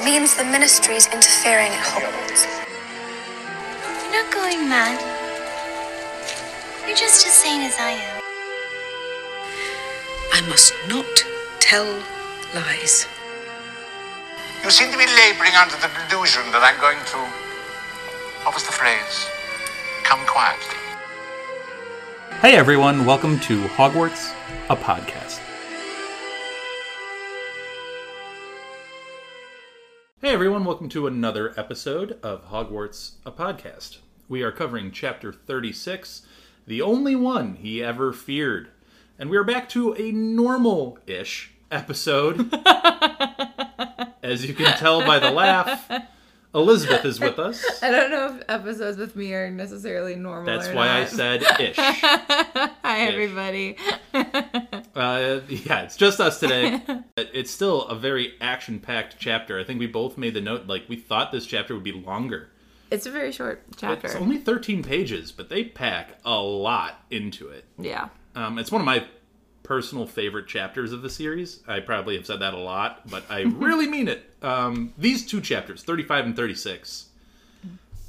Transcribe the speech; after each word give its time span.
means 0.00 0.34
the 0.34 0.44
ministry's 0.44 1.06
interfering 1.12 1.70
at 1.70 1.84
Hogwarts. 1.84 2.48
You're 4.02 4.24
not 4.24 4.32
going 4.32 4.68
mad. 4.68 4.98
You're 6.86 6.96
just 6.96 7.26
as 7.26 7.32
sane 7.32 7.60
as 7.62 7.76
I 7.78 7.92
am. 7.92 8.22
I 10.32 10.40
must 10.48 10.72
not 10.88 11.24
tell 11.60 11.86
lies. 12.54 13.06
You 14.64 14.70
seem 14.70 14.90
to 14.90 14.98
be 14.98 15.06
laboring 15.06 15.54
under 15.60 15.76
the 15.76 15.90
delusion 16.08 16.42
that 16.52 16.64
I'm 16.64 16.80
going 16.80 16.98
to. 17.12 17.18
What 18.44 18.54
was 18.54 18.64
the 18.64 18.72
phrase? 18.72 19.28
Come 20.02 20.24
quietly. 20.26 20.80
Hey 22.40 22.56
everyone, 22.56 23.04
welcome 23.04 23.38
to 23.40 23.62
Hogwarts, 23.76 24.32
a 24.68 24.74
podcast. 24.74 25.21
Hey 30.32 30.36
everyone, 30.36 30.64
welcome 30.64 30.88
to 30.88 31.06
another 31.06 31.52
episode 31.58 32.18
of 32.22 32.48
Hogwarts, 32.48 33.16
a 33.26 33.30
podcast. 33.30 33.98
We 34.30 34.40
are 34.40 34.50
covering 34.50 34.90
chapter 34.90 35.30
36, 35.30 36.22
the 36.66 36.80
only 36.80 37.14
one 37.14 37.56
he 37.56 37.84
ever 37.84 38.14
feared. 38.14 38.70
And 39.18 39.28
we 39.28 39.36
are 39.36 39.44
back 39.44 39.68
to 39.68 39.92
a 39.92 40.10
normal 40.10 40.98
ish 41.06 41.52
episode. 41.70 42.50
As 44.22 44.46
you 44.46 44.54
can 44.54 44.74
tell 44.78 45.04
by 45.04 45.18
the 45.18 45.30
laugh, 45.30 45.86
Elizabeth 46.54 47.04
is 47.04 47.18
with 47.18 47.38
us. 47.38 47.64
I 47.82 47.90
don't 47.90 48.10
know 48.10 48.36
if 48.36 48.44
episodes 48.48 48.98
with 48.98 49.16
me 49.16 49.32
are 49.32 49.50
necessarily 49.50 50.14
normal. 50.16 50.44
That's 50.44 50.68
why 50.74 50.88
I 50.90 51.04
said 51.06 51.42
ish. 51.58 51.76
Hi, 51.78 53.00
everybody. 53.00 53.76
Uh, 54.14 55.40
yeah, 55.48 55.82
it's 55.82 55.96
just 55.96 56.20
us 56.20 56.38
today. 56.38 56.80
it's 57.16 57.50
still 57.50 57.84
a 57.86 57.94
very 57.94 58.34
action-packed 58.40 59.16
chapter. 59.18 59.58
I 59.58 59.64
think 59.64 59.80
we 59.80 59.86
both 59.86 60.18
made 60.18 60.34
the 60.34 60.40
note 60.42 60.66
like 60.66 60.88
we 60.88 60.96
thought 60.96 61.32
this 61.32 61.46
chapter 61.46 61.74
would 61.74 61.84
be 61.84 61.92
longer. 61.92 62.50
It's 62.90 63.06
a 63.06 63.10
very 63.10 63.32
short 63.32 63.62
chapter. 63.76 64.08
It's 64.08 64.16
only 64.16 64.36
13 64.36 64.82
pages, 64.82 65.32
but 65.32 65.48
they 65.48 65.64
pack 65.64 66.18
a 66.26 66.36
lot 66.38 67.00
into 67.10 67.48
it. 67.48 67.64
yeah. 67.78 68.08
Um, 68.34 68.58
it's 68.58 68.72
one 68.72 68.80
of 68.80 68.86
my 68.86 69.04
personal 69.72 70.06
favorite 70.06 70.46
chapters 70.46 70.92
of 70.92 71.00
the 71.00 71.08
series. 71.08 71.60
I 71.66 71.80
probably 71.80 72.14
have 72.16 72.26
said 72.26 72.40
that 72.40 72.52
a 72.52 72.58
lot, 72.58 73.08
but 73.08 73.24
I 73.30 73.40
really 73.66 73.86
mean 73.86 74.06
it. 74.06 74.22
Um, 74.42 74.92
these 74.98 75.26
two 75.26 75.40
chapters, 75.40 75.82
35 75.82 76.26
and 76.26 76.36
36, 76.36 77.06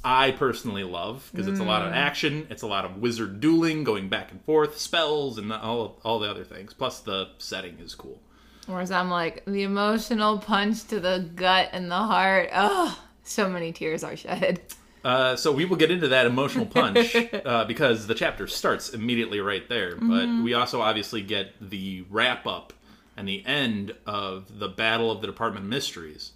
I 0.04 0.32
personally 0.32 0.84
love 0.84 1.26
because 1.32 1.48
it's 1.48 1.60
a 1.60 1.64
lot 1.64 1.80
of 1.80 1.90
Mm. 1.92 1.96
action. 1.96 2.46
It's 2.50 2.60
a 2.60 2.66
lot 2.66 2.84
of 2.84 2.98
wizard 2.98 3.40
dueling, 3.40 3.82
going 3.82 4.10
back 4.10 4.30
and 4.30 4.44
forth, 4.44 4.76
spells, 4.76 5.38
and 5.38 5.50
all 5.50 5.98
all 6.04 6.18
the 6.18 6.28
other 6.30 6.44
things. 6.44 6.74
Plus, 6.74 7.00
the 7.00 7.28
setting 7.38 7.78
is 7.78 7.94
cool. 7.94 8.20
Whereas 8.66 8.90
I'm 8.90 9.08
like, 9.08 9.42
the 9.46 9.62
emotional 9.62 10.36
punch 10.38 10.84
to 10.88 11.00
the 11.00 11.30
gut 11.34 11.70
and 11.72 11.90
the 11.90 11.96
heart. 11.96 12.50
Oh, 12.52 12.98
so 13.22 13.48
many 13.48 13.72
tears 13.72 14.04
are 14.04 14.16
shed. 14.16 14.60
Uh, 15.04 15.36
so 15.36 15.52
we 15.52 15.66
will 15.66 15.76
get 15.76 15.90
into 15.90 16.08
that 16.08 16.26
emotional 16.26 16.64
punch 16.64 17.14
uh, 17.44 17.64
because 17.66 18.06
the 18.06 18.14
chapter 18.14 18.46
starts 18.46 18.88
immediately 18.94 19.38
right 19.38 19.68
there. 19.68 19.96
But 19.96 20.42
we 20.42 20.54
also 20.54 20.80
obviously 20.80 21.20
get 21.22 21.52
the 21.60 22.04
wrap 22.08 22.46
up 22.46 22.72
and 23.16 23.28
the 23.28 23.44
end 23.46 23.94
of 24.06 24.58
the 24.58 24.68
Battle 24.68 25.10
of 25.10 25.20
the 25.20 25.26
Department 25.26 25.64
of 25.66 25.70
Mysteries. 25.70 26.32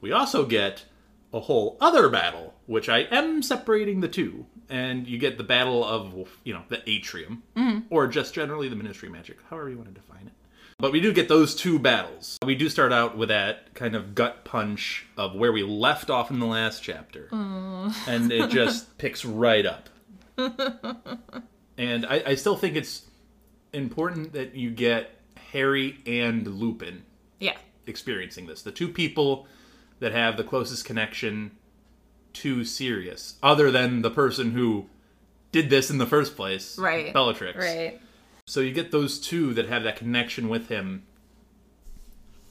We 0.00 0.12
also 0.12 0.44
get 0.44 0.84
a 1.32 1.40
whole 1.40 1.76
other 1.80 2.08
battle, 2.08 2.54
which 2.66 2.88
I 2.88 3.00
am 3.00 3.42
separating 3.42 4.00
the 4.00 4.08
two, 4.08 4.46
and 4.68 5.06
you 5.06 5.18
get 5.18 5.38
the 5.38 5.44
Battle 5.44 5.84
of 5.84 6.28
you 6.44 6.52
know 6.54 6.62
the 6.68 6.82
Atrium, 6.90 7.42
or 7.90 8.06
just 8.08 8.34
generally 8.34 8.68
the 8.68 8.76
Ministry 8.76 9.08
Magic, 9.08 9.38
however 9.48 9.70
you 9.70 9.76
want 9.76 9.94
to 9.94 10.00
define 10.00 10.26
it. 10.26 10.32
But 10.80 10.92
we 10.92 11.00
do 11.00 11.12
get 11.12 11.28
those 11.28 11.56
two 11.56 11.80
battles. 11.80 12.38
We 12.44 12.54
do 12.54 12.68
start 12.68 12.92
out 12.92 13.16
with 13.16 13.30
that 13.30 13.74
kind 13.74 13.96
of 13.96 14.14
gut 14.14 14.44
punch 14.44 15.06
of 15.16 15.34
where 15.34 15.52
we 15.52 15.64
left 15.64 16.08
off 16.08 16.30
in 16.30 16.38
the 16.38 16.46
last 16.46 16.84
chapter. 16.84 17.28
And 17.32 18.30
it 18.30 18.48
just 18.50 18.96
picks 18.98 19.24
right 19.24 19.66
up. 19.66 19.88
and 21.76 22.06
I, 22.06 22.22
I 22.26 22.34
still 22.36 22.56
think 22.56 22.76
it's 22.76 23.02
important 23.72 24.32
that 24.34 24.54
you 24.54 24.70
get 24.70 25.10
Harry 25.50 25.98
and 26.06 26.46
Lupin 26.46 27.02
Yeah. 27.40 27.56
experiencing 27.88 28.46
this. 28.46 28.62
The 28.62 28.70
two 28.70 28.88
people 28.88 29.48
that 29.98 30.12
have 30.12 30.36
the 30.36 30.44
closest 30.44 30.84
connection 30.84 31.50
to 32.34 32.62
Sirius, 32.64 33.34
other 33.42 33.72
than 33.72 34.02
the 34.02 34.10
person 34.12 34.52
who 34.52 34.86
did 35.50 35.70
this 35.70 35.90
in 35.90 35.98
the 35.98 36.06
first 36.06 36.36
place, 36.36 36.78
Right. 36.78 37.12
Bellatrix. 37.12 37.58
Right. 37.58 38.00
So 38.48 38.60
you 38.60 38.72
get 38.72 38.90
those 38.90 39.18
two 39.18 39.52
that 39.54 39.68
have 39.68 39.82
that 39.82 39.96
connection 39.96 40.48
with 40.48 40.70
him 40.70 41.02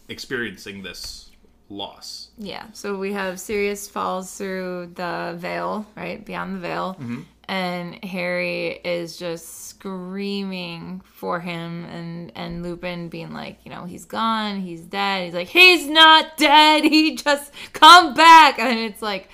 experiencing 0.08 0.84
this 0.84 1.32
loss. 1.70 2.30
Yeah. 2.38 2.68
So 2.74 2.96
we 3.00 3.14
have 3.14 3.40
Sirius 3.40 3.90
falls 3.90 4.38
through 4.38 4.92
the 4.94 5.34
veil, 5.38 5.88
right? 5.96 6.24
Beyond 6.24 6.56
the 6.56 6.60
veil. 6.60 6.98
Mm-hmm. 7.00 7.22
And 7.48 8.06
Harry 8.06 8.80
is 8.84 9.18
just 9.18 9.70
screaming 9.70 11.02
for 11.04 11.40
him 11.40 11.86
and 11.86 12.32
and 12.36 12.62
Lupin 12.62 13.10
being 13.10 13.34
like, 13.34 13.58
you 13.64 13.72
know, 13.72 13.86
he's 13.86 14.06
gone, 14.06 14.60
he's 14.60 14.82
dead. 14.82 15.26
He's 15.26 15.34
like, 15.34 15.48
he's 15.48 15.88
not 15.88 16.38
dead. 16.38 16.84
He 16.84 17.16
just 17.16 17.52
come 17.74 18.14
back. 18.14 18.60
And 18.60 18.78
it's 18.78 19.02
like 19.02 19.30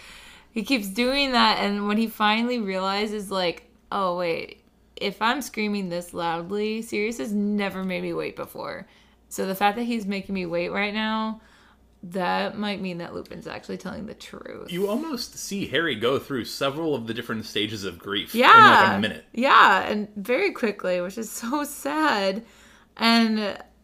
he 0.52 0.64
keeps 0.64 0.88
doing 0.88 1.34
that 1.34 1.58
and 1.58 1.90
when 1.90 1.98
he 1.98 2.08
finally 2.08 2.60
realizes 2.60 3.30
like, 3.30 3.64
oh 3.92 4.18
wait, 4.18 4.63
if 5.04 5.22
I'm 5.22 5.42
screaming 5.42 5.90
this 5.90 6.14
loudly, 6.14 6.82
Sirius 6.82 7.18
has 7.18 7.34
never 7.34 7.84
made 7.84 8.02
me 8.02 8.14
wait 8.14 8.36
before. 8.36 8.88
So 9.28 9.46
the 9.46 9.56
fact 9.56 9.78
that 9.78 9.84
he's 9.84 10.06
making 10.06 10.34
me 10.34 10.46
wait 10.46 10.70
right 10.70 10.94
now, 10.94 11.42
that 12.04 12.58
might 12.58 12.82
mean 12.82 13.00
that 13.00 13.14
Lupin's 13.14 13.48
actually 13.48 13.78
telling 13.78 14.06
the 14.06 14.14
truth. 14.14 14.72
You 14.72 14.88
almost 14.88 15.38
see 15.38 15.68
Harry 15.68 15.96
go 15.96 16.20
through 16.20 16.46
several 16.46 16.96
of 16.96 17.08
the 17.08 17.14
different 17.14 17.46
stages 17.46 17.84
of 17.84 18.00
grief 18.00 18.34
yeah. 18.34 18.54
in 18.54 18.90
like 18.90 18.98
a 18.98 19.02
minute. 19.02 19.26
Yeah, 19.34 19.84
and 19.84 20.08
very 20.16 20.52
quickly, 20.52 21.02
which 21.02 21.18
is 21.18 21.30
so 21.32 21.64
sad. 21.64 22.46
And 22.98 23.40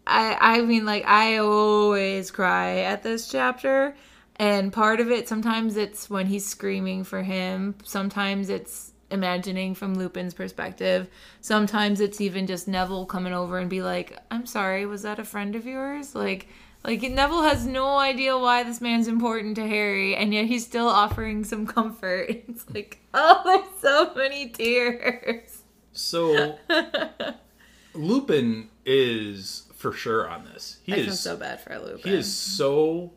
I 0.07 0.37
I 0.39 0.61
mean 0.61 0.85
like 0.85 1.05
I 1.05 1.37
always 1.37 2.31
cry 2.31 2.79
at 2.79 3.03
this 3.03 3.29
chapter. 3.29 3.95
And 4.35 4.71
part 4.71 5.01
of 5.01 5.11
it 5.11 5.27
sometimes 5.27 5.75
it's 5.75 6.09
when 6.09 6.27
he's 6.27 6.45
screaming 6.45 7.03
for 7.03 7.23
him. 7.23 7.75
Sometimes 7.83 8.49
it's 8.49 8.93
imagining 9.11 9.75
from 9.75 9.95
Lupin's 9.95 10.33
perspective. 10.33 11.07
Sometimes 11.41 11.99
it's 11.99 12.21
even 12.21 12.47
just 12.47 12.67
Neville 12.67 13.05
coming 13.05 13.33
over 13.33 13.57
and 13.57 13.69
be 13.69 13.81
like, 13.81 14.17
"I'm 14.31 14.45
sorry, 14.45 14.85
was 14.85 15.01
that 15.03 15.19
a 15.19 15.23
friend 15.25 15.55
of 15.55 15.65
yours?" 15.65 16.15
Like 16.15 16.47
like 16.85 17.01
Neville 17.01 17.43
has 17.43 17.65
no 17.65 17.97
idea 17.97 18.37
why 18.37 18.63
this 18.63 18.79
man's 18.81 19.07
important 19.07 19.55
to 19.55 19.67
Harry, 19.67 20.15
and 20.15 20.33
yet 20.33 20.45
he's 20.45 20.65
still 20.65 20.87
offering 20.87 21.43
some 21.43 21.65
comfort. 21.67 22.29
It's 22.47 22.65
like, 22.73 22.99
oh, 23.13 23.41
there's 23.45 23.81
so 23.81 24.13
many 24.15 24.49
tears. 24.49 25.63
So 25.91 26.57
Lupin 27.93 28.69
is 28.85 29.63
for 29.75 29.91
sure 29.91 30.29
on 30.29 30.45
this. 30.45 30.79
He 30.83 30.93
I 30.93 30.97
is 30.97 31.05
feel 31.05 31.15
so 31.15 31.37
bad 31.37 31.59
for 31.61 31.77
Lupin. 31.79 32.11
he 32.11 32.17
is 32.17 32.33
so 32.33 33.11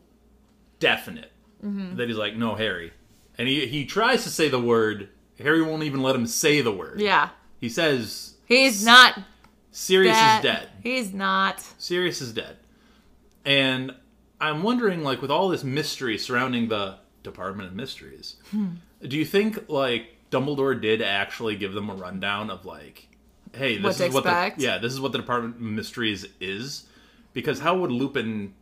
definite 0.79 1.29
Mm-hmm. 1.63 1.95
that 1.95 2.09
he's 2.09 2.17
like, 2.17 2.35
no, 2.35 2.55
Harry. 2.55 2.91
And 3.37 3.47
he, 3.47 3.65
he 3.67 3.85
tries 3.85 4.23
to 4.23 4.29
say 4.29 4.49
the 4.49 4.59
word. 4.59 5.07
Harry 5.39 5.61
won't 5.61 5.83
even 5.83 6.01
let 6.01 6.15
him 6.15 6.27
say 6.27 6.61
the 6.61 6.71
word. 6.71 6.99
Yeah, 7.01 7.29
He 7.59 7.69
says, 7.69 8.35
he's 8.45 8.85
not 8.85 9.19
Sirius 9.71 10.15
dead. 10.17 10.37
is 10.37 10.43
dead. 10.43 10.69
He's 10.83 11.13
not. 11.13 11.61
Sirius 11.77 12.21
is 12.21 12.33
dead. 12.33 12.57
And 13.45 13.95
I'm 14.39 14.63
wondering, 14.63 15.03
like, 15.03 15.21
with 15.21 15.31
all 15.31 15.49
this 15.49 15.63
mystery 15.63 16.17
surrounding 16.17 16.67
the 16.69 16.97
Department 17.23 17.69
of 17.69 17.75
Mysteries, 17.75 18.35
Hmm. 18.51 18.75
do 19.07 19.17
you 19.17 19.25
think, 19.25 19.69
like, 19.69 20.15
Dumbledore 20.31 20.79
did 20.79 21.01
actually 21.01 21.55
give 21.55 21.73
them 21.73 21.89
a 21.89 21.95
rundown 21.95 22.49
of, 22.49 22.65
like, 22.65 23.07
hey, 23.53 23.77
this 23.77 23.99
What 23.99 24.07
is 24.07 24.13
what 24.13 24.23
the 24.23 24.53
yeah, 24.57 24.77
this 24.77 24.93
is 24.93 24.99
what 24.99 25.11
the 25.11 25.17
Department 25.19 25.55
of 25.55 25.61
Mysteries 25.61 26.25
is? 26.39 26.85
Because 27.33 27.59
how 27.59 27.77
would 27.77 27.91
Lupin 27.91 28.53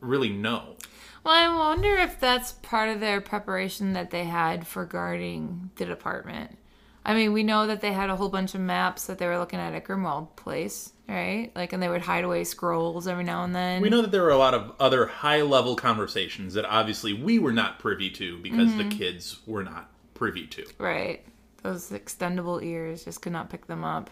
really 0.00 0.28
know? 0.30 0.76
Well, 1.24 1.34
I 1.34 1.54
wonder 1.56 1.94
if 1.96 2.18
that's 2.18 2.52
part 2.52 2.88
of 2.88 3.00
their 3.00 3.20
preparation 3.20 3.92
that 3.92 4.10
they 4.10 4.24
had 4.24 4.66
for 4.66 4.84
guarding 4.84 5.70
the 5.76 5.84
department. 5.84 6.58
I 7.04 7.14
mean, 7.14 7.32
we 7.32 7.42
know 7.42 7.66
that 7.66 7.80
they 7.80 7.92
had 7.92 8.10
a 8.10 8.16
whole 8.16 8.28
bunch 8.28 8.54
of 8.54 8.60
maps 8.60 9.06
that 9.06 9.18
they 9.18 9.26
were 9.26 9.38
looking 9.38 9.58
at 9.58 9.74
at 9.74 9.84
Grimmauld 9.84 10.36
Place, 10.36 10.92
right? 11.08 11.50
Like, 11.54 11.72
and 11.72 11.82
they 11.82 11.88
would 11.88 12.02
hide 12.02 12.22
away 12.24 12.44
scrolls 12.44 13.08
every 13.08 13.24
now 13.24 13.42
and 13.44 13.54
then. 13.54 13.82
We 13.82 13.90
know 13.90 14.02
that 14.02 14.12
there 14.12 14.22
were 14.22 14.30
a 14.30 14.36
lot 14.38 14.54
of 14.54 14.72
other 14.78 15.06
high 15.06 15.42
level 15.42 15.74
conversations 15.74 16.54
that 16.54 16.64
obviously 16.64 17.12
we 17.12 17.38
were 17.40 17.52
not 17.52 17.78
privy 17.80 18.08
to 18.10 18.38
because 18.38 18.68
Mm-hmm. 18.70 18.88
the 18.88 18.94
kids 18.96 19.38
were 19.46 19.64
not 19.64 19.90
privy 20.14 20.46
to. 20.48 20.64
Right. 20.78 21.24
Those 21.64 21.90
extendable 21.90 22.62
ears 22.62 23.04
just 23.04 23.20
could 23.22 23.32
not 23.32 23.50
pick 23.50 23.66
them 23.66 23.82
up. 23.84 24.10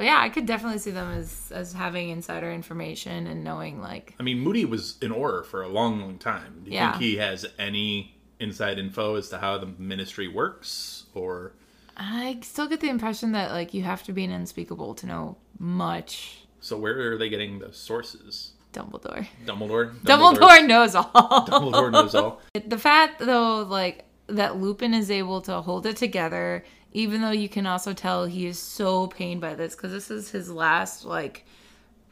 But 0.00 0.06
yeah, 0.06 0.18
I 0.18 0.30
could 0.30 0.46
definitely 0.46 0.78
see 0.78 0.92
them 0.92 1.12
as 1.12 1.52
as 1.54 1.74
having 1.74 2.08
insider 2.08 2.50
information 2.50 3.26
and 3.26 3.44
knowing 3.44 3.82
like 3.82 4.14
I 4.18 4.22
mean, 4.22 4.38
Moody 4.40 4.64
was 4.64 4.96
in 5.02 5.10
Auror 5.12 5.44
for 5.44 5.60
a 5.62 5.68
long, 5.68 6.00
long 6.00 6.16
time. 6.16 6.62
Do 6.64 6.70
you 6.70 6.76
Yeah. 6.76 6.92
think 6.92 7.02
he 7.02 7.16
has 7.18 7.44
any 7.58 8.14
inside 8.38 8.78
info 8.78 9.16
as 9.16 9.28
to 9.28 9.36
how 9.38 9.58
the 9.58 9.66
ministry 9.66 10.26
works? 10.26 11.04
Or 11.12 11.52
I 11.98 12.38
still 12.40 12.66
get 12.66 12.80
the 12.80 12.88
impression 12.88 13.32
that 13.32 13.50
like 13.52 13.74
you 13.74 13.82
have 13.82 14.02
to 14.04 14.12
be 14.14 14.24
an 14.24 14.30
unspeakable 14.32 14.94
to 14.94 15.06
know 15.06 15.36
much. 15.58 16.38
so 16.60 16.78
where 16.78 17.12
are 17.12 17.18
they 17.18 17.28
getting 17.28 17.58
the 17.58 17.70
sources? 17.74 18.52
Dumbledore. 18.72 19.26
Dumbledore. 19.44 19.94
Dumbledore 20.00 20.66
knows 20.66 20.94
all. 20.94 21.46
Dumbledore 21.46 21.92
knows 21.92 22.14
all. 22.14 22.40
The 22.66 22.78
fact 22.78 23.18
though, 23.20 23.64
like 23.64 24.06
that 24.28 24.56
Lupin 24.56 24.94
is 24.94 25.10
able 25.10 25.42
to 25.42 25.60
hold 25.60 25.84
it 25.84 25.96
together, 25.98 26.64
even 26.92 27.20
though 27.20 27.30
you 27.30 27.48
can 27.48 27.66
also 27.66 27.92
tell 27.92 28.24
he 28.24 28.46
is 28.46 28.58
so 28.58 29.06
pained 29.06 29.40
by 29.40 29.54
this 29.54 29.74
because 29.74 29.92
this 29.92 30.10
is 30.10 30.30
his 30.30 30.50
last 30.50 31.04
like 31.04 31.44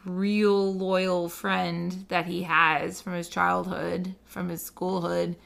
real 0.05 0.73
loyal 0.75 1.29
friend 1.29 2.07
that 2.09 2.27
he 2.27 2.43
has 2.45 3.01
from 3.01 3.15
his 3.15 3.29
childhood, 3.29 4.15
from 4.25 4.49
his 4.49 4.69
schoolhood, 4.69 5.37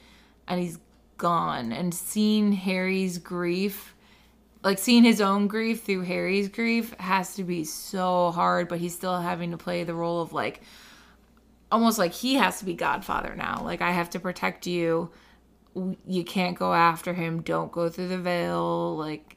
and 0.47 0.61
he's 0.61 0.79
gone. 1.17 1.73
And 1.73 1.95
seeing 1.95 2.53
Harry's 2.53 3.19
grief, 3.19 3.95
like 4.63 4.79
seeing 4.79 5.05
his 5.05 5.21
own 5.21 5.47
grief 5.47 5.83
through 5.85 6.03
Harry's 6.03 6.49
grief, 6.49 6.95
has 6.99 7.35
to 7.37 7.45
be 7.45 7.65
so 7.65 8.31
hard. 8.33 8.69
But 8.69 8.79
he's 8.81 8.95
still 8.95 9.21
having 9.21 9.51
to 9.53 9.57
play 9.57 9.85
the 9.85 9.95
role 9.95 10.21
of 10.21 10.33
like 10.33 10.63
almost 11.71 11.99
like 11.99 12.13
he 12.13 12.35
has 12.35 12.59
to 12.59 12.65
be 12.65 12.75
godfather 12.75 13.35
now. 13.35 13.63
Like 13.65 13.81
I 13.81 13.93
have 13.93 14.11
to 14.11 14.21
protect 14.21 14.67
you. 14.67 15.11
You 16.07 16.25
can't 16.25 16.59
go 16.59 16.75
after 16.75 17.15
him. 17.15 17.43
Don't 17.43 17.73
go 17.73 17.89
through 17.89 18.09
the 18.09 18.19
veil. 18.19 18.97
Like 18.97 19.37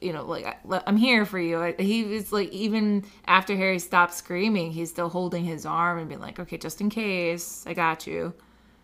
you 0.00 0.12
know, 0.12 0.24
like 0.24 0.46
I- 0.46 0.82
I'm 0.86 0.96
here 0.96 1.24
for 1.24 1.38
you. 1.38 1.74
He 1.78 2.04
was 2.04 2.32
like 2.32 2.50
even 2.50 3.04
after 3.26 3.56
Harry 3.56 3.78
stopped 3.78 4.14
screaming, 4.14 4.72
he's 4.72 4.90
still 4.90 5.08
holding 5.08 5.44
his 5.44 5.64
arm 5.64 5.98
and 5.98 6.08
being 6.08 6.20
like, 6.20 6.38
"Okay, 6.38 6.58
just 6.58 6.80
in 6.80 6.90
case, 6.90 7.64
I 7.66 7.74
got 7.74 8.06
you." 8.06 8.34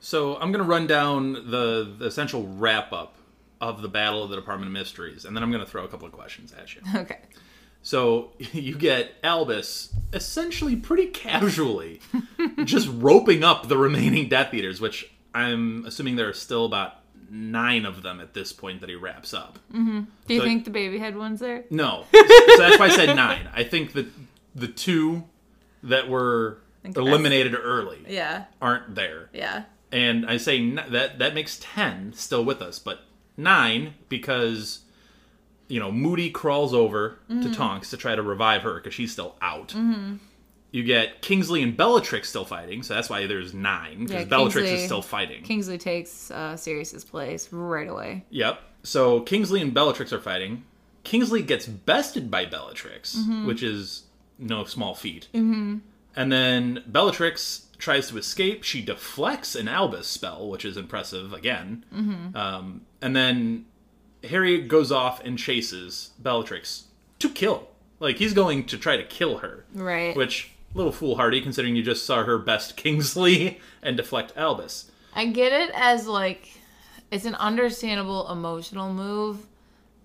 So 0.00 0.37
I'm 0.37 0.52
going 0.52 0.64
to 0.64 0.69
run 0.69 0.87
down 0.87 1.32
the, 1.32 1.93
the 1.99 2.06
essential 2.06 2.46
wrap 2.46 2.93
up 2.93 3.17
of 3.61 3.82
the 3.82 3.88
Battle 3.88 4.23
of 4.23 4.31
the 4.31 4.37
Department 4.37 4.69
of 4.69 4.73
Mysteries, 4.73 5.25
and 5.25 5.34
then 5.37 5.43
I'm 5.43 5.50
going 5.50 5.64
to 5.64 5.69
throw 5.69 5.84
a 5.84 5.88
couple 5.88 6.06
of 6.06 6.12
questions 6.12 6.52
at 6.52 6.75
you. 6.75 6.82
Okay. 6.94 7.19
So 7.82 8.32
you 8.38 8.75
get 8.76 9.12
Albus 9.25 9.93
essentially 10.12 10.76
pretty 10.76 11.06
casually 11.06 12.00
just 12.64 12.88
roping 12.93 13.43
up 13.43 13.67
the 13.69 13.76
remaining 13.76 14.29
Death 14.29 14.52
Eaters, 14.55 14.81
which 14.81 15.11
I'm 15.35 15.85
assuming 15.87 16.17
there 16.17 16.29
are 16.29 16.33
still 16.35 16.65
about 16.65 16.95
nine 17.31 17.85
of 17.85 18.03
them 18.03 18.21
at 18.21 18.33
this 18.35 18.53
point 18.53 18.81
that 18.81 18.89
he 18.89 18.97
wraps 18.97 19.35
up. 19.35 19.59
Do 19.73 19.79
you 20.29 20.39
So- 20.41 20.45
think 20.45 20.65
the 20.65 20.71
baby 20.71 20.99
head 20.99 21.17
one's 21.17 21.41
there? 21.41 21.65
No, 21.71 22.07
so 22.15 22.23
that's 22.59 22.79
why 22.79 22.87
I 22.87 22.89
said 22.91 23.15
nine. 23.15 23.49
I 23.55 23.65
think 23.65 23.93
that 23.93 24.07
the 24.55 24.69
two 24.69 25.25
that 25.83 26.09
were 26.09 26.59
eliminated 26.85 27.55
early 27.55 27.99
Yeah. 28.09 28.45
aren't 28.63 28.95
there. 28.95 29.29
Yeah. 29.33 29.65
and 29.93 30.27
I 30.27 30.37
say 30.37 30.59
n- 30.59 30.85
that 30.91 31.19
that 31.19 31.35
makes 31.35 31.59
ten 31.63 32.13
still 32.15 32.45
with 32.45 32.61
us, 32.61 32.79
but 32.79 33.05
nine 33.37 33.95
because 34.11 34.81
you 35.69 35.79
know 35.81 35.91
Moody 35.93 36.31
crawls 36.31 36.73
over 36.75 37.19
Mm-hmm. 37.31 37.43
to 37.43 37.55
Tonks 37.55 37.91
to 37.91 37.97
try 37.97 38.15
to 38.15 38.23
revive 38.23 38.63
her 38.63 38.75
because 38.75 38.93
she's 38.95 39.13
still 39.13 39.37
out. 39.41 39.75
You 40.70 40.85
get 40.85 41.23
Kingsley 41.23 41.62
and 41.62 41.76
Bellatrix 41.76 42.29
still 42.29 42.44
fighting, 42.44 42.82
so 42.82 42.94
that's 42.94 43.09
why 43.09 43.26
there's 43.26 43.55
nine 43.55 44.00
because 44.06 44.23
Yeah, 44.23 44.29
Bellatrix 44.29 44.67
Kingsley- 44.69 44.79
is 44.81 44.85
still 44.85 45.03
fighting. 45.03 45.43
Kingsley 45.43 45.79
takes 45.79 46.31
uh, 46.31 46.56
Sirius's 46.56 47.05
place 47.05 47.49
right 47.53 47.88
away. 47.88 48.25
Yep. 48.31 48.61
So 48.82 49.20
Kingsley 49.20 49.62
and 49.62 49.73
Bellatrix 49.73 50.12
are 50.12 50.20
fighting. 50.20 50.65
Kingsley 51.05 51.43
gets 51.43 51.67
bested 51.67 52.31
by 52.31 52.44
Bellatrix, 52.44 53.17
Mm-hmm. 53.17 53.47
which 53.47 53.62
is 53.62 54.05
no 54.38 54.65
small 54.65 54.94
feat. 54.94 55.29
Mm-hmm. 55.32 55.79
And 56.15 56.32
then 56.32 56.82
Bellatrix 56.87 57.67
tries 57.79 58.09
to 58.09 58.19
escape. 58.19 58.62
She 58.62 58.82
deflects 58.82 59.55
an 59.55 59.69
Albus 59.69 60.06
spell, 60.06 60.49
which 60.50 60.65
is 60.67 60.76
impressive 60.76 61.32
again. 61.32 61.85
Mm-hmm. 61.94 62.37
Um, 62.37 62.82
and 63.00 63.17
then 63.17 63.65
Harry 64.25 64.61
goes 64.61 64.93
off 64.93 65.25
and 65.25 65.38
chases 65.38 66.11
Bellatrix 66.19 66.85
to 67.20 67.29
kill. 67.31 67.69
Like 68.00 68.17
he's 68.19 68.35
going 68.35 68.65
to 68.67 68.76
try 68.76 68.97
to 68.97 69.05
kill 69.05 69.38
her, 69.38 69.65
Right. 69.75 70.15
which 70.17 70.50
a 70.75 70.76
little 70.76 70.93
foolhardy 70.93 71.41
considering 71.41 71.76
you 71.76 71.82
just 71.82 72.05
saw 72.05 72.25
her 72.25 72.38
best 72.38 72.76
Kingsley 72.76 73.61
and 73.82 73.97
deflect 73.97 74.32
Albus. 74.37 74.91
I 75.15 75.26
get 75.26 75.53
it 75.53 75.70
as 75.75 76.06
like 76.06 76.50
it's 77.11 77.25
an 77.25 77.35
understandable 77.37 78.31
emotional 78.31 78.93
move, 78.93 79.47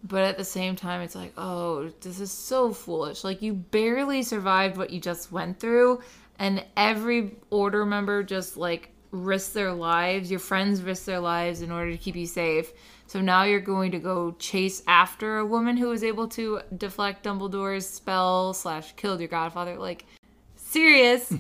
but 0.03 0.23
at 0.23 0.37
the 0.37 0.45
same 0.45 0.75
time 0.75 1.01
it's 1.01 1.15
like, 1.15 1.33
oh, 1.37 1.89
this 2.01 2.19
is 2.19 2.31
so 2.31 2.71
foolish. 2.71 3.23
Like 3.23 3.41
you 3.41 3.53
barely 3.53 4.23
survived 4.23 4.77
what 4.77 4.89
you 4.89 4.99
just 4.99 5.31
went 5.31 5.59
through 5.59 6.01
and 6.39 6.63
every 6.75 7.35
order 7.49 7.85
member 7.85 8.23
just 8.23 8.57
like 8.57 8.89
risked 9.11 9.53
their 9.53 9.71
lives, 9.71 10.31
your 10.31 10.39
friends 10.39 10.81
risked 10.81 11.05
their 11.05 11.19
lives 11.19 11.61
in 11.61 11.71
order 11.71 11.91
to 11.91 11.97
keep 11.97 12.15
you 12.15 12.25
safe. 12.25 12.71
So 13.05 13.21
now 13.21 13.43
you're 13.43 13.59
going 13.59 13.91
to 13.91 13.99
go 13.99 14.31
chase 14.39 14.81
after 14.87 15.37
a 15.37 15.45
woman 15.45 15.77
who 15.77 15.89
was 15.89 16.03
able 16.03 16.27
to 16.29 16.61
deflect 16.75 17.23
Dumbledore's 17.23 17.87
spell 17.87 18.53
slash 18.53 18.93
killed 18.93 19.19
your 19.19 19.29
godfather. 19.29 19.77
Like 19.77 20.05
Sirius 20.73 21.31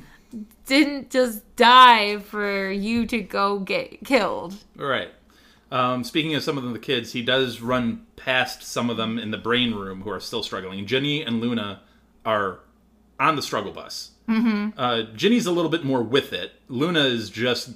didn't 0.67 1.09
just 1.09 1.55
die 1.55 2.19
for 2.19 2.71
you 2.71 3.07
to 3.07 3.19
go 3.19 3.59
get 3.59 4.05
killed. 4.05 4.55
Right. 4.75 5.09
Um, 5.71 6.03
speaking 6.03 6.35
of 6.35 6.43
some 6.43 6.55
of 6.55 6.71
the 6.71 6.77
kids, 6.77 7.13
he 7.13 7.23
does 7.23 7.59
run 7.59 8.05
past 8.15 8.61
some 8.61 8.91
of 8.91 8.97
them 8.97 9.17
in 9.17 9.31
the 9.31 9.39
brain 9.39 9.73
room 9.73 10.01
who 10.03 10.11
are 10.11 10.19
still 10.19 10.43
struggling. 10.43 10.85
Ginny 10.85 11.23
and 11.23 11.41
Luna 11.41 11.81
are 12.23 12.59
on 13.19 13.35
the 13.35 13.41
struggle 13.41 13.71
bus. 13.71 14.11
Mm-hmm. 14.29 14.79
Uh, 14.79 15.03
Ginny's 15.15 15.47
a 15.47 15.51
little 15.51 15.71
bit 15.71 15.83
more 15.83 16.03
with 16.03 16.31
it. 16.31 16.51
Luna 16.67 17.01
is 17.01 17.31
just 17.31 17.71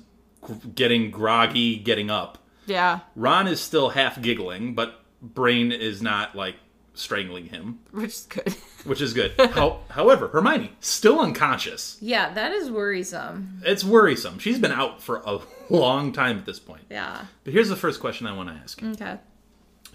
getting 0.75 1.09
groggy, 1.09 1.77
getting 1.77 2.11
up. 2.11 2.37
Yeah, 2.67 2.99
Ron 3.15 3.47
is 3.47 3.59
still 3.59 3.89
half 3.89 4.21
giggling, 4.21 4.75
but 4.75 5.01
Brain 5.21 5.71
is 5.71 6.01
not 6.01 6.35
like 6.35 6.55
strangling 6.97 7.47
him, 7.47 7.79
which 7.91 8.11
is 8.11 8.27
good. 8.29 8.53
which 8.85 9.01
is 9.01 9.13
good. 9.13 9.33
How, 9.37 9.81
however, 9.89 10.27
Hermione 10.29 10.71
still 10.79 11.19
unconscious. 11.19 11.97
yeah, 12.01 12.33
that 12.33 12.51
is 12.51 12.69
worrisome. 12.71 13.61
It's 13.65 13.83
worrisome. 13.83 14.39
She's 14.39 14.59
been 14.59 14.71
out 14.71 15.01
for 15.01 15.21
a 15.25 15.39
long 15.69 16.11
time 16.11 16.37
at 16.37 16.45
this 16.45 16.59
point. 16.59 16.83
Yeah. 16.89 17.25
But 17.43 17.53
here's 17.53 17.69
the 17.69 17.75
first 17.75 17.99
question 17.99 18.27
I 18.27 18.35
want 18.35 18.49
to 18.49 18.55
ask. 18.55 18.81
Okay. 18.83 19.17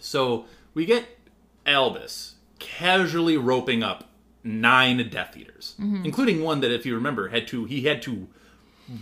So 0.00 0.46
we 0.74 0.86
get 0.86 1.04
Albus 1.66 2.34
casually 2.58 3.36
roping 3.36 3.82
up 3.82 4.08
nine 4.44 5.08
Death 5.10 5.36
Eaters, 5.36 5.74
mm-hmm. 5.80 6.04
including 6.04 6.42
one 6.42 6.60
that, 6.60 6.72
if 6.72 6.86
you 6.86 6.94
remember, 6.94 7.28
had 7.28 7.46
to 7.48 7.64
he 7.64 7.82
had 7.82 8.02
to 8.02 8.28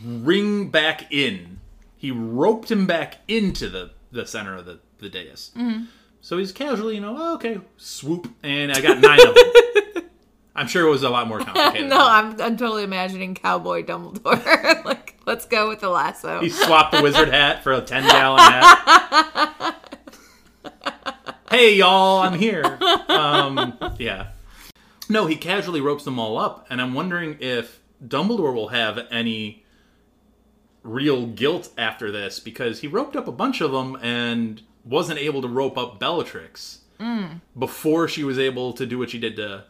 ring 0.05 0.71
back 0.71 1.13
in. 1.13 1.61
He 1.97 2.11
roped 2.11 2.71
him 2.71 2.87
back 2.87 3.19
into 3.29 3.69
the 3.69 3.91
the 4.11 4.27
center 4.27 4.57
of 4.57 4.67
the 4.67 4.81
the 4.99 5.09
dais. 5.09 5.51
Mm-hmm. 5.57 5.85
So 6.23 6.39
he's 6.39 6.53
casually, 6.53 6.97
you 6.97 7.01
know, 7.01 7.17
oh, 7.19 7.35
okay, 7.35 7.61
swoop, 7.77 8.33
and 8.43 8.73
I 8.73 8.81
got 8.81 8.99
nine 8.99 9.21
of 9.27 9.35
them. 9.35 10.05
I'm 10.55 10.67
sure 10.67 10.87
it 10.87 10.91
was 10.91 11.03
a 11.03 11.11
lot 11.11 11.27
more 11.27 11.39
complicated. 11.39 11.89
No, 11.89 11.99
I'm, 11.99 12.39
I'm 12.41 12.57
totally 12.57 12.83
imagining 12.83 13.35
Cowboy 13.35 13.85
Dumbledore. 13.85 14.85
like, 14.85 15.19
let's 15.27 15.47
go 15.47 15.69
with 15.69 15.81
the 15.81 15.89
lasso. 15.89 16.41
He 16.41 16.51
swapped 16.51 16.93
the 16.93 17.03
wizard 17.03 17.29
hat 17.29 17.63
for 17.63 17.73
a 17.73 17.81
10 17.81 18.03
gallon 18.07 18.41
hat. 18.41 19.77
hey, 21.51 21.77
y'all, 21.77 22.19
I'm 22.21 22.39
here. 22.39 22.79
Um, 23.09 23.79
yeah. 23.99 24.29
No, 25.09 25.27
he 25.27 25.37
casually 25.37 25.81
ropes 25.81 26.05
them 26.05 26.19
all 26.19 26.37
up, 26.37 26.67
and 26.69 26.81
I'm 26.81 26.93
wondering 26.93 27.39
if 27.41 27.81
Dumbledore 28.05 28.55
will 28.55 28.69
have 28.69 28.99
any 29.11 29.65
real 30.83 31.27
guilt 31.27 31.71
after 31.79 32.11
this 32.11 32.39
because 32.39 32.81
he 32.81 32.87
roped 32.87 33.17
up 33.17 33.27
a 33.27 33.33
bunch 33.33 33.61
of 33.61 33.73
them 33.73 33.97
and 34.03 34.63
wasn't 34.91 35.19
able 35.19 35.41
to 35.41 35.49
rope 35.49 35.79
up 35.79 35.99
Bellatrix 35.99 36.81
before 37.59 38.09
she 38.09 38.25
was 38.25 38.39
able 38.39 38.75
to 38.75 38.85
do 38.85 38.99
what 38.99 39.09
she 39.09 39.19
did 39.19 39.37
to 39.37 39.65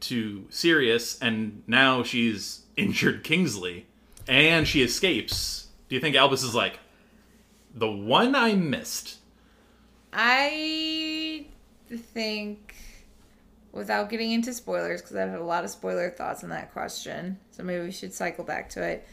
to 0.00 0.44
Sirius, 0.50 1.18
and 1.20 1.62
now 1.66 2.02
she's 2.02 2.60
injured 2.76 3.24
Kingsley, 3.24 3.86
and 4.28 4.68
she 4.68 4.82
escapes. 4.82 5.68
Do 5.88 5.94
you 5.94 6.00
think 6.00 6.14
Albus 6.14 6.42
is 6.42 6.54
like 6.54 6.78
the 7.74 7.90
one 7.90 8.34
I 8.36 8.54
missed? 8.54 9.16
I 10.12 11.46
think, 11.90 12.74
without 13.72 14.10
getting 14.10 14.30
into 14.30 14.52
spoilers, 14.52 15.00
because 15.00 15.16
I 15.16 15.22
have 15.22 15.40
a 15.40 15.44
lot 15.44 15.64
of 15.64 15.70
spoiler 15.70 16.10
thoughts 16.10 16.44
on 16.44 16.50
that 16.50 16.72
question, 16.72 17.38
so 17.50 17.64
maybe 17.64 17.84
we 17.84 17.90
should 17.90 18.14
cycle 18.14 18.44
back 18.44 18.68
to 18.70 18.82
it. 18.82 19.08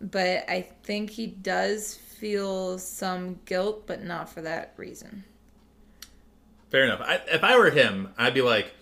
But 0.00 0.44
I 0.48 0.68
think 0.82 1.10
he 1.10 1.28
does 1.28 1.94
feel 2.22 2.78
some 2.78 3.40
guilt, 3.46 3.84
but 3.84 4.04
not 4.04 4.28
for 4.28 4.42
that 4.42 4.72
reason. 4.76 5.24
Fair 6.70 6.84
enough. 6.84 7.00
I, 7.00 7.16
if 7.26 7.42
I 7.42 7.58
were 7.58 7.68
him, 7.68 8.14
I'd 8.16 8.32
be 8.32 8.42
like, 8.42 8.72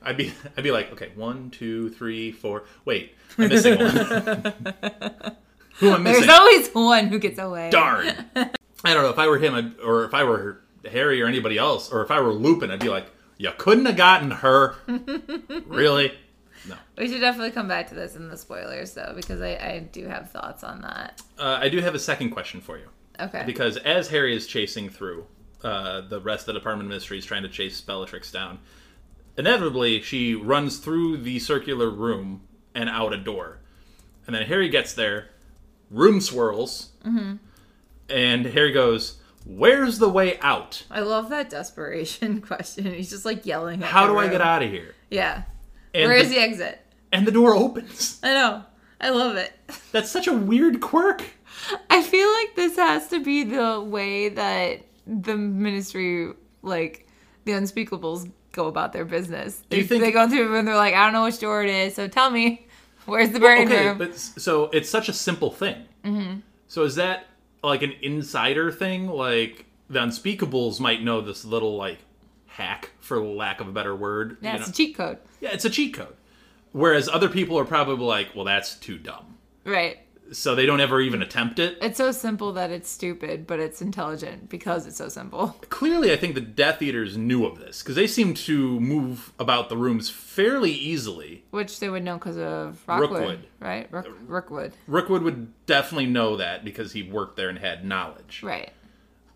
I'd 0.00 0.16
be, 0.16 0.32
I'd 0.56 0.62
be 0.62 0.70
like, 0.70 0.92
okay, 0.92 1.10
one, 1.16 1.50
two, 1.50 1.90
three, 1.90 2.30
four. 2.30 2.62
Wait, 2.84 3.16
I'm 3.36 3.48
missing 3.48 3.76
one. 3.76 3.90
Who 5.78 5.90
am 5.90 6.06
I 6.06 6.12
There's 6.12 6.28
always 6.28 6.68
one 6.68 7.08
who 7.08 7.18
gets 7.18 7.40
away. 7.40 7.70
Darn. 7.70 8.06
I 8.36 8.94
don't 8.94 9.02
know. 9.02 9.10
If 9.10 9.18
I 9.18 9.26
were 9.26 9.38
him, 9.38 9.54
I'd, 9.56 9.80
or 9.80 10.04
if 10.04 10.14
I 10.14 10.22
were 10.22 10.60
Harry 10.88 11.20
or 11.20 11.26
anybody 11.26 11.58
else, 11.58 11.90
or 11.90 12.04
if 12.04 12.12
I 12.12 12.20
were 12.20 12.32
Lupin, 12.32 12.70
I'd 12.70 12.78
be 12.78 12.88
like, 12.88 13.10
you 13.36 13.50
couldn't 13.58 13.86
have 13.86 13.96
gotten 13.96 14.30
her. 14.30 14.76
really? 15.66 16.16
No. 16.68 16.76
We 16.96 17.08
should 17.08 17.20
definitely 17.20 17.50
come 17.50 17.68
back 17.68 17.88
to 17.88 17.94
this 17.94 18.16
in 18.16 18.28
the 18.28 18.36
spoilers, 18.36 18.94
though, 18.94 19.12
because 19.14 19.40
I, 19.40 19.50
I 19.56 19.88
do 19.92 20.06
have 20.06 20.30
thoughts 20.30 20.64
on 20.64 20.80
that. 20.82 21.20
Uh, 21.38 21.58
I 21.60 21.68
do 21.68 21.80
have 21.80 21.94
a 21.94 21.98
second 21.98 22.30
question 22.30 22.60
for 22.60 22.78
you. 22.78 22.86
Okay. 23.20 23.44
because 23.46 23.76
as 23.76 24.08
Harry 24.08 24.34
is 24.36 24.46
chasing 24.46 24.88
through 24.88 25.26
uh, 25.62 26.00
the 26.00 26.20
rest 26.20 26.42
of 26.42 26.46
the 26.54 26.58
Department 26.60 26.88
of 26.90 26.94
Mysteries, 26.94 27.24
trying 27.24 27.42
to 27.44 27.48
chase 27.48 27.80
Bellatrix 27.80 28.32
down, 28.32 28.58
inevitably 29.36 30.00
she 30.02 30.34
runs 30.34 30.78
through 30.78 31.18
the 31.18 31.38
circular 31.38 31.90
room 31.90 32.42
and 32.74 32.88
out 32.88 33.12
a 33.12 33.16
door. 33.18 33.58
And 34.26 34.34
then 34.34 34.42
Harry 34.46 34.68
gets 34.68 34.94
there, 34.94 35.30
room 35.90 36.20
swirls, 36.20 36.90
Mm-hmm. 37.04 37.34
and 38.08 38.46
Harry 38.46 38.72
goes, 38.72 39.18
"Where's 39.44 39.98
the 39.98 40.08
way 40.08 40.38
out? 40.40 40.84
I 40.90 41.00
love 41.00 41.28
that 41.28 41.50
desperation 41.50 42.40
question. 42.46 42.86
He's 42.86 43.10
just 43.10 43.24
like 43.26 43.44
yelling. 43.44 43.82
At 43.82 43.90
How 43.90 44.06
do 44.06 44.16
I 44.18 44.28
get 44.28 44.40
out 44.40 44.62
of 44.62 44.70
here?" 44.70 44.94
Yeah. 45.10 45.42
And 45.94 46.08
Where's 46.08 46.28
the, 46.28 46.34
the 46.36 46.40
exit? 46.40 46.80
and 47.12 47.26
the 47.26 47.32
door 47.32 47.54
opens. 47.54 48.18
I 48.22 48.34
know. 48.34 48.64
I 49.00 49.10
love 49.10 49.36
it. 49.36 49.52
That's 49.92 50.10
such 50.10 50.26
a 50.26 50.32
weird 50.32 50.80
quirk. 50.80 51.22
I 51.90 52.02
feel 52.02 52.30
like 52.32 52.56
this 52.56 52.76
has 52.76 53.08
to 53.08 53.22
be 53.22 53.44
the 53.44 53.80
way 53.80 54.28
that 54.30 54.80
the 55.06 55.36
ministry, 55.36 56.32
like 56.62 57.06
the 57.44 57.52
unspeakables, 57.52 58.30
go 58.52 58.66
about 58.66 58.92
their 58.92 59.04
business. 59.04 59.62
They, 59.68 59.82
think- 59.82 60.02
they 60.02 60.10
go 60.10 60.28
through 60.28 60.56
and 60.56 60.66
they're 60.66 60.76
like, 60.76 60.94
I 60.94 61.04
don't 61.04 61.12
know 61.12 61.24
which 61.24 61.38
door 61.38 61.62
it 61.62 61.70
is, 61.70 61.94
so 61.94 62.08
tell 62.08 62.30
me, 62.30 62.66
where's 63.06 63.30
the 63.30 63.40
burning 63.40 63.68
okay, 63.68 63.88
room? 63.88 63.98
but 63.98 64.16
so 64.16 64.64
it's 64.72 64.88
such 64.88 65.08
a 65.08 65.12
simple 65.12 65.50
thing. 65.50 65.84
Mm-hmm. 66.04 66.38
So 66.68 66.82
is 66.82 66.96
that 66.96 67.26
like 67.62 67.82
an 67.82 67.92
insider 68.02 68.72
thing? 68.72 69.06
Like 69.08 69.66
the 69.88 70.00
Unspeakables 70.00 70.80
might 70.80 71.02
know 71.02 71.20
this 71.20 71.44
little 71.44 71.76
like 71.76 71.98
hack, 72.54 72.90
for 73.00 73.20
lack 73.20 73.60
of 73.60 73.68
a 73.68 73.72
better 73.72 73.94
word. 73.94 74.38
yeah, 74.40 74.52
you 74.54 74.58
it's 74.58 74.68
know? 74.68 74.70
a 74.70 74.74
cheat 74.74 74.96
code, 74.96 75.18
yeah, 75.40 75.50
it's 75.52 75.64
a 75.64 75.70
cheat 75.70 75.94
code. 75.94 76.14
Whereas 76.72 77.08
other 77.08 77.28
people 77.28 77.58
are 77.58 77.64
probably 77.64 78.04
like, 78.04 78.34
"Well, 78.34 78.44
that's 78.44 78.74
too 78.74 78.98
dumb," 78.98 79.36
right? 79.64 79.98
so 80.32 80.54
they 80.54 80.66
don't 80.66 80.80
ever 80.80 81.00
even 81.00 81.22
attempt 81.22 81.58
it. 81.58 81.78
It's 81.80 81.98
so 81.98 82.12
simple 82.12 82.52
that 82.52 82.70
it's 82.70 82.88
stupid, 82.88 83.46
but 83.46 83.60
it's 83.60 83.82
intelligent 83.82 84.48
because 84.48 84.86
it's 84.86 84.96
so 84.96 85.08
simple. 85.08 85.48
Clearly, 85.68 86.12
I 86.12 86.16
think 86.16 86.34
the 86.34 86.40
Death 86.40 86.82
Eaters 86.82 87.16
knew 87.16 87.44
of 87.44 87.58
this 87.58 87.82
because 87.82 87.96
they 87.96 88.06
seem 88.06 88.34
to 88.34 88.80
move 88.80 89.32
about 89.38 89.68
the 89.68 89.76
rooms 89.76 90.10
fairly 90.10 90.72
easily. 90.72 91.44
Which 91.50 91.80
they 91.80 91.88
would 91.88 92.04
know 92.04 92.14
because 92.14 92.38
of 92.38 92.82
Rockwood, 92.86 93.10
Rookwood. 93.10 93.46
right? 93.60 93.88
Rook, 93.92 94.06
uh, 94.06 94.10
Rookwood, 94.26 94.72
Rookwood 94.86 95.22
would 95.22 95.66
definitely 95.66 96.06
know 96.06 96.36
that 96.36 96.64
because 96.64 96.92
he 96.92 97.02
worked 97.02 97.36
there 97.36 97.48
and 97.48 97.58
had 97.58 97.84
knowledge. 97.84 98.42
right? 98.42 98.70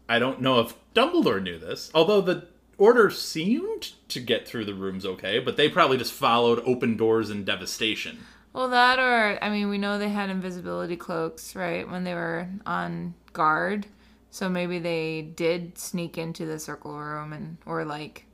I 0.09 0.19
don't 0.19 0.41
know 0.41 0.61
if 0.61 0.75
Dumbledore 0.95 1.43
knew 1.43 1.59
this, 1.59 1.91
although 1.95 2.23
the 2.23 2.48
Order 2.79 3.11
seemed 3.11 3.93
to 4.09 4.21
get 4.21 4.47
through 4.47 4.65
the 4.65 4.75
rooms 4.75 5.05
okay, 5.05 5.41
but 5.41 5.57
they 5.57 5.69
probably 5.69 5.99
just 5.99 6.13
followed 6.13 6.63
open 6.65 6.97
doors 6.97 7.29
and 7.29 7.45
devastation. 7.45 8.19
Well, 8.53 8.69
that 8.69 8.99
or 8.99 9.39
I 9.43 9.51
mean, 9.51 9.69
we 9.69 9.79
know 9.79 9.99
they 9.99 10.09
had 10.09 10.31
invisibility 10.31 10.97
cloaks, 10.97 11.55
right, 11.55 11.89
when 11.89 12.05
they 12.05 12.15
were 12.15 12.49
on 12.65 13.15
guard. 13.33 13.87
So 14.31 14.49
maybe 14.49 14.79
they 14.79 15.23
did 15.23 15.79
sneak 15.79 16.19
into 16.19 16.47
the 16.47 16.59
circle 16.59 16.97
room 16.97 17.33
and 17.33 17.59
or 17.67 17.85
like 17.85 18.27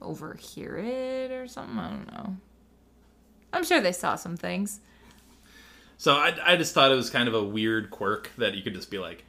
overhear 0.00 0.76
it 0.76 1.32
or 1.32 1.48
something. 1.48 1.78
I 1.78 1.90
don't 1.90 2.12
know. 2.12 2.36
I'm 3.52 3.64
sure 3.64 3.80
they 3.80 3.92
saw 3.92 4.14
some 4.14 4.36
things. 4.36 4.80
So 5.96 6.14
I, 6.14 6.34
I 6.44 6.56
just 6.56 6.72
thought 6.72 6.92
it 6.92 6.94
was 6.94 7.10
kind 7.10 7.28
of 7.28 7.34
a 7.34 7.42
weird 7.42 7.90
quirk 7.90 8.30
that 8.38 8.54
you 8.54 8.62
could 8.62 8.74
just 8.74 8.90
be 8.90 8.98
like, 8.98 9.24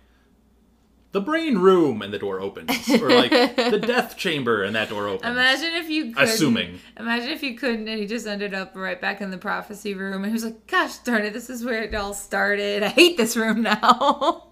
the 1.11 1.21
brain 1.21 1.57
room, 1.57 2.01
and 2.01 2.13
the 2.13 2.19
door 2.19 2.39
opens, 2.39 2.89
or 2.89 3.09
like 3.09 3.31
the 3.31 3.79
death 3.85 4.17
chamber, 4.17 4.63
and 4.63 4.75
that 4.75 4.89
door 4.89 5.07
opens. 5.07 5.31
Imagine 5.31 5.73
if 5.75 5.89
you 5.89 6.13
couldn't, 6.13 6.29
Assuming. 6.29 6.79
Imagine 6.97 7.29
if 7.29 7.43
you 7.43 7.55
couldn't, 7.55 7.87
and 7.87 7.99
he 7.99 8.07
just 8.07 8.27
ended 8.27 8.53
up 8.53 8.75
right 8.75 8.99
back 8.99 9.21
in 9.21 9.31
the 9.31 9.37
prophecy 9.37 9.93
room, 9.93 10.23
and 10.23 10.27
he 10.27 10.33
was 10.33 10.45
like, 10.45 10.67
"Gosh 10.67 10.97
darn 10.99 11.23
it, 11.23 11.33
this 11.33 11.49
is 11.49 11.65
where 11.65 11.83
it 11.83 11.93
all 11.93 12.13
started. 12.13 12.83
I 12.83 12.89
hate 12.89 13.17
this 13.17 13.35
room 13.35 13.61
now." 13.61 14.47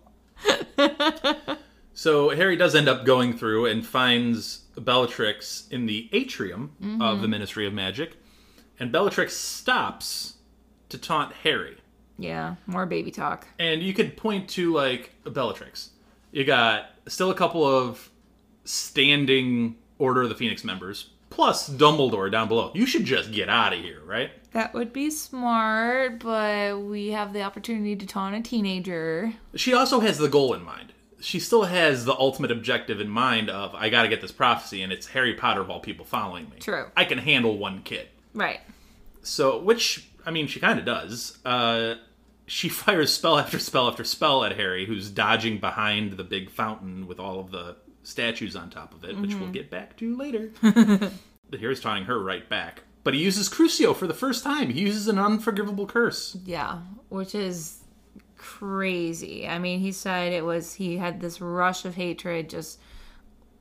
So 2.00 2.30
Harry 2.30 2.56
does 2.56 2.76
end 2.76 2.88
up 2.88 3.04
going 3.04 3.38
through 3.38 3.66
and 3.66 3.86
finds 3.86 4.60
Bellatrix 4.78 5.68
in 5.70 5.86
the 5.86 6.08
atrium 6.14 6.72
of 6.82 7.18
the 7.18 7.24
mm-hmm. 7.24 7.32
Ministry 7.32 7.68
of 7.68 7.74
Magic, 7.74 8.16
and 8.80 8.90
Bellatrix 8.90 9.36
stops 9.36 10.36
to 10.88 10.98
taunt 10.98 11.34
Harry. 11.44 11.76
yeah, 12.18 12.56
more 12.68 12.86
baby 12.86 13.12
talk. 13.12 13.50
And 13.60 13.84
you 13.84 13.94
could 13.94 14.16
point 14.16 14.48
to 14.52 14.74
like 14.74 15.12
Bellatrix. 15.26 15.90
You 16.32 16.44
got 16.44 16.92
still 17.08 17.32
a 17.32 17.36
couple 17.36 17.66
of 17.66 18.10
standing 18.66 19.76
Order 19.98 20.24
of 20.24 20.30
the 20.30 20.36
Phoenix 20.36 20.64
members, 20.64 21.10
plus 21.30 21.70
Dumbledore 21.70 22.32
down 22.32 22.48
below. 22.48 22.72
You 22.74 22.86
should 22.86 23.06
just 23.06 23.32
get 23.32 23.50
out 23.50 23.74
of 23.74 23.80
here, 23.80 24.02
right? 24.06 24.32
That 24.54 24.74
would 24.74 24.94
be 24.94 25.10
smart, 25.12 26.20
but 26.20 26.82
we 26.82 27.10
have 27.10 27.34
the 27.34 27.42
opportunity 27.42 27.96
to 27.96 28.06
taunt 28.06 28.36
a 28.36 28.42
teenager. 28.42 29.34
She 29.56 29.74
also 29.74 30.00
has 30.00 30.18
the 30.18 30.30
goal 30.30 30.54
in 30.54 30.64
mind. 30.64 30.94
She 31.20 31.40
still 31.40 31.64
has 31.64 32.06
the 32.06 32.14
ultimate 32.14 32.50
objective 32.50 33.02
in 33.02 33.10
mind 33.10 33.50
of 33.50 33.76
I 33.76 33.90
got 33.90 34.04
to 34.04 34.08
get 34.08 34.22
this 34.22 34.32
prophecy, 34.32 34.82
and 34.82 34.94
it's 34.94 35.08
Harry 35.08 35.34
Potter 35.34 35.62
of 35.62 35.70
all 35.70 35.82
people 35.82 36.06
following 36.06 36.50
me. 36.50 36.60
True. 36.60 36.86
I 36.96 37.04
can 37.04 37.18
handle 37.18 37.58
one 37.58 37.82
kid. 37.84 38.08
Right. 38.34 38.62
So, 39.22 39.60
which 39.60 40.08
I 40.26 40.32
mean, 40.32 40.48
she 40.48 40.60
kind 40.60 40.80
of 40.80 40.86
does. 40.86 41.40
Uh, 41.44 41.96
she 42.50 42.68
fires 42.70 43.14
spell 43.14 43.38
after 43.38 43.60
spell 43.60 43.88
after 43.88 44.04
spell 44.04 44.44
at 44.44 44.58
Harry, 44.58 44.86
who's 44.86 45.10
dodging 45.10 45.60
behind 45.60 46.14
the 46.14 46.24
big 46.24 46.50
fountain 46.50 47.08
with 47.08 47.20
all 47.20 47.40
of 47.40 47.52
the 47.52 47.78
statues 48.04 48.56
on 48.56 48.70
top 48.70 48.94
of 48.94 49.04
it, 49.04 49.18
which 49.20 49.36
we'll 49.36 49.44
mm-hmm. 49.44 49.52
get 49.52 49.70
back 49.70 49.96
to 49.98 50.16
later. 50.16 50.52
but 50.62 51.60
Harry's 51.60 51.80
taunting 51.80 52.06
her 52.06 52.22
right 52.22 52.50
back. 52.50 52.84
But 53.04 53.14
he 53.14 53.22
uses 53.22 53.50
Crucio 53.50 53.96
for 53.96 54.08
the 54.08 54.14
first 54.14 54.44
time. 54.44 54.72
He 54.72 54.82
uses 54.82 55.08
an 55.08 55.18
unforgivable 55.18 55.86
curse. 55.86 56.38
Yeah, 56.44 56.80
which 57.10 57.34
is 57.34 57.80
crazy. 58.38 59.48
I 59.48 59.60
mean, 59.60 59.80
he 59.80 59.92
said 59.92 60.34
it 60.34 60.44
was 60.44 60.74
he 60.74 60.98
had 60.98 61.22
this 61.22 61.40
rush 61.40 61.86
of 61.86 61.96
hatred 61.96 62.50
just 62.50 62.80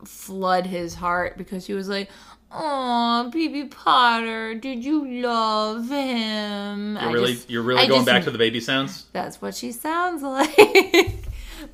flood 0.04 0.66
his 0.66 0.94
heart 0.94 1.36
because 1.36 1.66
he 1.66 1.74
was 1.74 1.88
like, 1.88 2.10
"Oh, 2.50 3.30
baby 3.32 3.64
Potter, 3.64 4.54
did 4.54 4.84
you 4.84 5.06
love 5.22 5.88
him?" 5.88 6.96
You're 7.00 7.12
really, 7.12 7.38
you're 7.48 7.62
really 7.62 7.82
I 7.82 7.86
going 7.86 7.98
just- 8.00 8.06
back 8.06 8.24
to 8.24 8.30
the 8.30 8.38
baby 8.38 8.60
sounds. 8.60 9.06
That's 9.12 9.40
what 9.42 9.54
she 9.54 9.72
sounds 9.72 10.22
like. 10.22 11.24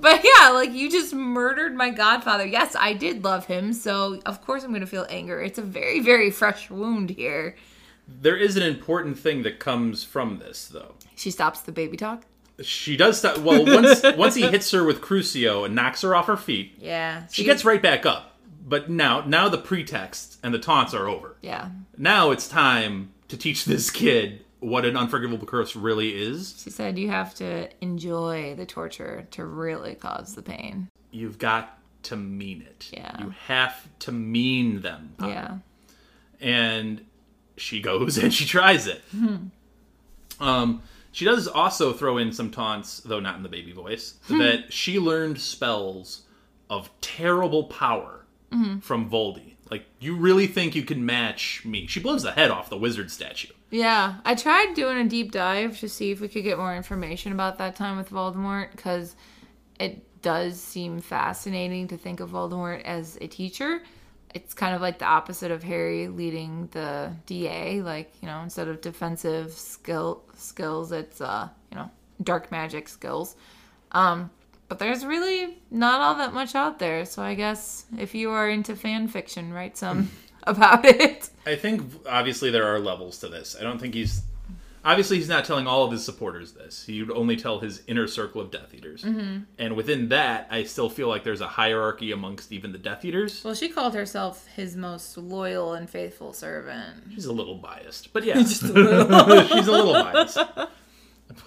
but 0.01 0.25
yeah, 0.25 0.51
like 0.51 0.73
you 0.73 0.91
just 0.91 1.15
murdered 1.15 1.75
my 1.75 1.91
godfather. 1.91 2.47
Yes, 2.47 2.75
I 2.79 2.93
did 2.95 3.23
love 3.25 3.47
him, 3.47 3.73
so 3.73 4.21
of 4.27 4.45
course 4.45 4.65
I'm 4.65 4.71
going 4.71 4.81
to 4.81 4.87
feel 4.87 5.07
anger. 5.09 5.41
It's 5.41 5.59
a 5.59 5.63
very, 5.63 6.01
very 6.01 6.31
fresh 6.31 6.71
wound 6.71 7.11
here. 7.11 7.57
There 8.07 8.37
is 8.37 8.57
an 8.57 8.63
important 8.63 9.19
thing 9.19 9.43
that 9.45 9.59
comes 9.59 10.05
from 10.05 10.39
this, 10.39 10.67
though. 10.67 10.95
She 11.17 11.31
stops 11.31 11.61
the 11.61 11.73
baby 11.73 11.97
talk. 11.97 12.25
She 12.63 12.97
does 12.97 13.19
stop. 13.19 13.39
Well, 13.39 13.65
once 13.65 14.03
once 14.17 14.35
he 14.35 14.43
hits 14.43 14.71
her 14.73 14.85
with 14.85 15.01
Crucio 15.01 15.65
and 15.65 15.75
knocks 15.75 16.03
her 16.03 16.15
off 16.15 16.27
her 16.27 16.37
feet, 16.37 16.75
Yeah, 16.79 17.27
she 17.33 17.45
gets 17.45 17.65
right 17.65 17.81
back 17.83 18.05
up. 18.07 18.34
But 18.67 18.89
now, 18.91 19.21
now 19.27 19.49
the 19.51 19.59
pretext 19.59 20.39
and 20.43 20.55
the 20.55 20.59
taunts 20.59 20.95
are 20.95 21.07
over. 21.07 21.37
Yeah, 21.43 21.69
Now 21.99 22.31
it's 22.31 22.49
time 22.49 23.13
to 23.29 23.37
teach 23.37 23.65
this 23.67 23.91
kid 23.91 24.45
what 24.61 24.87
an 24.87 24.97
unforgivable 24.97 25.47
curse 25.47 25.77
really 25.77 26.15
is. 26.15 26.63
she 26.65 26.71
said 26.71 26.99
you 26.99 27.11
have 27.11 27.35
to 27.35 27.69
enjoy 27.83 28.55
the 28.55 28.65
torture 28.65 29.27
to 29.33 29.45
really 29.45 29.95
cause 29.95 30.35
the 30.35 30.43
pain. 30.43 30.89
You've 31.11 31.39
got 31.39 31.79
to 32.05 32.17
mean 32.17 32.63
it. 32.63 32.89
Yeah. 32.91 33.21
You 33.23 33.35
have 33.47 33.87
to 34.01 34.13
mean 34.13 34.81
them. 34.81 35.15
Potter. 35.19 35.33
Yeah, 35.33 35.59
and 36.41 37.05
she 37.59 37.81
goes 37.83 38.17
and 38.23 38.33
she 38.33 38.47
tries 38.47 38.87
it. 38.87 39.03
Um, 40.41 40.83
she 41.13 41.25
does 41.25 41.47
also 41.47 41.93
throw 41.93 42.19
in 42.19 42.33
some 42.33 42.51
taunts, 42.51 43.01
though 43.01 43.21
not 43.21 43.37
in 43.37 43.43
the 43.43 43.49
baby 43.49 43.73
voice, 43.73 44.15
that 44.29 44.73
she 44.73 44.99
learned 44.99 45.39
spells 45.41 46.23
of 46.69 46.91
terrible 47.01 47.65
power 47.65 48.24
from 48.81 49.11
Voldy. 49.11 49.55
Like, 49.71 49.87
you 49.99 50.17
really 50.17 50.47
think 50.47 50.75
you 50.75 50.83
can 50.85 51.05
match 51.07 51.65
me? 51.65 51.87
She 51.87 51.99
blows 52.01 52.23
the 52.23 52.33
head 52.33 52.51
off 52.51 52.69
the 52.71 52.77
wizard 52.77 53.11
statue. 53.11 53.53
yeah. 53.71 54.17
I 54.25 54.35
tried 54.35 54.75
doing 54.75 54.99
a 54.99 55.09
deep 55.09 55.33
dive 55.33 55.81
to 55.81 55.89
see 55.89 56.11
if 56.11 56.21
we 56.21 56.29
could 56.29 56.45
get 56.45 56.59
more 56.59 56.77
information 56.77 57.33
about 57.33 57.59
that 57.59 57.75
time 57.77 57.97
with 57.97 58.11
Voldemort 58.11 58.71
because 58.73 59.17
it 59.81 60.23
does 60.23 60.61
seem 60.61 61.01
fascinating 61.01 61.89
to 61.89 61.97
think 61.97 62.21
of 62.21 62.31
Voldemort 62.31 62.83
as 62.85 63.19
a 63.21 63.27
teacher. 63.27 63.83
It's 64.35 64.53
kind 64.55 64.75
of 64.75 64.81
like 64.81 64.99
the 64.99 65.05
opposite 65.07 65.51
of 65.51 65.63
Harry 65.63 66.09
leading 66.09 66.69
the 66.73 67.13
DA. 67.27 67.83
Like 67.83 68.13
you 68.21 68.27
know, 68.29 68.41
instead 68.41 68.69
of 68.69 68.81
defensive 68.81 69.53
skill 69.53 70.25
skills, 70.37 70.93
it's 70.93 71.21
uh 71.21 71.49
you 71.71 71.77
know 71.77 71.91
dark 72.23 72.51
magic 72.51 72.89
skills. 72.89 73.37
Um, 73.93 74.31
but 74.69 74.79
there's 74.79 75.05
really 75.05 75.59
not 75.71 76.01
all 76.01 76.15
that 76.17 76.33
much 76.33 76.55
out 76.55 76.79
there. 76.79 77.05
So 77.05 77.23
I 77.23 77.35
guess 77.35 77.87
if 77.99 78.15
you 78.15 78.31
are 78.31 78.49
into 78.49 78.77
fan 78.77 79.09
fiction, 79.09 79.53
write 79.53 79.77
some 79.77 80.11
about 80.45 80.85
it. 80.85 81.31
I 81.47 81.57
think 81.57 81.83
obviously 82.09 82.51
there 82.51 82.67
are 82.67 82.79
levels 82.79 83.19
to 83.19 83.29
this. 83.29 83.57
I 83.59 83.63
don't 83.63 83.79
think 83.79 83.95
he's 83.95 84.23
obviously 84.85 85.17
he's 85.17 85.29
not 85.29 85.45
telling 85.45 85.67
all 85.67 85.85
of 85.85 85.93
his 85.93 86.05
supporters 86.05 86.53
this. 86.53 86.85
He 86.85 87.03
would 87.03 87.17
only 87.17 87.37
tell 87.37 87.59
his 87.59 87.83
inner 87.87 88.07
circle 88.07 88.41
of 88.41 88.51
Death 88.51 88.75
Eaters, 88.75 89.03
mm-hmm. 89.03 89.45
and 89.59 89.77
within 89.77 90.09
that, 90.11 90.47
I 90.51 90.65
still 90.65 90.91
feel 90.91 91.09
like 91.09 91.25
there's 91.25 91.41
a 91.41 91.49
hierarchy 91.49 92.13
amongst 92.13 92.53
even 92.53 92.73
the 92.73 92.79
Death 92.79 93.05
Eaters. 93.05 93.43
Well, 93.45 93.55
she 93.55 93.69
called 93.69 93.95
herself 93.95 94.47
his 94.49 94.77
most 94.77 95.17
loyal 95.17 95.75
and 95.75 95.89
faithful 95.89 96.33
servant. 96.33 97.05
She's 97.15 97.27
a 97.27 97.33
little 97.33 97.57
biased, 97.57 98.13
but 98.13 98.25
yeah, 98.25 98.35
she's 98.45 98.63
a 98.63 98.73
little 98.73 99.93
biased. 99.95 100.39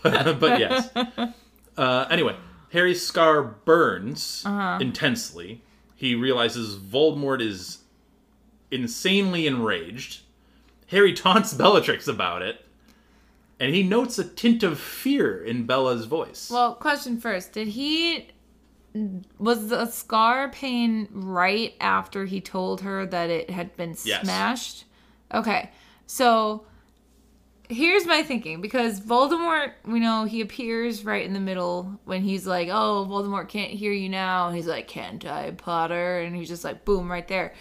But, 0.03 0.39
but 0.39 0.59
yes. 0.59 0.89
Uh, 1.77 2.07
anyway, 2.09 2.35
Harry's 2.71 3.05
scar 3.05 3.41
burns 3.43 4.43
uh-huh. 4.45 4.79
intensely. 4.81 5.61
He 5.95 6.15
realizes 6.15 6.77
Voldemort 6.77 7.41
is 7.41 7.79
insanely 8.71 9.47
enraged. 9.47 10.21
Harry 10.87 11.13
taunts 11.13 11.53
Bellatrix 11.53 12.07
about 12.07 12.41
it, 12.41 12.65
and 13.59 13.73
he 13.73 13.83
notes 13.83 14.19
a 14.19 14.23
tint 14.23 14.63
of 14.63 14.79
fear 14.79 15.43
in 15.43 15.65
Bella's 15.65 16.05
voice. 16.05 16.49
Well, 16.51 16.75
question 16.75 17.19
first. 17.19 17.53
Did 17.53 17.69
he 17.69 18.27
was 19.37 19.69
the 19.69 19.85
scar 19.87 20.49
pain 20.49 21.07
right 21.11 21.75
after 21.79 22.25
he 22.25 22.41
told 22.41 22.81
her 22.81 23.05
that 23.05 23.29
it 23.29 23.49
had 23.49 23.75
been 23.77 23.95
Yes. 24.03 24.23
smashed? 24.23 24.85
Okay. 25.33 25.69
So 26.07 26.65
here's 27.69 28.05
my 28.05 28.23
thinking 28.23 28.61
because 28.61 28.99
Voldemort, 28.99 29.73
we 29.85 29.99
know 29.99 30.25
he 30.25 30.41
appears 30.41 31.03
right 31.05 31.25
in 31.25 31.33
the 31.33 31.39
middle 31.39 31.99
when 32.05 32.21
he's 32.21 32.47
like, 32.47 32.69
"Oh, 32.69 33.07
Voldemort 33.09 33.49
can't 33.49 33.71
hear 33.71 33.91
you 33.91 34.09
now." 34.09 34.51
He's 34.51 34.67
like, 34.67 34.87
"Can't 34.87 35.25
I, 35.25 35.51
Potter?" 35.51 36.19
And 36.19 36.35
he's 36.35 36.47
just 36.47 36.63
like, 36.63 36.85
"Boom!" 36.85 37.11
right 37.11 37.27
there. 37.27 37.53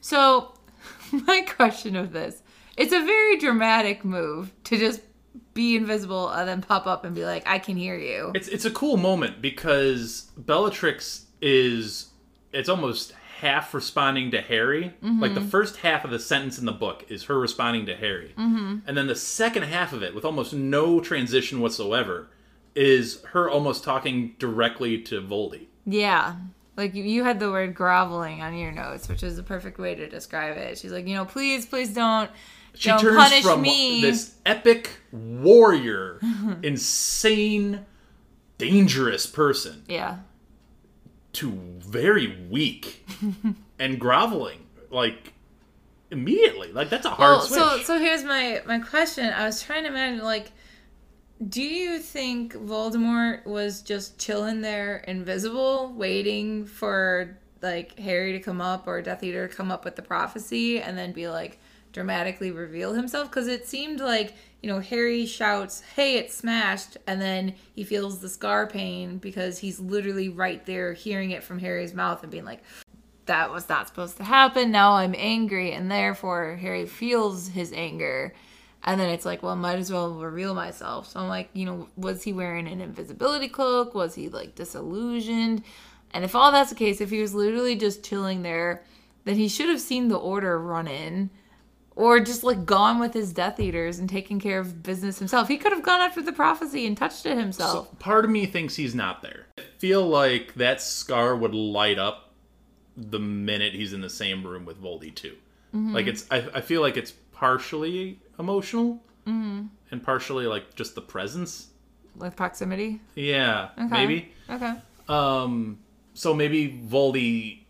So 0.00 0.54
my 1.12 1.42
question 1.42 1.96
of 1.96 2.12
this: 2.12 2.42
It's 2.76 2.92
a 2.92 3.04
very 3.04 3.38
dramatic 3.38 4.04
move 4.04 4.52
to 4.64 4.78
just 4.78 5.00
be 5.52 5.76
invisible 5.76 6.28
and 6.30 6.48
then 6.48 6.62
pop 6.62 6.86
up 6.86 7.04
and 7.04 7.14
be 7.14 7.24
like, 7.24 7.46
"I 7.46 7.58
can 7.58 7.76
hear 7.76 7.96
you." 7.96 8.32
It's 8.34 8.48
it's 8.48 8.64
a 8.64 8.70
cool 8.70 8.96
moment 8.96 9.40
because 9.40 10.30
Bellatrix 10.36 11.26
is 11.40 12.10
it's 12.52 12.68
almost 12.68 13.12
half 13.40 13.74
responding 13.74 14.30
to 14.32 14.40
Harry. 14.40 14.94
Like 15.02 15.34
the 15.34 15.40
first 15.40 15.76
half 15.78 16.04
of 16.04 16.10
the 16.10 16.18
sentence 16.18 16.58
in 16.58 16.64
the 16.66 16.72
book 16.72 17.04
is 17.08 17.24
her 17.24 17.38
responding 17.38 17.86
to 17.86 17.96
Harry, 17.96 18.34
mm-hmm. 18.38 18.78
and 18.86 18.96
then 18.96 19.06
the 19.06 19.14
second 19.16 19.64
half 19.64 19.92
of 19.92 20.02
it, 20.02 20.14
with 20.14 20.24
almost 20.24 20.52
no 20.54 21.00
transition 21.00 21.60
whatsoever, 21.60 22.28
is 22.74 23.22
her 23.32 23.48
almost 23.50 23.84
talking 23.84 24.34
directly 24.38 25.00
to 25.02 25.20
Voldy. 25.20 25.66
Yeah. 25.86 26.36
Like 26.76 26.94
you- 26.94 27.04
you 27.04 27.22
had 27.24 27.38
the 27.38 27.50
word 27.50 27.74
groveling 27.74 28.42
on 28.42 28.56
your 28.56 28.72
notes, 28.72 29.08
which 29.08 29.22
is 29.22 29.36
the 29.36 29.42
perfect 29.44 29.78
way 29.78 29.94
to 29.94 30.08
describe 30.08 30.56
it. 30.56 30.76
She's 30.78 30.90
like, 30.90 31.06
you 31.06 31.14
know, 31.14 31.24
please, 31.24 31.66
please 31.66 31.94
don't, 31.94 32.28
She 32.74 32.88
don't 32.88 33.00
turns 33.00 33.16
punish 33.16 33.44
from 33.44 33.62
me. 33.62 34.00
this 34.00 34.34
epic 34.44 34.90
warrior, 35.12 36.18
insane, 36.62 37.84
dangerous 38.58 39.26
person 39.26 39.82
Yeah. 39.88 40.18
To 41.34 41.50
very 41.78 42.46
weak 42.50 43.06
and 43.78 43.98
groveling 44.00 44.66
like 44.90 45.32
immediately. 46.10 46.72
Like 46.72 46.90
that's 46.90 47.06
a 47.06 47.10
hard 47.10 47.38
Well, 47.38 47.40
switch. 47.42 47.58
so 47.60 47.82
so 47.82 47.98
here's 47.98 48.24
my 48.24 48.62
my 48.66 48.78
question. 48.78 49.32
I 49.32 49.44
was 49.44 49.62
trying 49.62 49.82
to 49.84 49.88
imagine 49.88 50.24
like 50.24 50.52
do 51.48 51.62
you 51.62 51.98
think 51.98 52.54
Voldemort 52.54 53.44
was 53.44 53.82
just 53.82 54.18
chilling 54.18 54.60
there 54.60 54.98
invisible 54.98 55.92
waiting 55.94 56.64
for 56.64 57.36
like 57.60 57.98
Harry 57.98 58.32
to 58.32 58.40
come 58.40 58.60
up 58.60 58.86
or 58.86 59.02
Death 59.02 59.22
Eater 59.24 59.48
to 59.48 59.54
come 59.54 59.70
up 59.72 59.84
with 59.84 59.96
the 59.96 60.02
prophecy 60.02 60.80
and 60.80 60.96
then 60.96 61.12
be 61.12 61.28
like 61.28 61.58
dramatically 61.92 62.50
reveal 62.52 62.94
himself? 62.94 63.30
Cuz 63.30 63.48
it 63.48 63.66
seemed 63.66 64.00
like 64.00 64.34
you 64.64 64.70
know 64.70 64.80
Harry 64.80 65.26
shouts 65.26 65.82
hey 65.94 66.16
it's 66.16 66.34
smashed 66.34 66.96
and 67.06 67.20
then 67.20 67.54
he 67.74 67.84
feels 67.84 68.20
the 68.20 68.30
scar 68.30 68.66
pain 68.66 69.18
because 69.18 69.58
he's 69.58 69.78
literally 69.78 70.30
right 70.30 70.64
there 70.64 70.94
hearing 70.94 71.32
it 71.32 71.44
from 71.44 71.58
Harry's 71.58 71.92
mouth 71.92 72.22
and 72.22 72.32
being 72.32 72.46
like 72.46 72.62
that 73.26 73.50
was 73.50 73.68
not 73.68 73.88
supposed 73.88 74.16
to 74.18 74.24
happen. 74.24 74.70
Now 74.70 74.94
I'm 74.94 75.14
angry, 75.16 75.72
and 75.72 75.90
therefore 75.90 76.56
Harry 76.56 76.86
feels 76.86 77.48
his 77.48 77.72
anger. 77.72 78.34
And 78.82 79.00
then 79.00 79.08
it's 79.08 79.24
like, 79.24 79.42
well, 79.42 79.56
might 79.56 79.78
as 79.78 79.90
well 79.90 80.12
reveal 80.14 80.54
myself. 80.54 81.08
So 81.08 81.20
I'm 81.20 81.28
like, 81.28 81.48
you 81.54 81.64
know, 81.64 81.88
was 81.96 82.22
he 82.22 82.34
wearing 82.34 82.68
an 82.68 82.82
invisibility 82.82 83.48
cloak? 83.48 83.94
Was 83.94 84.14
he 84.14 84.28
like 84.28 84.54
disillusioned? 84.54 85.62
And 86.10 86.22
if 86.22 86.34
all 86.34 86.52
that's 86.52 86.68
the 86.68 86.76
case, 86.76 87.00
if 87.00 87.08
he 87.08 87.22
was 87.22 87.34
literally 87.34 87.76
just 87.76 88.04
chilling 88.04 88.42
there, 88.42 88.84
then 89.24 89.36
he 89.36 89.48
should 89.48 89.70
have 89.70 89.80
seen 89.80 90.08
the 90.08 90.18
order 90.18 90.60
run 90.60 90.86
in 90.86 91.30
or 91.96 92.18
just 92.20 92.42
like 92.42 92.64
gone 92.66 92.98
with 92.98 93.14
his 93.14 93.32
Death 93.32 93.60
Eaters 93.60 93.98
and 93.98 94.08
taken 94.08 94.40
care 94.40 94.58
of 94.58 94.82
business 94.82 95.18
himself. 95.18 95.48
He 95.48 95.56
could 95.58 95.72
have 95.72 95.82
gone 95.82 96.00
after 96.00 96.20
the 96.22 96.32
prophecy 96.32 96.86
and 96.86 96.96
touched 96.96 97.24
it 97.26 97.38
himself. 97.38 97.88
So 97.88 97.94
part 97.98 98.24
of 98.24 98.30
me 98.30 98.46
thinks 98.46 98.74
he's 98.76 98.94
not 98.94 99.22
there 99.22 99.46
i 99.58 99.62
feel 99.78 100.06
like 100.06 100.54
that 100.54 100.80
scar 100.80 101.36
would 101.36 101.54
light 101.54 101.98
up 101.98 102.32
the 102.96 103.18
minute 103.20 103.74
he's 103.74 103.92
in 103.92 104.00
the 104.00 104.08
same 104.10 104.44
room 104.46 104.64
with 104.64 104.80
voldy 104.82 105.14
too 105.14 105.36
Mm-hmm. 105.74 105.92
like 105.94 106.06
it's 106.06 106.24
I, 106.30 106.38
I 106.54 106.60
feel 106.60 106.80
like 106.80 106.96
it's 106.96 107.12
partially 107.32 108.20
emotional 108.38 109.02
Mm-hmm. 109.26 109.66
and 109.90 110.02
partially 110.02 110.46
like 110.46 110.74
just 110.74 110.94
the 110.94 111.00
presence 111.00 111.68
with 112.16 112.36
proximity. 112.36 113.00
yeah 113.14 113.70
Okay. 113.78 113.88
maybe 113.88 114.32
Okay. 114.50 114.74
Um, 115.08 115.78
so 116.14 116.32
maybe 116.34 116.68
Voldy, 116.86 117.63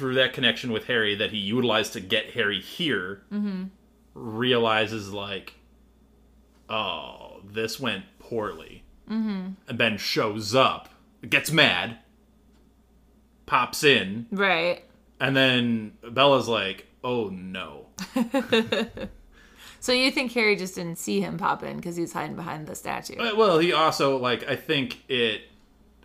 through 0.00 0.14
that 0.14 0.32
connection 0.32 0.72
with 0.72 0.86
Harry 0.86 1.14
that 1.14 1.30
he 1.30 1.36
utilized 1.36 1.92
to 1.92 2.00
get 2.00 2.30
Harry 2.32 2.58
here, 2.60 3.22
realizes 4.14 5.12
like, 5.12 5.54
oh, 6.68 7.40
this 7.44 7.78
went 7.78 8.04
poorly, 8.18 8.82
mm-hmm. 9.08 9.50
and 9.68 9.78
then 9.78 9.98
shows 9.98 10.54
up, 10.54 10.88
gets 11.28 11.52
mad, 11.52 11.98
pops 13.46 13.84
in, 13.84 14.26
Right. 14.30 14.84
and 15.20 15.36
then 15.36 15.92
Bella's 16.10 16.48
like, 16.48 16.86
oh 17.04 17.28
no. 17.28 17.86
So 19.82 19.92
you 19.92 20.10
think 20.10 20.32
Harry 20.32 20.56
just 20.56 20.74
didn't 20.74 20.98
see 20.98 21.22
him 21.22 21.38
pop 21.38 21.62
in 21.62 21.76
because 21.76 21.96
he's 21.96 22.12
hiding 22.12 22.36
behind 22.36 22.66
the 22.66 22.74
statue? 22.74 23.16
Uh, 23.16 23.34
Well, 23.34 23.58
he 23.58 23.72
also 23.72 24.18
like 24.18 24.46
I 24.46 24.54
think 24.54 25.02
it, 25.08 25.40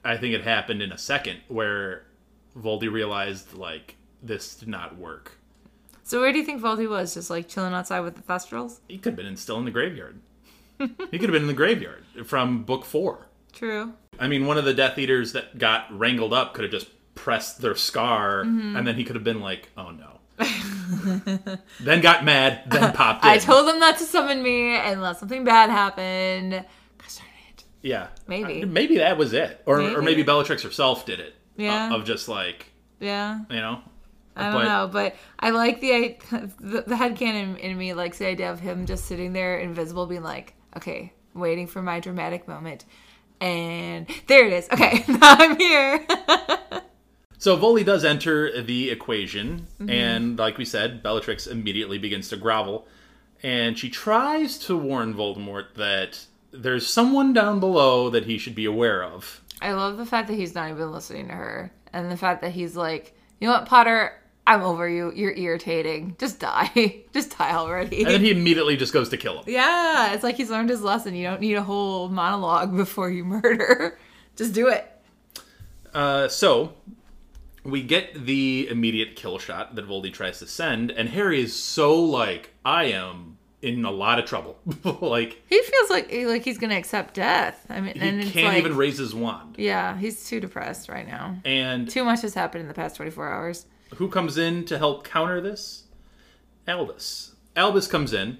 I 0.04 0.16
think 0.16 0.34
it 0.34 0.46
happened 0.46 0.82
in 0.82 0.94
a 0.94 0.98
second 0.98 1.40
where 1.50 2.06
Voldy 2.58 2.92
realized 2.92 3.54
like 3.54 3.96
this 4.24 4.56
did 4.56 4.68
not 4.70 4.98
work. 4.98 5.38
So 6.04 6.22
where 6.22 6.32
do 6.32 6.38
you 6.40 6.46
think 6.46 6.62
Voldy 6.62 6.88
was? 6.90 7.14
Just 7.14 7.30
like 7.30 7.48
chilling 7.48 7.74
outside 7.74 8.02
with 8.02 8.16
the 8.16 8.22
Thestrals? 8.22 8.80
He 8.88 8.98
could 8.98 9.12
have 9.14 9.18
been 9.18 9.26
in, 9.26 9.36
still 9.38 9.58
in 9.58 9.66
the 9.66 9.72
graveyard. 9.72 10.20
he 10.78 10.88
could 10.88 11.22
have 11.24 11.32
been 11.32 11.42
in 11.44 11.48
the 11.48 11.54
graveyard 11.54 12.04
from 12.26 12.64
book 12.64 12.86
four. 12.86 13.28
True. 13.54 13.94
I 14.20 14.28
mean, 14.28 14.46
one 14.46 14.58
of 14.58 14.66
the 14.66 14.74
Death 14.74 14.98
Eaters 14.98 15.34
that 15.34 15.58
got 15.58 15.86
wrangled 15.98 16.34
up 16.34 16.54
could 16.54 16.64
have 16.64 16.72
just 16.72 16.90
pressed 17.16 17.62
their 17.62 17.76
scar, 17.76 18.44
Mm-hmm. 18.44 18.76
and 18.76 18.86
then 18.88 18.96
he 18.96 19.04
could 19.04 19.16
have 19.16 19.24
been 19.24 19.40
like, 19.42 19.70
"Oh 19.78 19.92
no." 19.92 20.12
then 21.80 22.02
got 22.02 22.24
mad, 22.26 22.64
then 22.68 22.92
popped 22.94 23.24
in. 23.24 23.32
I 23.32 23.38
told 23.38 23.68
them 23.68 23.80
not 23.80 23.98
to 23.98 24.04
summon 24.04 24.44
me 24.44 24.76
unless 24.78 25.20
something 25.20 25.44
bad 25.44 25.70
happened. 25.70 26.52
Gosh 26.98 27.16
darn 27.18 27.28
it. 27.52 27.64
yeah, 27.82 28.08
Maybe. 28.28 28.66
Maybe 28.66 28.98
that 28.98 29.18
was 29.18 29.34
it, 29.34 29.62
or 29.66 29.80
or 29.80 29.84
Maybe. 29.94 30.02
maybe 30.06 30.24
Bellatrix 30.24 30.64
herself 30.64 31.06
did 31.06 31.20
it. 31.20 31.36
Yeah. 31.58 31.92
uh, 31.92 31.98
of 31.98 32.06
just 32.06 32.28
like 32.28 32.68
Yeah. 33.00 33.40
you 33.50 33.58
know. 33.58 33.80
I 34.36 34.44
don't 34.52 34.54
But- 34.54 34.64
know, 34.66 34.90
but 34.92 35.16
I 35.40 35.52
like 35.52 35.80
the 35.80 35.94
i- 35.94 36.18
the, 36.60 36.82
the 36.86 36.96
headcanon 36.96 37.58
in 37.58 37.78
me 37.78 37.94
likes 37.94 38.18
the 38.18 38.28
idea 38.28 38.52
of 38.52 38.60
him 38.60 38.86
just 38.86 39.06
sitting 39.06 39.32
there 39.34 39.58
invisible, 39.60 40.08
being 40.08 40.24
like, 40.24 40.56
okay, 40.76 41.14
waiting 41.34 41.68
for 41.68 41.82
my 41.82 42.00
dramatic 42.02 42.46
moment. 42.48 42.84
And 43.40 44.08
there 44.28 44.46
it 44.48 44.54
is. 44.54 44.68
Okay, 44.72 45.04
now 45.08 45.36
I'm 45.40 45.58
here. 45.58 46.06
So 47.38 47.58
Voldy 47.58 47.86
does 47.86 48.04
enter 48.06 48.62
the 48.62 48.90
equation, 48.90 49.68
Mm-hmm. 49.80 49.90
and 49.90 50.40
like 50.40 50.58
we 50.58 50.66
said, 50.66 51.04
Bellatrix 51.04 51.46
immediately 51.46 51.98
begins 52.00 52.30
to 52.30 52.38
grovel, 52.38 52.88
and 53.44 53.78
she 53.78 53.90
tries 53.90 54.58
to 54.60 54.76
warn 54.76 55.14
Voldemort 55.14 55.76
that 55.76 56.26
there's 56.52 56.88
someone 56.88 57.34
down 57.34 57.60
below 57.60 58.10
that 58.10 58.26
he 58.26 58.38
should 58.40 58.56
be 58.56 58.66
aware 58.66 59.04
of. 59.04 59.42
I 59.66 59.74
love 59.74 59.98
the 59.98 60.06
fact 60.06 60.28
that 60.28 60.36
he's 60.36 60.54
not 60.54 60.70
even 60.70 60.92
listening 60.92 61.28
to 61.28 61.34
her, 61.34 61.72
and 61.92 62.12
the 62.12 62.18
fact 62.18 62.42
that 62.42 62.52
he's 62.52 62.76
like, 62.76 63.16
you 63.40 63.48
know 63.48 63.54
what, 63.56 63.66
Potter, 63.66 64.14
I'm 64.46 64.62
over 64.62 64.88
you. 64.88 65.12
You're 65.16 65.34
irritating. 65.34 66.16
Just 66.20 66.40
die. 66.40 67.02
Just 67.14 67.36
die 67.38 67.56
already. 67.56 68.04
And 68.04 68.12
then 68.12 68.22
he 68.22 68.30
immediately 68.30 68.78
just 68.78 68.94
goes 68.94 69.10
to 69.10 69.18
kill 69.18 69.40
him. 69.40 69.46
yeah, 69.48 70.14
it's 70.14 70.24
like 70.24 70.36
he's 70.36 70.52
learned 70.52 70.70
his 70.70 70.84
lesson. 70.84 71.16
You 71.16 71.28
don't 71.28 71.42
need 71.42 71.56
a 71.56 71.64
whole 71.64 72.10
monologue 72.10 72.76
before 72.78 73.10
you 73.10 73.26
murder. 73.26 73.98
Just 74.36 74.54
do 74.54 74.68
it. 74.68 74.88
Uh, 75.94 76.28
so 76.28 76.74
we 77.64 77.82
get 77.82 78.26
the 78.26 78.68
immediate 78.70 79.16
kill 79.16 79.40
shot 79.40 79.76
that 79.76 79.88
Voldy 79.88 80.14
tries 80.14 80.40
to 80.40 80.48
send, 80.48 80.92
and 80.92 81.10
Harry 81.10 81.42
is 81.42 81.56
so 81.56 82.00
like, 82.00 82.54
I 82.64 82.86
am 82.86 83.35
in 83.66 83.84
a 83.84 83.92
lot 83.92 84.20
of 84.20 84.26
trouble. 84.26 84.60
like 85.02 85.42
He 85.50 85.62
feels 85.62 85.90
like 85.90 86.14
like 86.14 86.44
he's 86.44 86.60
gonna 86.60 86.78
accept 86.78 87.16
death. 87.16 87.66
I 87.70 87.82
mean, 87.82 87.96
he 87.96 88.30
can't 88.30 88.50
like, 88.50 88.58
even 88.60 88.78
raise 88.78 88.98
his 88.98 89.16
wand. 89.16 89.56
Yeah, 89.58 89.98
he's 89.98 90.28
too 90.28 90.40
depressed 90.40 90.88
right 90.88 91.08
now. 91.08 91.38
And 91.44 91.90
Too 91.90 92.04
much 92.04 92.22
has 92.22 92.36
happened 92.36 92.62
in 92.62 92.68
the 92.68 92.74
past 92.74 92.96
24 92.96 93.28
hours. 93.28 93.66
who 93.96 94.08
comes 94.08 94.38
in 94.38 94.66
to 94.66 94.78
help 94.78 95.04
counter 95.04 95.42
this? 95.42 95.84
Albus. 96.68 97.34
Albus 97.56 97.88
comes 97.88 98.14
in, 98.14 98.38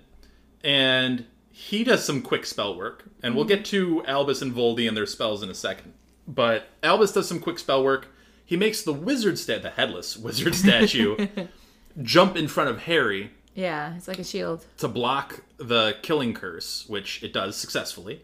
and 0.64 1.26
he 1.52 1.84
does 1.84 2.04
some 2.04 2.22
quick 2.22 2.46
spell 2.46 2.78
work, 2.78 3.06
and 3.24 3.36
we'll 3.36 3.46
mm-hmm. 3.46 3.56
get 3.56 3.66
to 3.66 4.06
Albus 4.06 4.42
and 4.42 4.54
Voldy 4.54 4.88
and 4.88 4.96
their 4.96 5.06
spells 5.06 5.42
in 5.42 5.50
a 5.50 5.56
second. 5.56 5.94
But 6.28 6.68
Albus 6.84 7.14
does 7.14 7.28
some 7.28 7.40
quick 7.40 7.60
spell 7.60 7.84
work. 7.84 8.10
He 8.46 8.58
makes 8.58 8.84
the 8.84 8.94
wizard 8.94 9.40
stat, 9.40 9.64
the 9.64 9.72
headless 9.72 10.18
wizard 10.18 10.54
statue, 10.64 11.28
jump 12.02 12.36
in 12.36 12.48
front 12.48 12.70
of 12.70 12.84
Harry 12.84 13.32
Yeah, 13.56 13.96
it's 13.96 14.08
like 14.08 14.20
a 14.20 14.24
shield. 14.24 14.66
to 14.78 14.88
block 14.88 15.42
the 15.58 15.96
killing 16.02 16.34
curse, 16.34 16.86
which 16.88 17.24
it 17.24 17.34
does 17.34 17.56
successfully. 17.56 18.22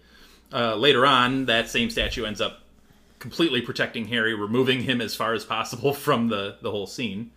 Uh, 0.54 0.76
later 0.76 1.06
on, 1.06 1.46
that 1.46 1.70
same 1.70 1.90
statue 1.90 2.26
ends 2.26 2.42
up 2.42 2.60
completely 3.20 3.62
protecting 3.62 4.08
Harry, 4.08 4.34
removing 4.34 4.82
him 4.82 5.00
as 5.00 5.16
far 5.16 5.34
as 5.34 5.46
possible 5.46 5.94
from 6.06 6.28
the, 6.28 6.58
the 6.62 6.70
whole 6.72 6.86
scene. 6.88 7.32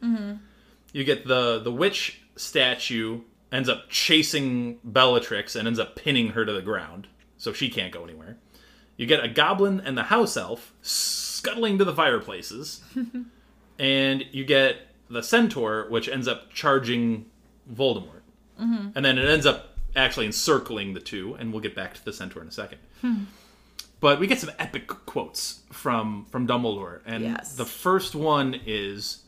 You 0.92 1.04
get 1.04 1.26
the 1.26 1.61
the 1.61 1.72
witch 1.72 2.20
statue 2.37 3.20
ends 3.52 3.68
up 3.68 3.88
chasing 3.88 4.78
Bellatrix 4.85 5.54
and 5.54 5.66
ends 5.68 5.78
up 5.78 5.94
pinning 5.94 6.30
her 6.30 6.44
to 6.44 6.52
the 6.52 6.62
ground, 6.62 7.07
so 7.38 7.52
she 7.52 7.68
can't 7.68 7.92
go 7.92 8.02
anywhere. 8.04 8.37
You 8.96 9.07
get 9.07 9.22
a 9.24 9.28
goblin 9.28 9.80
and 9.80 9.96
the 9.98 10.04
house 10.04 10.37
elf 10.37 10.72
scuttling 10.83 11.78
to 11.78 11.85
the 11.85 11.94
fireplaces, 11.94 12.80
and 13.78 14.24
you 14.33 14.44
get 14.44 14.78
the 15.11 15.22
centaur, 15.22 15.87
which 15.90 16.09
ends 16.09 16.26
up 16.26 16.52
charging 16.52 17.26
Voldemort, 17.72 18.22
mm-hmm. 18.61 18.88
and 18.94 19.05
then 19.05 19.18
it 19.18 19.29
ends 19.29 19.46
up 19.46 19.77
actually 19.96 20.27
encircling 20.27 20.94
the 20.94 21.00
two, 21.00 21.35
and 21.38 21.53
we'll 21.53 21.62
get 21.62 21.74
back 21.74 21.94
to 21.94 22.05
the 22.05 22.12
centaur 22.12 22.42
in 22.42 22.48
a 22.48 22.53
second. 22.53 22.79
Hmm. 23.00 23.24
But 24.00 24.20
we 24.20 24.27
get 24.27 24.38
some 24.38 24.50
epic 24.59 24.87
quotes 24.88 25.61
from 25.72 26.27
from 26.31 26.46
Dumbledore, 26.46 27.00
and 27.07 27.24
Yes. 27.24 27.57
the 27.57 27.64
first 27.64 28.14
one 28.14 28.61
is, 28.66 29.22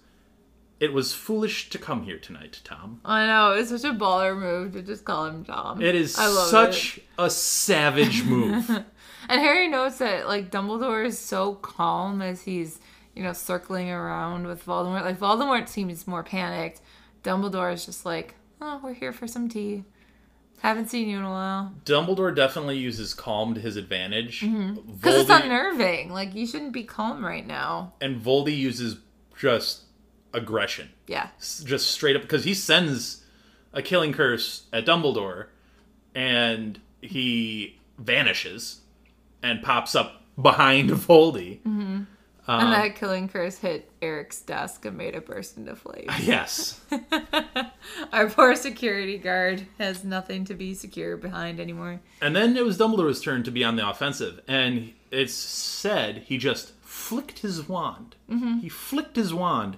"It 0.80 0.92
was 0.92 1.14
foolish 1.14 1.70
to 1.70 1.78
come 1.78 2.02
here 2.02 2.18
tonight, 2.18 2.60
Tom." 2.64 3.00
I 3.04 3.26
know 3.26 3.52
it's 3.52 3.70
such 3.70 3.84
a 3.84 3.94
baller 3.94 4.38
move 4.38 4.72
to 4.72 4.82
just 4.82 5.04
call 5.04 5.26
him 5.26 5.44
Tom. 5.44 5.80
It 5.80 5.94
is 5.94 6.18
I 6.18 6.26
love 6.26 6.48
such 6.48 6.98
it. 6.98 7.04
a 7.18 7.30
savage 7.30 8.24
move. 8.24 8.84
And 9.28 9.40
Harry 9.40 9.66
notes 9.66 9.98
that 9.98 10.28
like 10.28 10.52
Dumbledore 10.52 11.04
is 11.04 11.18
so 11.18 11.54
calm 11.56 12.22
as 12.22 12.42
he's 12.42 12.78
you 13.14 13.24
know 13.24 13.32
circling 13.32 13.90
around 13.90 14.46
with 14.46 14.64
Voldemort. 14.64 15.02
Like 15.02 15.18
Voldemort 15.18 15.68
seems 15.68 16.06
more 16.06 16.22
panicked. 16.22 16.80
Dumbledore 17.26 17.72
is 17.72 17.84
just 17.84 18.06
like, 18.06 18.34
oh, 18.60 18.80
we're 18.82 18.94
here 18.94 19.12
for 19.12 19.26
some 19.26 19.48
tea. 19.48 19.84
Haven't 20.60 20.88
seen 20.88 21.08
you 21.08 21.18
in 21.18 21.24
a 21.24 21.28
while. 21.30 21.74
Dumbledore 21.84 22.34
definitely 22.34 22.78
uses 22.78 23.12
calm 23.12 23.52
to 23.54 23.60
his 23.60 23.76
advantage. 23.76 24.40
Mm-hmm. 24.40 24.92
Because 24.92 25.16
it's 25.22 25.30
Voldy- 25.30 25.44
unnerving. 25.44 26.12
Like 26.12 26.34
you 26.34 26.46
shouldn't 26.46 26.72
be 26.72 26.84
calm 26.84 27.24
right 27.24 27.46
now. 27.46 27.92
and 28.00 28.20
Voldy 28.22 28.56
uses 28.56 28.96
just 29.38 29.82
aggression, 30.32 30.90
Yeah. 31.06 31.28
Just 31.38 31.90
straight 31.90 32.14
up 32.16 32.22
because 32.22 32.44
he 32.44 32.54
sends 32.54 33.24
a 33.72 33.82
killing 33.82 34.12
curse 34.12 34.66
at 34.72 34.86
Dumbledore, 34.86 35.46
and 36.14 36.80
he 37.02 37.78
vanishes 37.98 38.80
and 39.42 39.62
pops 39.62 39.94
up 39.94 40.22
behind 40.40 40.90
Voldy. 41.06 41.58
Mm-hmm. 41.60 42.02
And 42.48 42.68
um, 42.68 42.70
that 42.70 42.94
killing 42.96 43.28
curse 43.28 43.58
hit 43.58 43.90
Eric's 44.00 44.40
desk 44.40 44.84
and 44.84 44.96
made 44.96 45.14
it 45.14 45.26
burst 45.26 45.56
into 45.56 45.74
flames. 45.74 46.06
Yes, 46.20 46.80
Our 48.12 48.30
poor 48.30 48.54
security 48.54 49.18
guard 49.18 49.66
has 49.78 50.04
nothing 50.04 50.44
to 50.46 50.54
be 50.54 50.74
secure 50.74 51.16
behind 51.16 51.60
anymore. 51.60 52.00
and 52.20 52.34
then 52.34 52.56
it 52.56 52.64
was 52.64 52.78
Dumbledore's 52.78 53.20
turn 53.20 53.42
to 53.44 53.50
be 53.50 53.64
on 53.64 53.76
the 53.76 53.88
offensive, 53.88 54.40
and 54.46 54.92
it's 55.10 55.34
said 55.34 56.24
he 56.26 56.38
just 56.38 56.72
flicked 56.82 57.40
his 57.40 57.68
wand. 57.68 58.16
Mm-hmm. 58.30 58.58
He 58.58 58.68
flicked 58.68 59.16
his 59.16 59.32
wand. 59.34 59.76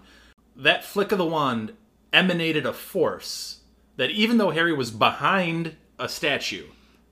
That 0.56 0.84
flick 0.84 1.12
of 1.12 1.18
the 1.18 1.26
wand 1.26 1.72
emanated 2.12 2.66
a 2.66 2.72
force 2.72 3.60
that, 3.96 4.10
even 4.10 4.38
though 4.38 4.50
Harry 4.50 4.72
was 4.72 4.90
behind 4.90 5.76
a 5.98 6.08
statue, 6.08 6.66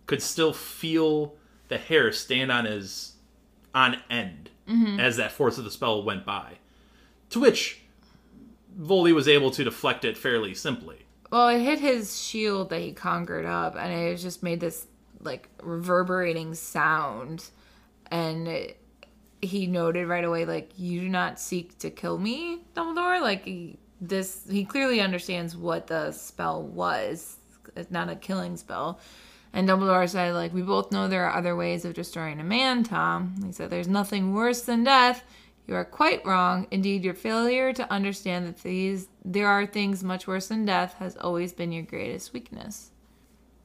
could 0.06 0.22
still 0.22 0.52
feel 0.52 1.34
the 1.68 1.78
hair 1.78 2.12
stand 2.12 2.50
on 2.50 2.64
his 2.64 3.14
on 3.74 3.98
end 4.08 4.50
Mm-hmm. 4.68 4.98
as 4.98 5.16
that 5.16 5.30
force 5.30 5.58
of 5.58 5.64
the 5.64 5.70
spell 5.70 6.02
went 6.02 6.26
by. 6.26 6.54
To 7.30 7.40
which 7.40 7.82
Voldy 8.78 9.14
was 9.14 9.28
able 9.28 9.50
to 9.52 9.64
deflect 9.64 10.04
it 10.04 10.18
fairly 10.18 10.54
simply. 10.54 11.06
Well, 11.30 11.48
it 11.48 11.60
hit 11.60 11.80
his 11.80 12.20
shield 12.20 12.70
that 12.70 12.80
he 12.80 12.92
conquered 12.92 13.46
up, 13.46 13.76
and 13.76 13.92
it 13.92 14.16
just 14.16 14.42
made 14.42 14.60
this 14.60 14.86
like 15.20 15.48
reverberating 15.62 16.54
sound. 16.54 17.44
And 18.10 18.46
it, 18.46 18.80
he 19.42 19.66
noted 19.66 20.06
right 20.06 20.24
away, 20.24 20.44
like, 20.44 20.70
"You 20.76 21.00
do 21.00 21.08
not 21.08 21.40
seek 21.40 21.78
to 21.78 21.90
kill 21.90 22.18
me, 22.18 22.62
Dumbledore." 22.74 23.20
Like 23.20 23.44
he, 23.44 23.78
this, 24.00 24.46
he 24.48 24.64
clearly 24.64 25.00
understands 25.00 25.56
what 25.56 25.86
the 25.88 26.12
spell 26.12 26.62
was. 26.62 27.36
It's 27.76 27.90
not 27.90 28.08
a 28.08 28.16
killing 28.16 28.56
spell. 28.56 29.00
And 29.56 29.66
Dumbledore 29.66 30.06
said, 30.06 30.34
like, 30.34 30.52
we 30.52 30.60
both 30.60 30.92
know 30.92 31.08
there 31.08 31.24
are 31.24 31.34
other 31.34 31.56
ways 31.56 31.86
of 31.86 31.94
destroying 31.94 32.40
a 32.40 32.44
man, 32.44 32.84
Tom. 32.84 33.34
He 33.42 33.52
said, 33.52 33.70
there's 33.70 33.88
nothing 33.88 34.34
worse 34.34 34.60
than 34.60 34.84
death. 34.84 35.24
You 35.66 35.74
are 35.76 35.84
quite 35.84 36.24
wrong. 36.26 36.66
Indeed, 36.70 37.02
your 37.04 37.14
failure 37.14 37.72
to 37.72 37.90
understand 37.90 38.46
that 38.46 38.62
these 38.62 39.08
there 39.24 39.48
are 39.48 39.64
things 39.64 40.04
much 40.04 40.26
worse 40.26 40.48
than 40.48 40.66
death 40.66 40.96
has 40.98 41.16
always 41.16 41.54
been 41.54 41.72
your 41.72 41.84
greatest 41.84 42.34
weakness. 42.34 42.90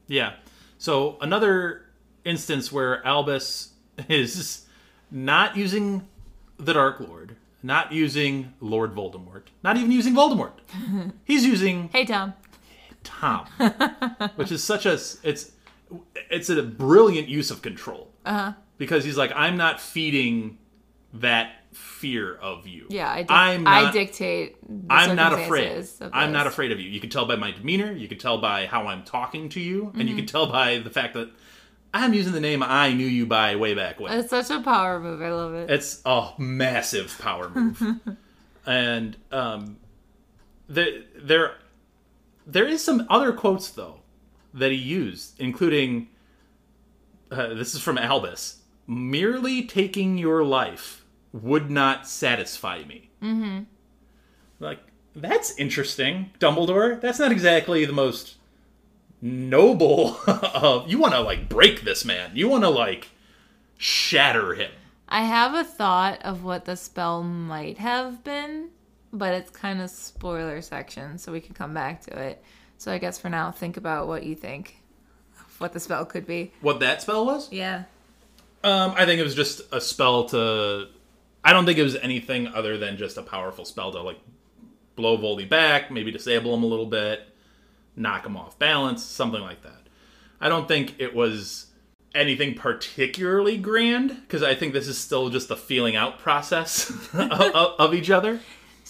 Yeah. 0.08 0.36
So 0.77 1.17
another 1.19 1.88
instance 2.23 2.71
where 2.71 3.06
Albus 3.06 3.73
is 4.08 4.65
not 5.12 5.58
using 5.58 6.08
the 6.56 6.71
Dark 6.71 7.01
Lord, 7.01 7.36
not 7.62 7.91
using 7.91 8.54
Lord 8.62 8.95
Voldemort, 8.95 9.43
not 9.62 9.75
even 9.75 9.91
using 9.91 10.13
Voldemort. 10.13 10.54
He's 11.25 11.45
using 11.45 11.89
Hey, 11.89 12.06
Tom. 12.06 12.34
Tom, 13.04 13.45
which 14.36 14.54
is 14.54 14.63
such 14.63 14.86
a 14.86 14.93
it's 14.93 15.51
it's 16.30 16.49
a 16.49 16.62
brilliant 16.63 17.27
use 17.27 17.51
of 17.51 17.62
control. 17.62 18.12
Uh-huh. 18.25 18.54
Because 18.77 19.04
he's 19.04 19.17
like, 19.17 19.32
I'm 19.36 19.58
not 19.58 19.80
feeding 19.80 20.58
that 21.13 21.54
fear 21.73 22.36
of 22.36 22.67
you. 22.67 22.88
Yeah, 22.89 23.10
I, 23.10 23.21
dic- 23.21 23.32
I'm 23.32 23.67
I 23.67 23.91
dictate. 23.91 24.58
I'm 24.89 25.15
not 25.15 25.34
afraid. 25.34 25.88
I'm 26.13 26.32
not 26.32 26.47
afraid 26.47 26.71
of 26.71 26.80
you. 26.80 26.89
You 26.89 26.99
can 26.99 27.10
tell 27.10 27.25
by 27.25 27.36
my 27.36 27.51
demeanor. 27.51 27.91
You 27.91 28.08
can 28.08 28.17
tell 28.17 28.39
by 28.39 28.65
how 28.65 28.88
I'm 28.88 29.04
talking 29.04 29.49
to 29.49 29.60
you, 29.60 29.91
and 29.95 30.10
you 30.10 30.15
can 30.15 30.25
tell 30.25 30.47
by 30.47 30.80
the 30.80 30.89
fact 30.89 31.13
that 31.13 31.30
I'm 31.93 32.13
using 32.13 32.34
the 32.34 32.39
name 32.39 32.63
I 32.63 32.93
knew 32.93 33.06
you 33.06 33.25
by 33.25 33.56
way 33.56 33.73
back 33.73 33.99
when. 33.99 34.17
It's 34.17 34.30
such 34.30 34.49
a 34.49 34.62
power 34.62 34.99
move. 34.99 35.21
I 35.21 35.32
love 35.32 35.54
it. 35.54 35.69
It's 35.69 36.01
a 36.06 36.32
massive 36.38 37.17
power 37.19 37.49
move, 37.49 37.99
and 38.65 39.17
um, 39.32 39.77
there 40.67 41.04
there 41.15 41.56
there 42.45 42.67
is 42.67 42.84
some 42.84 43.06
other 43.10 43.32
quotes 43.32 43.69
though 43.71 44.00
that 44.53 44.71
he 44.71 44.77
used, 44.77 45.39
including 45.39 46.09
uh, 47.31 47.53
this 47.53 47.73
is 47.73 47.81
from 47.81 47.97
Albus. 47.97 48.57
Merely 48.87 49.63
taking 49.63 50.17
your 50.17 50.43
life 50.43 51.05
would 51.31 51.69
not 51.69 52.07
satisfy 52.07 52.83
me. 52.83 53.09
Mm-hmm. 53.21 53.63
Like 54.59 54.79
that's 55.15 55.55
interesting, 55.57 56.31
Dumbledore. 56.39 56.99
That's 56.99 57.19
not 57.19 57.31
exactly 57.31 57.85
the 57.85 57.93
most 57.93 58.35
noble 59.21 60.17
of. 60.27 60.89
You 60.89 60.99
want 60.99 61.13
to 61.13 61.21
like 61.21 61.49
break 61.49 61.81
this 61.81 62.03
man. 62.05 62.31
You 62.33 62.49
want 62.49 62.63
to 62.63 62.69
like 62.69 63.09
shatter 63.77 64.55
him. 64.55 64.71
I 65.07 65.23
have 65.23 65.53
a 65.53 65.63
thought 65.63 66.21
of 66.21 66.43
what 66.43 66.65
the 66.65 66.77
spell 66.77 67.21
might 67.21 67.77
have 67.79 68.23
been, 68.23 68.69
but 69.11 69.33
it's 69.33 69.49
kind 69.51 69.81
of 69.81 69.89
spoiler 69.89 70.61
section, 70.61 71.17
so 71.17 71.33
we 71.33 71.41
can 71.41 71.53
come 71.53 71.73
back 71.73 72.01
to 72.03 72.17
it. 72.17 72.43
So 72.82 72.91
I 72.91 72.98
guess 72.98 73.20
for 73.20 73.30
now, 73.30 73.52
think 73.52 73.78
about 73.78 74.08
what 74.08 74.24
you 74.24 74.34
think 74.34 74.82
what 75.60 75.72
the 75.72 75.80
spell 75.80 76.04
could 76.04 76.26
be. 76.26 76.52
What 76.62 76.80
that 76.80 77.04
spell 77.04 77.28
was? 77.28 77.52
Yeah. 77.52 77.84
Um, 78.63 78.96
I 78.98 79.06
think 79.06 79.20
it 79.20 79.24
was 79.24 79.36
just 79.36 79.62
a 79.72 79.80
spell 79.80 80.26
to. 80.30 80.88
I 81.44 81.54
don't 81.54 81.67
think 81.67 81.78
it 81.78 81.84
was 81.84 81.96
anything 81.98 82.48
other 82.48 82.80
than 82.80 82.98
just 82.98 83.17
a 83.17 83.22
powerful 83.22 83.65
spell 83.65 83.91
to 83.91 84.02
like 84.02 84.17
blow 84.96 85.15
Voldy 85.15 85.48
back, 85.48 85.91
maybe 85.91 86.10
disable 86.12 86.56
him 86.56 86.63
a 86.63 86.65
little 86.65 86.88
bit, 86.88 87.28
knock 87.96 88.26
him 88.26 88.36
off 88.36 88.58
balance, 88.58 89.04
something 89.04 89.41
like 89.41 89.62
that. 89.62 89.84
I 90.39 90.50
don't 90.50 90.67
think 90.67 90.96
it 90.98 91.13
was 91.13 91.67
anything 92.15 92.56
particularly 92.56 93.58
grand 93.60 94.10
because 94.22 94.41
I 94.41 94.56
think 94.56 94.74
this 94.74 94.88
is 94.88 94.98
still 94.98 95.30
just 95.30 95.50
the 95.50 95.56
feeling 95.56 95.96
out 95.96 96.17
process 96.17 96.89
of, 97.13 97.32
of- 97.32 97.76
of 97.80 97.94
each 97.94 98.10
other. 98.10 98.39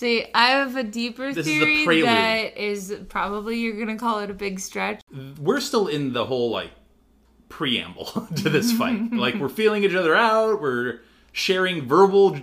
See, 0.02 0.26
I 0.34 0.48
have 0.48 0.76
a 0.78 0.84
deeper 0.84 1.32
This 1.32 1.46
is 1.46 1.46
the 1.46 1.60
theory 1.60 1.86
prelude. 1.86 2.08
that 2.08 2.58
is 2.58 2.92
probably 3.08 3.60
you're 3.60 3.78
gonna 3.78 4.00
call 4.00 4.18
it 4.18 4.32
a 4.32 4.34
big 4.34 4.60
stretch. 4.60 5.00
We're 5.40 5.60
still 5.60 5.86
in 5.86 6.12
the 6.14 6.26
whole 6.26 6.50
like 6.50 6.72
preamble 7.50 8.06
to 8.38 8.50
this 8.50 8.72
fight. 8.80 9.14
like 9.14 9.36
we're 9.36 9.48
feeling 9.48 9.84
each 9.84 9.94
other 9.94 10.16
out. 10.16 10.60
We're 10.60 11.02
sharing 11.34 11.88
verbal 11.88 12.40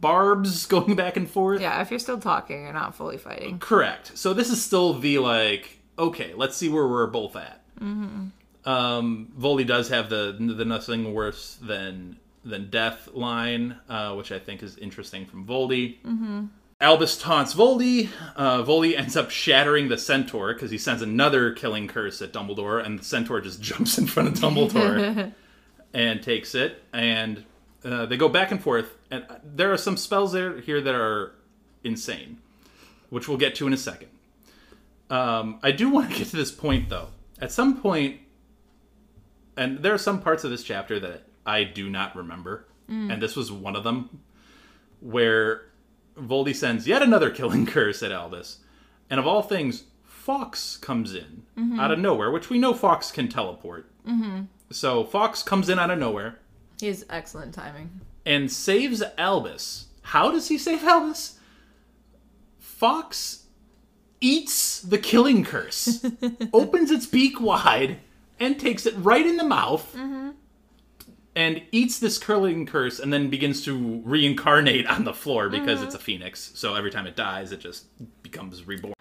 barbs 0.00 0.66
going 0.66 0.96
back 0.96 1.16
and 1.16 1.30
forth. 1.30 1.60
Yeah, 1.60 1.80
if 1.80 1.92
you're 1.92 2.00
still 2.00 2.18
talking, 2.18 2.62
you're 2.64 2.72
not 2.72 2.96
fully 2.96 3.18
fighting. 3.18 3.60
Correct. 3.60 4.18
So 4.18 4.34
this 4.34 4.50
is 4.50 4.60
still 4.60 4.92
the 4.94 5.18
like, 5.18 5.78
okay, 5.96 6.34
let's 6.34 6.56
see 6.56 6.68
where 6.68 6.88
we're 6.88 7.06
both 7.06 7.36
at. 7.36 7.62
Mm-hmm. 7.78 8.68
Um, 8.68 9.32
Voldy 9.38 9.64
does 9.64 9.90
have 9.90 10.10
the 10.10 10.36
the 10.40 10.64
nothing 10.64 11.14
worse 11.14 11.56
than 11.62 12.16
than 12.44 12.68
death 12.68 13.10
line, 13.14 13.76
uh, 13.88 14.12
which 14.16 14.32
I 14.32 14.40
think 14.40 14.64
is 14.64 14.76
interesting 14.76 15.24
from 15.24 15.46
Voldy. 15.46 15.98
Mm-hmm. 16.02 16.46
Albus 16.80 17.16
taunts 17.16 17.54
Voldy. 17.54 18.10
Uh, 18.34 18.62
Voldy 18.62 18.98
ends 18.98 19.16
up 19.16 19.30
shattering 19.30 19.88
the 19.88 19.96
centaur 19.96 20.52
because 20.52 20.70
he 20.70 20.76
sends 20.76 21.00
another 21.00 21.52
killing 21.52 21.88
curse 21.88 22.20
at 22.20 22.32
Dumbledore, 22.32 22.84
and 22.84 22.98
the 22.98 23.04
centaur 23.04 23.40
just 23.40 23.60
jumps 23.62 23.96
in 23.98 24.06
front 24.06 24.28
of 24.28 24.34
Dumbledore 24.34 25.32
and 25.94 26.22
takes 26.22 26.54
it. 26.54 26.82
And 26.92 27.44
uh, 27.84 28.06
they 28.06 28.16
go 28.16 28.28
back 28.28 28.50
and 28.50 28.62
forth. 28.62 28.94
And 29.10 29.24
there 29.42 29.72
are 29.72 29.78
some 29.78 29.96
spells 29.96 30.32
there 30.32 30.60
here 30.60 30.80
that 30.82 30.94
are 30.94 31.32
insane, 31.82 32.38
which 33.08 33.26
we'll 33.26 33.38
get 33.38 33.54
to 33.56 33.66
in 33.66 33.72
a 33.72 33.78
second. 33.78 34.08
Um, 35.08 35.60
I 35.62 35.70
do 35.70 35.88
want 35.88 36.10
to 36.10 36.18
get 36.18 36.28
to 36.28 36.36
this 36.36 36.50
point 36.50 36.88
though. 36.88 37.08
At 37.40 37.52
some 37.52 37.80
point, 37.80 38.20
and 39.56 39.78
there 39.78 39.94
are 39.94 39.98
some 39.98 40.20
parts 40.20 40.44
of 40.44 40.50
this 40.50 40.62
chapter 40.62 40.98
that 41.00 41.22
I 41.46 41.64
do 41.64 41.88
not 41.88 42.16
remember, 42.16 42.66
and 42.88 43.22
this 43.22 43.36
was 43.36 43.52
one 43.52 43.76
of 43.76 43.84
them, 43.84 44.20
where 45.00 45.62
Voldy 46.18 46.54
sends 46.54 46.86
yet 46.86 47.02
another 47.02 47.30
killing 47.30 47.66
curse 47.74 48.02
at 48.02 48.12
Albus, 48.12 48.58
and 49.10 49.20
of 49.20 49.26
all 49.26 49.42
things, 49.42 49.84
Fawkes 50.04 50.76
comes 50.76 51.14
in 51.14 51.42
out 51.78 51.92
of 51.92 51.98
nowhere, 51.98 52.30
which 52.30 52.50
we 52.50 52.58
know 52.58 52.74
Fawkes 52.74 53.12
can 53.12 53.28
teleport. 53.28 53.88
Mm-hmm. 54.06 54.42
So 54.70 55.04
Fawkes 55.04 55.42
comes 55.44 55.68
in 55.68 55.78
out 55.78 55.90
of 55.90 55.98
nowhere 55.98 56.38
He 56.80 56.88
has 56.88 57.04
excellent 57.08 57.54
timing. 57.54 58.00
and 58.24 58.50
saves 58.50 59.02
Albus. 59.18 59.86
How 60.02 60.30
does 60.32 60.48
he 60.48 60.58
save 60.58 60.82
Albus? 60.84 61.38
Fawkes 62.58 63.44
eats 64.20 64.80
the 64.80 64.98
killing 64.98 65.44
curse, 65.44 66.04
opens 66.52 66.90
its 66.90 67.06
beak 67.06 67.40
wide, 67.40 67.98
and 68.40 68.58
takes 68.58 68.86
it 68.86 68.94
right 68.96 69.26
in 69.26 69.36
the 69.36 69.44
mouth. 69.44 69.96
And 71.36 71.62
eats 71.70 71.98
this 71.98 72.18
curling 72.18 72.66
curse 72.66 72.98
and 72.98 73.12
then 73.12 73.28
begins 73.30 73.62
to 73.66 74.02
reincarnate 74.04 74.86
on 74.86 75.04
the 75.04 75.12
floor 75.12 75.48
because 75.50 75.82
it's 75.82 75.94
a 75.94 75.98
uh-huh. 75.98 76.04
phoenix. 76.04 76.50
So 76.54 76.74
every 76.74 76.90
time 76.90 77.06
it 77.06 77.14
dies, 77.14 77.52
it 77.52 77.60
just 77.60 77.84
becomes 78.22 78.66
reborn. 78.66 78.94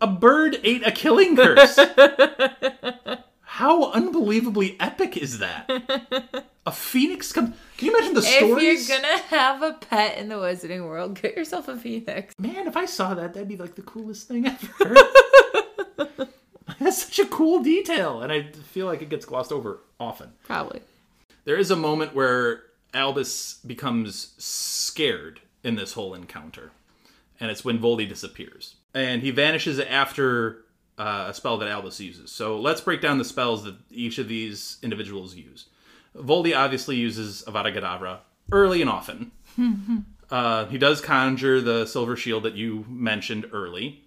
A 0.00 0.06
bird 0.08 0.60
ate 0.64 0.86
a 0.86 0.90
killing 0.90 1.36
curse. 1.36 1.78
How 3.42 3.92
unbelievably 3.92 4.76
epic 4.80 5.16
is 5.16 5.38
that? 5.38 5.70
A 6.66 6.72
phoenix 6.72 7.32
comes. 7.32 7.54
Can 7.76 7.86
you 7.86 7.96
imagine 7.96 8.14
the 8.14 8.22
stories? 8.22 8.82
If 8.82 8.88
you're 8.88 9.00
gonna 9.00 9.18
have 9.18 9.62
a 9.62 9.74
pet 9.74 10.18
in 10.18 10.28
the 10.28 10.34
wizarding 10.34 10.86
world, 10.88 11.20
get 11.20 11.36
yourself 11.36 11.68
a 11.68 11.76
phoenix. 11.76 12.34
Man, 12.38 12.66
if 12.66 12.76
I 12.76 12.86
saw 12.86 13.14
that, 13.14 13.34
that'd 13.34 13.48
be 13.48 13.56
like 13.56 13.76
the 13.76 13.82
coolest 13.82 14.26
thing 14.26 14.46
ever. 14.46 14.96
That's 16.80 17.04
such 17.04 17.18
a 17.18 17.26
cool 17.26 17.62
detail, 17.62 18.22
and 18.22 18.32
I 18.32 18.50
feel 18.72 18.86
like 18.86 19.02
it 19.02 19.08
gets 19.08 19.24
glossed 19.24 19.52
over 19.52 19.80
often. 20.00 20.32
Probably. 20.44 20.80
There 21.44 21.56
is 21.56 21.70
a 21.70 21.76
moment 21.76 22.14
where 22.14 22.62
Albus 22.92 23.54
becomes 23.66 24.34
scared 24.38 25.40
in 25.62 25.74
this 25.74 25.92
whole 25.92 26.14
encounter, 26.14 26.72
and 27.40 27.50
it's 27.50 27.64
when 27.64 27.78
Voldy 27.78 28.08
disappears. 28.08 28.76
And 28.94 29.22
he 29.22 29.30
vanishes 29.30 29.80
after 29.80 30.64
uh, 30.98 31.26
a 31.28 31.34
spell 31.34 31.58
that 31.58 31.68
Albus 31.68 32.00
uses. 32.00 32.30
So 32.30 32.58
let's 32.60 32.80
break 32.80 33.00
down 33.00 33.18
the 33.18 33.24
spells 33.24 33.64
that 33.64 33.74
each 33.90 34.18
of 34.18 34.28
these 34.28 34.78
individuals 34.82 35.34
use. 35.34 35.66
Voldy 36.16 36.56
obviously 36.56 36.96
uses 36.96 37.42
Avada 37.46 37.74
Kedavra 37.74 38.18
early 38.52 38.80
and 38.80 38.88
often. 38.90 39.32
uh, 40.30 40.66
he 40.66 40.78
does 40.78 41.00
conjure 41.00 41.60
the 41.60 41.86
silver 41.86 42.16
shield 42.16 42.44
that 42.44 42.54
you 42.54 42.84
mentioned 42.88 43.46
early 43.52 44.02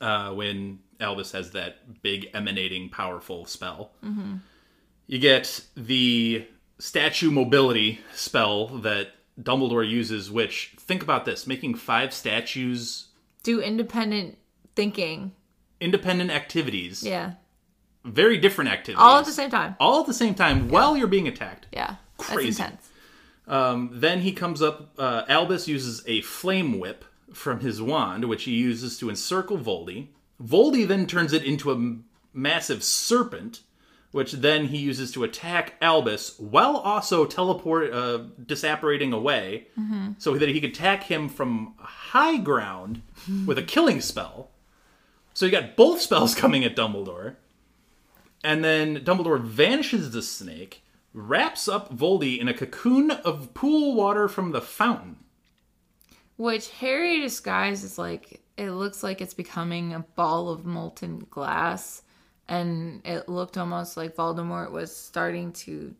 uh, 0.00 0.30
when 0.32 0.80
Albus 1.00 1.32
has 1.32 1.52
that 1.52 2.02
big 2.02 2.28
emanating 2.34 2.88
powerful 2.88 3.44
spell. 3.44 3.92
You 5.06 5.18
get 5.18 5.60
the 5.76 6.46
statue 6.78 7.30
mobility 7.30 8.00
spell 8.14 8.68
that 8.68 9.08
Dumbledore 9.40 9.88
uses, 9.88 10.30
which, 10.30 10.74
think 10.78 11.02
about 11.02 11.24
this 11.24 11.46
making 11.46 11.74
five 11.74 12.12
statues 12.14 13.08
Do 13.42 13.60
independent 13.60 14.38
thinking. 14.76 15.32
independent 15.80 16.30
activities, 16.30 17.02
Yeah. 17.02 17.34
very 18.04 18.38
different 18.38 18.70
activities. 18.70 19.02
All 19.02 19.18
at 19.18 19.24
the 19.26 19.32
same 19.32 19.50
time. 19.50 19.76
All 19.80 20.00
at 20.00 20.06
the 20.06 20.14
same 20.14 20.34
time 20.34 20.68
while 20.68 20.96
you're 20.96 21.06
being 21.08 21.28
attacked. 21.28 21.66
Yeah. 21.72 21.96
Crazy. 22.16 22.50
That's 22.50 22.58
intense. 22.60 22.88
Um, 23.46 23.90
then 23.92 24.20
he 24.22 24.32
comes 24.32 24.62
up. 24.62 24.94
Uh, 24.98 25.24
Albus 25.28 25.68
uses 25.68 26.02
a 26.06 26.22
flame 26.22 26.78
whip 26.78 27.04
from 27.32 27.60
his 27.60 27.82
wand, 27.82 28.24
which 28.26 28.44
he 28.44 28.52
uses 28.52 28.96
to 28.98 29.10
encircle 29.10 29.58
Voldy. 29.58 30.08
Voldy 30.42 30.86
then 30.86 31.06
turns 31.06 31.32
it 31.32 31.44
into 31.44 31.70
a 31.70 31.74
m- 31.74 32.04
massive 32.32 32.82
serpent, 32.82 33.60
which 34.14 34.30
then 34.30 34.68
he 34.68 34.78
uses 34.78 35.10
to 35.10 35.24
attack 35.24 35.74
Albus 35.82 36.38
while 36.38 36.76
also 36.76 37.26
teleport, 37.26 37.92
uh, 37.92 38.20
disapparating 38.40 39.12
away, 39.12 39.66
so 40.18 40.38
that 40.38 40.48
he 40.48 40.60
could 40.60 40.70
attack 40.70 41.02
him 41.02 41.28
from 41.28 41.74
high 41.78 42.36
ground 42.36 43.02
with 43.44 43.58
a 43.58 43.62
killing 43.74 44.00
spell. 44.00 44.50
So 45.32 45.46
you 45.46 45.50
got 45.50 45.74
both 45.74 46.00
spells 46.00 46.32
coming 46.36 46.62
at 46.62 46.76
Dumbledore. 46.76 47.34
And 48.44 48.62
then 48.62 48.98
Dumbledore 48.98 49.40
vanishes 49.40 50.12
the 50.12 50.22
snake, 50.22 50.84
wraps 51.12 51.66
up 51.66 51.92
Voldy 51.92 52.38
in 52.38 52.46
a 52.46 52.54
cocoon 52.54 53.10
of 53.10 53.52
pool 53.52 53.96
water 53.96 54.28
from 54.28 54.52
the 54.52 54.60
fountain. 54.60 55.16
Which 56.36 56.70
Harry 56.70 57.18
disguises 57.18 57.98
like 57.98 58.42
it 58.56 58.70
looks 58.70 59.02
like 59.02 59.20
it's 59.20 59.34
becoming 59.34 59.92
a 59.92 60.06
ball 60.14 60.50
of 60.50 60.64
molten 60.64 61.26
glass. 61.30 62.02
And 62.48 63.00
it 63.04 63.28
looked 63.28 63.56
almost 63.56 63.96
like 63.96 64.16
Voldemort 64.16 64.70
was 64.70 64.94
starting 64.94 65.52
to 65.52 65.94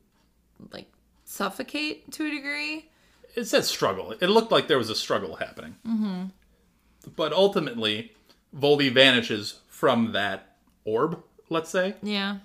like 0.73 0.87
suffocate 1.25 2.11
to 2.13 2.27
a 2.27 2.31
degree. 2.31 2.91
It 3.35 3.45
said 3.45 3.65
struggle. 3.65 4.13
It 4.13 4.29
looked 4.29 4.53
like 4.53 4.69
there 4.69 4.79
was 4.79 4.91
a 4.91 4.95
struggle 4.95 5.37
happening. 5.37 5.77
Mm-hmm. 5.87 6.25
But 7.17 7.33
ultimately, 7.33 8.13
Voldy 8.57 8.93
vanishes 8.93 9.61
from 9.69 10.13
that 10.13 10.57
orb, 10.85 11.23
let's 11.49 11.71
say. 11.71 11.95
Yeah. 12.03 12.39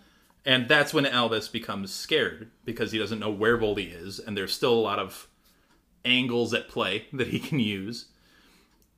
And 0.46 0.68
that's 0.68 0.94
when 0.94 1.06
Albus 1.06 1.48
becomes 1.48 1.94
scared 1.94 2.50
because 2.66 2.92
he 2.92 2.98
doesn't 2.98 3.20
know 3.20 3.30
where 3.30 3.58
Voldy 3.58 3.94
is, 3.94 4.20
and 4.20 4.36
there's 4.36 4.54
still 4.54 4.74
a 4.74 4.80
lot 4.80 4.98
of 4.98 5.28
angles 6.06 6.54
at 6.54 6.70
play 6.70 7.06
that 7.14 7.28
he 7.28 7.40
can 7.40 7.60
use. 7.60 8.06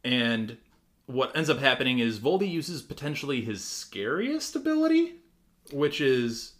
And 0.04 0.58
what 1.12 1.36
ends 1.36 1.50
up 1.50 1.60
happening 1.60 2.00
is 2.00 2.19
Voldy 2.19 2.50
uses 2.50 2.82
potentially 2.82 3.41
his 3.41 3.63
scariest 3.63 4.56
ability, 4.56 5.15
which 5.71 6.02
is 6.02 6.54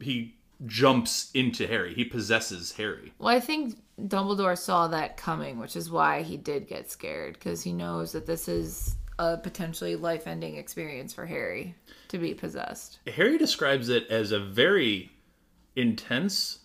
he 0.00 0.36
jumps 0.66 1.30
into 1.34 1.66
Harry. 1.66 1.94
He 1.94 2.04
possesses 2.04 2.72
Harry. 2.72 3.12
Well, 3.18 3.28
I 3.34 3.40
think 3.40 3.76
Dumbledore 4.00 4.58
saw 4.58 4.88
that 4.88 5.16
coming, 5.16 5.58
which 5.58 5.76
is 5.76 5.90
why 5.90 6.22
he 6.22 6.36
did 6.36 6.68
get 6.68 6.90
scared 6.90 7.34
because 7.34 7.62
he 7.62 7.72
knows 7.72 8.12
that 8.12 8.26
this 8.26 8.48
is 8.48 8.96
a 9.18 9.36
potentially 9.36 9.96
life-ending 9.96 10.56
experience 10.56 11.12
for 11.12 11.26
Harry 11.26 11.74
to 12.08 12.18
be 12.18 12.34
possessed. 12.34 12.98
Harry 13.06 13.38
describes 13.38 13.88
it 13.88 14.08
as 14.08 14.32
a 14.32 14.40
very 14.40 15.10
intense 15.76 16.58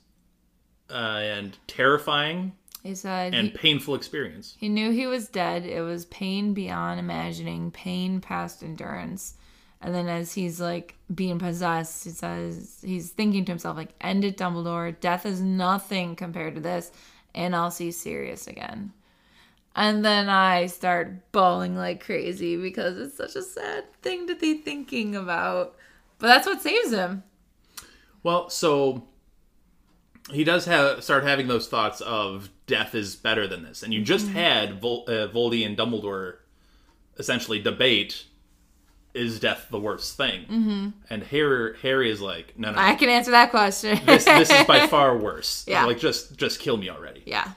uh, 0.90 1.20
and 1.22 1.58
terrifying 1.68 2.54
He 2.88 2.96
said 2.96 3.34
and 3.34 3.50
he, 3.50 3.58
painful 3.58 3.96
experience. 3.96 4.56
he 4.58 4.70
knew 4.70 4.92
he 4.92 5.08
was 5.08 5.28
dead. 5.28 5.66
It 5.66 5.82
was 5.82 6.06
pain 6.06 6.54
beyond 6.54 7.00
imagining, 7.00 7.70
pain 7.72 8.22
past 8.22 8.64
endurance. 8.64 9.36
And 9.82 9.94
then 9.94 10.08
as 10.08 10.34
he's 10.34 10.60
like 10.60 10.96
being 11.14 11.38
possessed, 11.38 12.06
he 12.06 12.10
says 12.12 12.80
he's 12.84 13.12
thinking 13.12 13.46
to 13.46 13.52
himself 13.52 13.78
like, 13.78 13.94
"End 14.02 14.24
it, 14.24 14.38
Dumbledore. 14.38 15.00
Death 15.00 15.26
is 15.26 15.42
nothing 15.42 16.16
compared 16.16 16.56
to 16.56 16.62
this, 16.62 16.92
and 17.36 17.56
I'll 17.56 17.72
see 17.72 17.92
Sirius 17.92 18.48
again." 18.48 18.94
And 19.76 20.04
then 20.04 20.30
I 20.30 20.66
start 20.66 21.32
bawling 21.32 21.76
like 21.76 22.04
crazy 22.04 22.58
because 22.58 22.98
it's 22.98 23.18
such 23.18 23.36
a 23.36 23.44
sad 23.44 23.84
thing 24.02 24.26
to 24.28 24.36
be 24.36 24.56
thinking 24.56 25.16
about. 25.16 25.76
But 26.18 26.28
that's 26.28 26.48
what 26.48 26.64
saves 26.64 26.92
him. 26.92 27.24
Well, 28.24 28.50
so 28.50 29.08
he 30.32 30.44
does 30.44 30.66
have 30.66 31.04
start 31.04 31.24
having 31.24 31.48
those 31.48 31.68
thoughts 31.68 32.02
of 32.02 32.50
death 32.66 32.94
is 32.96 33.16
better 33.16 33.48
than 33.48 33.64
this, 33.64 33.84
and 33.84 33.94
you 33.94 34.02
just 34.02 34.28
had 34.30 34.82
Vol- 34.82 35.06
uh, 35.08 35.28
Voldy 35.28 35.66
and 35.66 35.78
Dumbledore 35.78 36.38
essentially 37.18 37.60
debate 37.60 38.26
is 39.14 39.40
death 39.40 39.68
the 39.72 39.80
worst 39.80 40.18
thing, 40.18 40.42
mm-hmm. 40.44 40.90
and 41.10 41.24
Harry 41.24 41.78
Harry 41.82 42.12
is 42.12 42.22
like, 42.22 42.58
no, 42.58 42.72
no, 42.72 42.80
I 42.80 42.96
can 42.96 43.10
answer 43.10 43.32
that 43.32 43.52
question. 43.52 44.00
this 44.06 44.26
this 44.26 44.50
is 44.50 44.66
by 44.66 44.88
far 44.88 45.18
worse. 45.18 45.66
Yeah. 45.68 45.86
like 45.86 46.00
just 46.00 46.38
just 46.38 46.60
kill 46.60 46.78
me 46.78 46.90
already. 46.90 47.24
yeah. 47.26 47.54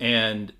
And 0.00 0.52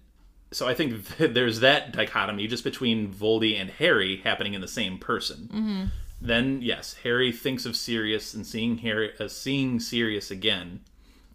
so 0.50 0.66
I 0.66 0.74
think 0.74 1.16
th- 1.16 1.32
there's 1.34 1.60
that 1.60 1.92
dichotomy 1.92 2.46
just 2.46 2.64
between 2.64 3.12
Voldy 3.12 3.60
and 3.60 3.70
Harry 3.70 4.18
happening 4.18 4.54
in 4.54 4.60
the 4.60 4.68
same 4.68 4.98
person. 4.98 5.48
Mm-hmm. 5.52 5.84
Then 6.20 6.62
yes, 6.62 6.96
Harry 7.04 7.30
thinks 7.30 7.66
of 7.66 7.76
Sirius 7.76 8.34
and 8.34 8.46
seeing 8.46 8.78
Harry 8.78 9.12
uh, 9.20 9.28
seeing 9.28 9.80
Sirius 9.80 10.30
again 10.30 10.80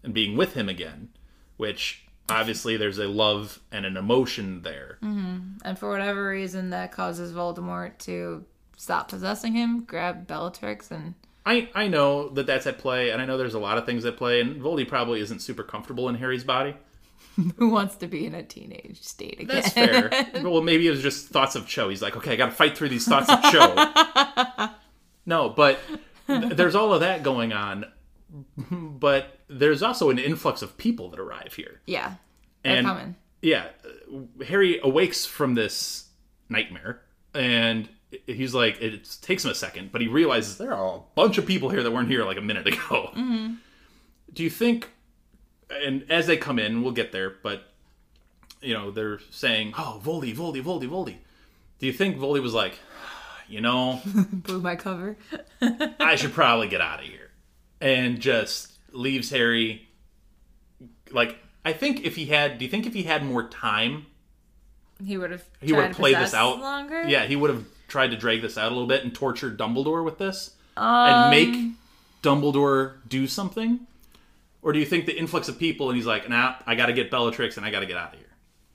and 0.04 0.14
being 0.14 0.36
with 0.36 0.54
him 0.54 0.68
again, 0.68 1.08
which 1.56 2.06
obviously 2.28 2.76
there's 2.76 2.98
a 2.98 3.08
love 3.08 3.60
and 3.72 3.84
an 3.84 3.96
emotion 3.96 4.62
there. 4.62 4.98
Mm-hmm. 5.02 5.58
And 5.64 5.78
for 5.78 5.90
whatever 5.90 6.28
reason, 6.28 6.70
that 6.70 6.92
causes 6.92 7.32
Voldemort 7.32 7.98
to 7.98 8.44
stop 8.76 9.08
possessing 9.08 9.54
him, 9.54 9.84
grab 9.84 10.26
Bellatrix, 10.26 10.90
and 10.90 11.14
I 11.46 11.68
I 11.74 11.88
know 11.88 12.28
that 12.30 12.46
that's 12.46 12.66
at 12.66 12.78
play, 12.78 13.10
and 13.10 13.20
I 13.20 13.26
know 13.26 13.36
there's 13.36 13.54
a 13.54 13.58
lot 13.58 13.78
of 13.78 13.86
things 13.86 14.04
at 14.04 14.16
play, 14.16 14.40
and 14.40 14.60
Voldy 14.60 14.86
probably 14.86 15.20
isn't 15.20 15.40
super 15.40 15.62
comfortable 15.62 16.08
in 16.08 16.14
Harry's 16.16 16.44
body. 16.44 16.74
who 17.56 17.68
wants 17.68 17.96
to 17.96 18.06
be 18.06 18.26
in 18.26 18.34
a 18.34 18.42
teenage 18.42 19.02
state 19.02 19.40
again? 19.40 19.56
That's 19.56 19.72
fair. 19.72 20.10
well, 20.42 20.62
maybe 20.62 20.86
it 20.86 20.90
was 20.90 21.02
just 21.02 21.28
thoughts 21.28 21.56
of 21.56 21.66
Cho. 21.66 21.88
He's 21.88 22.02
like, 22.02 22.16
okay, 22.16 22.32
I 22.32 22.36
got 22.36 22.46
to 22.46 22.52
fight 22.52 22.76
through 22.76 22.90
these 22.90 23.06
thoughts 23.06 23.28
of 23.28 23.42
Cho. 23.50 24.68
no, 25.26 25.48
but 25.48 25.80
th- 26.26 26.52
there's 26.52 26.74
all 26.74 26.92
of 26.92 27.00
that 27.00 27.22
going 27.22 27.52
on. 27.52 27.86
But 28.70 29.38
there's 29.48 29.82
also 29.82 30.10
an 30.10 30.18
influx 30.18 30.62
of 30.62 30.76
people 30.76 31.10
that 31.10 31.20
arrive 31.20 31.54
here. 31.54 31.80
yeah, 31.86 32.14
they're 32.62 32.76
And 32.78 32.86
coming. 32.86 33.16
yeah, 33.42 33.66
uh, 33.84 34.44
Harry 34.44 34.78
awakes 34.82 35.26
from 35.26 35.54
this 35.54 36.08
nightmare, 36.48 37.02
and 37.34 37.88
he's 38.26 38.54
like, 38.54 38.80
it 38.80 39.16
takes 39.22 39.44
him 39.44 39.50
a 39.50 39.54
second, 39.54 39.90
but 39.92 40.00
he 40.00 40.08
realizes 40.08 40.56
there 40.58 40.72
are 40.74 40.96
a 40.96 41.00
bunch 41.14 41.36
of 41.38 41.46
people 41.46 41.68
here 41.70 41.82
that 41.82 41.90
weren't 41.90 42.08
here 42.08 42.24
like 42.24 42.36
a 42.38 42.40
minute 42.42 42.66
ago. 42.72 43.10
Do 44.32 44.42
you 44.42 44.50
think? 44.50 44.90
And 45.70 46.04
as 46.10 46.26
they 46.26 46.36
come 46.36 46.58
in, 46.58 46.82
we'll 46.82 46.92
get 46.92 47.10
there, 47.12 47.34
but 47.42 47.64
you 48.62 48.72
know 48.74 48.90
they're 48.90 49.18
saying, 49.30 49.74
"Oh, 49.76 50.00
Voldy, 50.04 50.34
Voldy, 50.34 50.62
Voldy, 50.62 50.88
Voldy." 50.88 51.16
Do 51.80 51.86
you 51.86 51.92
think 51.92 52.16
Voldy 52.18 52.40
was 52.42 52.54
like, 52.54 52.78
you 53.48 53.60
know, 53.60 54.00
Blew 54.32 54.60
my 54.60 54.76
cover. 54.76 55.16
I 55.60 56.14
should 56.16 56.32
probably 56.32 56.68
get 56.68 56.80
out 56.80 57.00
of 57.00 57.06
here. 57.06 57.30
And 57.80 58.20
just 58.20 58.73
leaves 58.94 59.30
Harry. 59.30 59.86
Like, 61.10 61.38
I 61.64 61.72
think 61.72 62.04
if 62.04 62.16
he 62.16 62.26
had, 62.26 62.58
do 62.58 62.64
you 62.64 62.70
think 62.70 62.86
if 62.86 62.94
he 62.94 63.02
had 63.04 63.24
more 63.24 63.48
time, 63.48 64.06
He 65.04 65.16
would 65.16 65.30
have. 65.30 65.44
he 65.60 65.72
would 65.72 65.84
have 65.86 65.96
played 65.96 66.16
this 66.16 66.34
out? 66.34 66.60
longer. 66.60 67.02
Yeah, 67.08 67.24
he 67.26 67.36
would 67.36 67.50
have 67.50 67.64
tried 67.88 68.08
to 68.12 68.16
drag 68.16 68.42
this 68.42 68.56
out 68.58 68.66
a 68.72 68.74
little 68.74 68.88
bit 68.88 69.04
and 69.04 69.14
torture 69.14 69.50
Dumbledore 69.50 70.04
with 70.04 70.18
this 70.18 70.54
Um, 70.76 70.86
and 70.86 71.30
make 71.30 71.72
Dumbledore 72.22 72.94
do 73.08 73.26
something. 73.26 73.86
Or 74.62 74.72
do 74.72 74.78
you 74.78 74.86
think 74.86 75.04
the 75.06 75.16
influx 75.16 75.48
of 75.48 75.58
people 75.58 75.90
and 75.90 75.96
he's 75.96 76.06
like, 76.06 76.28
nah, 76.28 76.54
I 76.66 76.74
got 76.74 76.86
to 76.86 76.92
get 76.94 77.10
Bellatrix 77.10 77.56
and 77.58 77.66
I 77.66 77.70
got 77.70 77.80
to 77.80 77.86
get 77.86 77.96
out 77.98 78.14
of 78.14 78.18
here? 78.18 78.28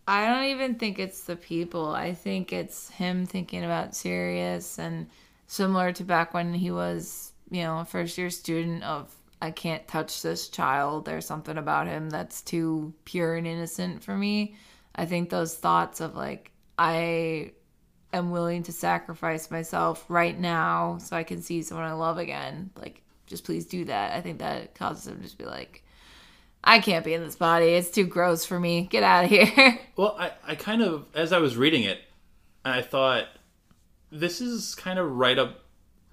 I 0.08 0.26
don't 0.28 0.46
even 0.46 0.76
think 0.76 1.00
it's 1.00 1.24
the 1.24 1.36
people. 1.36 1.88
I 1.90 2.14
think 2.14 2.54
it's 2.54 2.90
him 2.90 3.26
thinking 3.26 3.64
about 3.64 3.96
Sirius 3.96 4.78
and 4.80 5.08
similar 5.48 5.92
to 5.94 6.04
back 6.04 6.34
when 6.34 6.54
he 6.54 6.70
was, 6.72 7.32
you 7.50 7.64
know, 7.64 7.80
a 7.80 7.86
first 7.86 8.18
year 8.18 8.30
student 8.30 8.84
of 8.84 9.14
I 9.42 9.52
can't 9.52 9.88
touch 9.88 10.22
this 10.22 10.50
child. 10.50 11.06
There's 11.06 11.26
something 11.26 11.58
about 11.58 11.88
him 11.88 12.10
that's 12.10 12.42
too 12.42 12.94
pure 13.06 13.36
and 13.36 13.48
innocent 13.48 14.04
for 14.04 14.16
me. 14.16 14.56
I 14.96 15.06
think 15.06 15.30
those 15.30 15.56
thoughts 15.56 16.02
of 16.02 16.16
like 16.16 16.52
I 16.78 17.54
am 18.12 18.32
willing 18.32 18.64
to 18.64 18.72
sacrifice 18.72 19.50
myself 19.50 20.04
right 20.10 20.38
now 20.38 20.98
so 20.98 21.16
I 21.16 21.24
can 21.24 21.42
see 21.42 21.62
someone 21.62 21.86
I 21.86 21.94
love 21.94 22.18
again. 22.18 22.72
Like 22.76 23.02
just 23.28 23.46
please 23.46 23.66
do 23.66 23.86
that. 23.86 24.14
I 24.14 24.22
think 24.22 24.40
that 24.40 24.76
causes 24.76 25.08
him 25.08 25.18
to 25.18 25.24
just 25.24 25.38
be 25.38 25.46
like 25.46 25.84
I 26.64 26.80
can't 26.80 27.06
be 27.06 27.14
in 27.14 27.24
this 27.24 27.36
body. 27.36 27.68
It's 27.68 27.90
too 27.90 28.06
gross 28.06 28.46
for 28.46 28.60
me. 28.60 28.82
Get 28.82 29.04
out 29.04 29.26
of 29.26 29.30
here. 29.30 29.80
Well, 29.96 30.16
I, 30.18 30.32
I 30.48 30.56
kind 30.56 30.82
of, 30.82 31.08
as 31.14 31.34
I 31.34 31.40
was 31.40 31.58
reading 31.58 31.84
it, 31.84 32.00
I 32.64 32.82
thought, 32.82 33.26
this 34.10 34.40
is 34.40 34.74
kind 34.74 34.98
of 34.98 35.12
right 35.12 35.38
up 35.38 35.60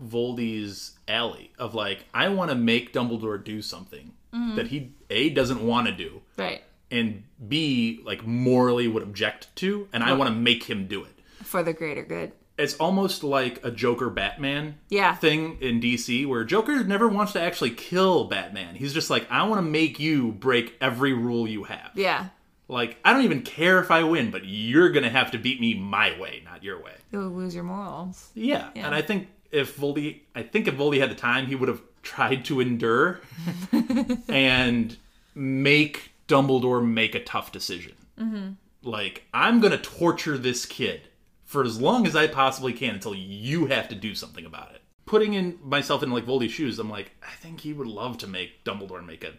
Voldy's 0.02 0.92
alley 1.08 1.52
of 1.58 1.74
like, 1.74 2.04
I 2.12 2.28
want 2.28 2.50
to 2.50 2.56
make 2.56 2.92
Dumbledore 2.92 3.42
do 3.42 3.62
something 3.62 4.12
mm-hmm. 4.34 4.56
that 4.56 4.68
he, 4.68 4.92
A, 5.10 5.30
doesn't 5.30 5.62
want 5.66 5.86
to 5.86 5.92
do, 5.92 6.22
right. 6.36 6.62
and 6.90 7.22
B, 7.48 8.00
like, 8.04 8.26
morally 8.26 8.88
would 8.88 9.02
object 9.02 9.54
to, 9.56 9.88
and 9.92 10.02
I 10.02 10.12
want 10.14 10.28
to 10.28 10.34
make 10.36 10.64
him 10.64 10.86
do 10.86 11.04
it. 11.04 11.12
For 11.42 11.62
the 11.62 11.72
greater 11.72 12.04
good. 12.04 12.32
It's 12.58 12.74
almost 12.76 13.22
like 13.22 13.62
a 13.64 13.70
Joker 13.70 14.08
Batman 14.08 14.78
Yeah. 14.88 15.14
thing 15.14 15.58
in 15.60 15.78
DC 15.80 16.26
where 16.26 16.42
Joker 16.42 16.82
never 16.84 17.06
wants 17.06 17.32
to 17.34 17.40
actually 17.40 17.70
kill 17.70 18.24
Batman. 18.24 18.74
He's 18.76 18.94
just 18.94 19.10
like, 19.10 19.30
I 19.30 19.46
want 19.46 19.58
to 19.58 19.70
make 19.70 20.00
you 20.00 20.32
break 20.32 20.74
every 20.80 21.12
rule 21.12 21.46
you 21.46 21.64
have. 21.64 21.90
Yeah. 21.94 22.28
Like, 22.68 22.96
I 23.04 23.12
don't 23.12 23.22
even 23.24 23.42
care 23.42 23.78
if 23.78 23.90
I 23.90 24.02
win, 24.04 24.30
but 24.30 24.44
you're 24.44 24.88
gonna 24.88 25.10
have 25.10 25.30
to 25.32 25.38
beat 25.38 25.60
me 25.60 25.74
my 25.74 26.18
way, 26.18 26.42
not 26.44 26.64
your 26.64 26.82
way. 26.82 26.94
You'll 27.12 27.28
lose 27.28 27.54
your 27.54 27.62
morals. 27.62 28.30
Yeah, 28.34 28.70
Yeah. 28.74 28.86
and 28.86 28.94
I 28.94 29.02
think 29.02 29.28
if 29.50 29.76
Voldy, 29.76 30.20
I 30.34 30.42
think 30.42 30.68
if 30.68 30.74
Voldy 30.74 30.98
had 31.00 31.10
the 31.10 31.14
time, 31.14 31.46
he 31.46 31.54
would 31.54 31.68
have 31.68 31.82
tried 32.02 32.44
to 32.46 32.60
endure 32.60 33.20
and 34.28 34.96
make 35.34 36.12
Dumbledore 36.28 36.86
make 36.86 37.14
a 37.14 37.22
tough 37.22 37.52
decision. 37.52 37.94
Mm-hmm. 38.18 38.52
Like, 38.82 39.24
I'm 39.34 39.60
gonna 39.60 39.78
torture 39.78 40.38
this 40.38 40.66
kid 40.66 41.08
for 41.44 41.64
as 41.64 41.80
long 41.80 42.06
as 42.06 42.16
I 42.16 42.26
possibly 42.26 42.72
can 42.72 42.94
until 42.94 43.14
you 43.14 43.66
have 43.66 43.88
to 43.88 43.94
do 43.94 44.14
something 44.14 44.44
about 44.44 44.74
it. 44.74 44.82
Putting 45.06 45.34
in 45.34 45.58
myself 45.62 46.02
in 46.02 46.10
like 46.10 46.26
Voldy's 46.26 46.52
shoes, 46.52 46.78
I'm 46.78 46.90
like, 46.90 47.12
I 47.22 47.34
think 47.36 47.60
he 47.60 47.72
would 47.72 47.86
love 47.86 48.18
to 48.18 48.26
make 48.26 48.64
Dumbledore 48.64 49.04
make 49.04 49.24
a 49.24 49.34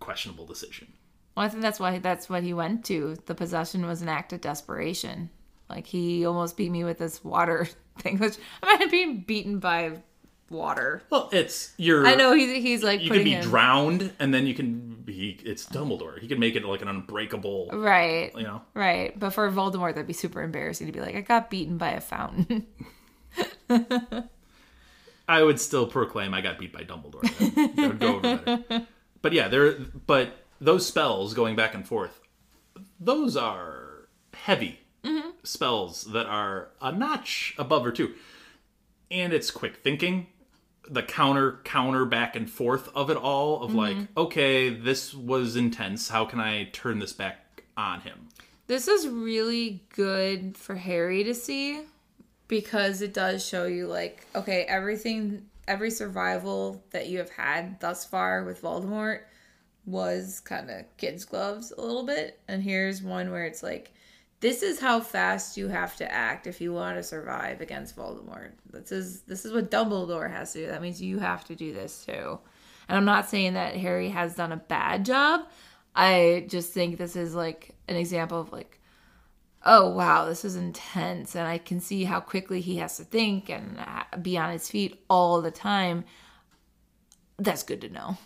questionable 0.00 0.46
decision. 0.46 0.92
Well, 1.36 1.46
I 1.46 1.48
think 1.48 1.62
that's 1.62 1.78
why 1.78 1.98
that's 1.98 2.28
what 2.28 2.42
he 2.42 2.54
went 2.54 2.84
to. 2.86 3.16
The 3.26 3.34
possession 3.34 3.86
was 3.86 4.02
an 4.02 4.08
act 4.08 4.32
of 4.32 4.40
desperation. 4.40 5.30
Like 5.68 5.86
he 5.86 6.24
almost 6.26 6.56
beat 6.56 6.70
me 6.70 6.84
with 6.84 6.98
this 6.98 7.24
water 7.24 7.68
thing, 7.98 8.18
which 8.18 8.36
I 8.62 8.78
mean, 8.78 8.88
being 8.90 9.20
beaten 9.20 9.58
by 9.58 10.02
water. 10.50 11.02
Well, 11.10 11.28
it's 11.32 11.72
you're. 11.76 12.06
I 12.06 12.14
know 12.14 12.32
he's 12.34 12.62
he's 12.62 12.82
like 12.82 13.00
you 13.02 13.10
can 13.10 13.24
be 13.24 13.32
him 13.32 13.42
drowned 13.42 14.12
and 14.18 14.32
then 14.32 14.46
you 14.46 14.54
can 14.54 15.02
be 15.04 15.38
it's 15.44 15.66
dumbledore 15.66 16.18
he 16.18 16.28
can 16.28 16.38
make 16.38 16.56
it 16.56 16.64
like 16.64 16.82
an 16.82 16.88
unbreakable 16.88 17.70
right, 17.72 18.32
you 18.36 18.44
know 18.44 18.62
right. 18.74 19.18
But 19.18 19.30
for 19.30 19.50
Voldemort, 19.50 19.94
that'd 19.94 20.06
be 20.06 20.12
super 20.12 20.42
embarrassing 20.42 20.86
to 20.86 20.92
be 20.92 21.00
like, 21.00 21.14
I 21.16 21.20
got 21.20 21.50
beaten 21.50 21.78
by 21.78 21.90
a 21.90 22.00
fountain. 22.00 22.66
i 25.28 25.42
would 25.42 25.60
still 25.60 25.86
proclaim 25.86 26.32
i 26.32 26.40
got 26.40 26.58
beat 26.58 26.72
by 26.72 26.82
dumbledore 26.82 27.20
that, 27.22 27.76
that 27.76 27.88
would 27.88 27.98
go 27.98 28.16
over 28.16 28.36
better 28.36 28.86
but 29.22 29.32
yeah 29.32 29.48
there 29.48 29.72
but 30.06 30.46
those 30.60 30.86
spells 30.86 31.34
going 31.34 31.54
back 31.54 31.74
and 31.74 31.86
forth 31.86 32.20
those 32.98 33.36
are 33.36 34.08
heavy 34.32 34.80
Mm-hmm. 35.06 35.30
spells 35.42 36.04
that 36.04 36.26
are 36.26 36.68
a 36.80 36.92
notch 36.92 37.54
above 37.58 37.86
or 37.86 37.92
two. 37.92 38.14
And 39.10 39.32
it's 39.32 39.50
quick 39.50 39.76
thinking. 39.76 40.26
The 40.88 41.02
counter 41.02 41.60
counter 41.64 42.04
back 42.04 42.36
and 42.36 42.48
forth 42.48 42.88
of 42.94 43.10
it 43.10 43.16
all 43.16 43.62
of 43.62 43.70
mm-hmm. 43.70 43.78
like 43.78 43.96
okay 44.16 44.68
this 44.70 45.14
was 45.14 45.56
intense. 45.56 46.08
How 46.08 46.24
can 46.24 46.38
i 46.40 46.64
turn 46.72 46.98
this 46.98 47.12
back 47.12 47.64
on 47.76 48.00
him? 48.00 48.28
This 48.68 48.88
is 48.88 49.08
really 49.08 49.82
good 49.94 50.56
for 50.56 50.76
Harry 50.76 51.24
to 51.24 51.34
see 51.34 51.80
because 52.48 53.02
it 53.02 53.14
does 53.14 53.46
show 53.46 53.66
you 53.66 53.86
like 53.86 54.26
okay, 54.34 54.62
everything 54.62 55.46
every 55.68 55.90
survival 55.90 56.84
that 56.90 57.08
you 57.08 57.18
have 57.18 57.30
had 57.30 57.80
thus 57.80 58.04
far 58.04 58.44
with 58.44 58.62
Voldemort 58.62 59.20
was 59.84 60.40
kind 60.40 60.70
of 60.70 60.84
kids 60.96 61.24
gloves 61.24 61.72
a 61.76 61.80
little 61.80 62.04
bit. 62.04 62.40
And 62.48 62.62
here's 62.62 63.02
one 63.02 63.30
where 63.30 63.44
it's 63.44 63.62
like 63.62 63.92
this 64.40 64.62
is 64.62 64.80
how 64.80 65.00
fast 65.00 65.56
you 65.56 65.68
have 65.68 65.96
to 65.96 66.12
act 66.12 66.46
if 66.46 66.60
you 66.60 66.72
want 66.72 66.96
to 66.96 67.02
survive 67.02 67.60
against 67.60 67.96
Voldemort. 67.96 68.52
This 68.70 68.92
is 68.92 69.20
this 69.22 69.44
is 69.44 69.52
what 69.52 69.70
Dumbledore 69.70 70.30
has 70.30 70.52
to 70.52 70.60
do. 70.60 70.66
That 70.66 70.82
means 70.82 71.00
you 71.00 71.18
have 71.18 71.44
to 71.46 71.54
do 71.54 71.72
this 71.72 72.04
too. 72.04 72.38
And 72.88 72.96
I'm 72.96 73.04
not 73.04 73.28
saying 73.28 73.54
that 73.54 73.76
Harry 73.76 74.10
has 74.10 74.34
done 74.34 74.52
a 74.52 74.56
bad 74.56 75.04
job. 75.04 75.40
I 75.94 76.46
just 76.48 76.72
think 76.72 76.98
this 76.98 77.16
is 77.16 77.34
like 77.34 77.74
an 77.88 77.96
example 77.96 78.38
of 78.38 78.52
like, 78.52 78.78
oh 79.64 79.88
wow, 79.88 80.26
this 80.26 80.44
is 80.44 80.54
intense, 80.54 81.34
and 81.34 81.48
I 81.48 81.56
can 81.56 81.80
see 81.80 82.04
how 82.04 82.20
quickly 82.20 82.60
he 82.60 82.76
has 82.76 82.98
to 82.98 83.04
think 83.04 83.48
and 83.48 83.78
be 84.20 84.36
on 84.36 84.52
his 84.52 84.68
feet 84.68 85.02
all 85.08 85.40
the 85.40 85.50
time. 85.50 86.04
That's 87.38 87.62
good 87.62 87.80
to 87.80 87.88
know. 87.88 88.18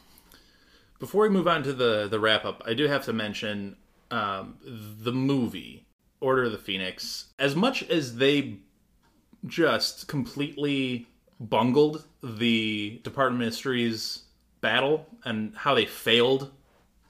Before 0.98 1.22
we 1.22 1.28
move 1.30 1.46
on 1.46 1.62
to 1.62 1.72
the 1.72 2.08
the 2.08 2.18
wrap 2.18 2.44
up, 2.44 2.62
I 2.66 2.74
do 2.74 2.88
have 2.88 3.04
to 3.04 3.12
mention 3.12 3.76
um, 4.10 4.58
the 4.64 5.12
movie 5.12 5.86
Order 6.20 6.44
of 6.44 6.52
the 6.52 6.58
Phoenix. 6.58 7.26
As 7.38 7.56
much 7.56 7.82
as 7.90 8.16
they 8.16 8.58
just 9.46 10.06
completely 10.08 11.06
bungled 11.38 12.04
the 12.22 13.00
Department 13.02 13.42
of 13.42 13.46
Mysteries 13.46 14.22
battle 14.60 15.06
and 15.24 15.54
how 15.56 15.74
they 15.74 15.86
failed 15.86 16.50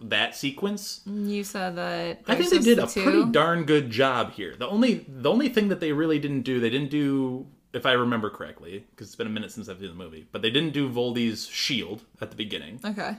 that 0.00 0.34
sequence, 0.34 1.00
You 1.04 1.44
said 1.44 1.76
that. 1.76 2.20
I 2.26 2.34
think 2.36 2.50
they 2.50 2.58
did 2.58 2.78
a 2.78 2.86
two. 2.86 3.02
pretty 3.02 3.24
darn 3.32 3.64
good 3.64 3.90
job 3.90 4.32
here. 4.32 4.54
The 4.56 4.68
only 4.68 5.04
the 5.08 5.28
only 5.30 5.48
thing 5.50 5.68
that 5.68 5.80
they 5.80 5.92
really 5.92 6.18
didn't 6.18 6.42
do, 6.42 6.58
they 6.60 6.70
didn't 6.70 6.90
do, 6.90 7.46
if 7.74 7.84
I 7.84 7.92
remember 7.92 8.30
correctly, 8.30 8.86
because 8.90 9.08
it's 9.08 9.16
been 9.16 9.26
a 9.26 9.30
minute 9.30 9.52
since 9.52 9.68
I've 9.68 9.78
seen 9.80 9.88
the 9.88 9.94
movie, 9.94 10.26
but 10.32 10.40
they 10.40 10.50
didn't 10.50 10.72
do 10.72 10.88
Voldy's 10.88 11.46
shield 11.48 12.04
at 12.20 12.30
the 12.30 12.36
beginning 12.36 12.80
Okay. 12.84 13.16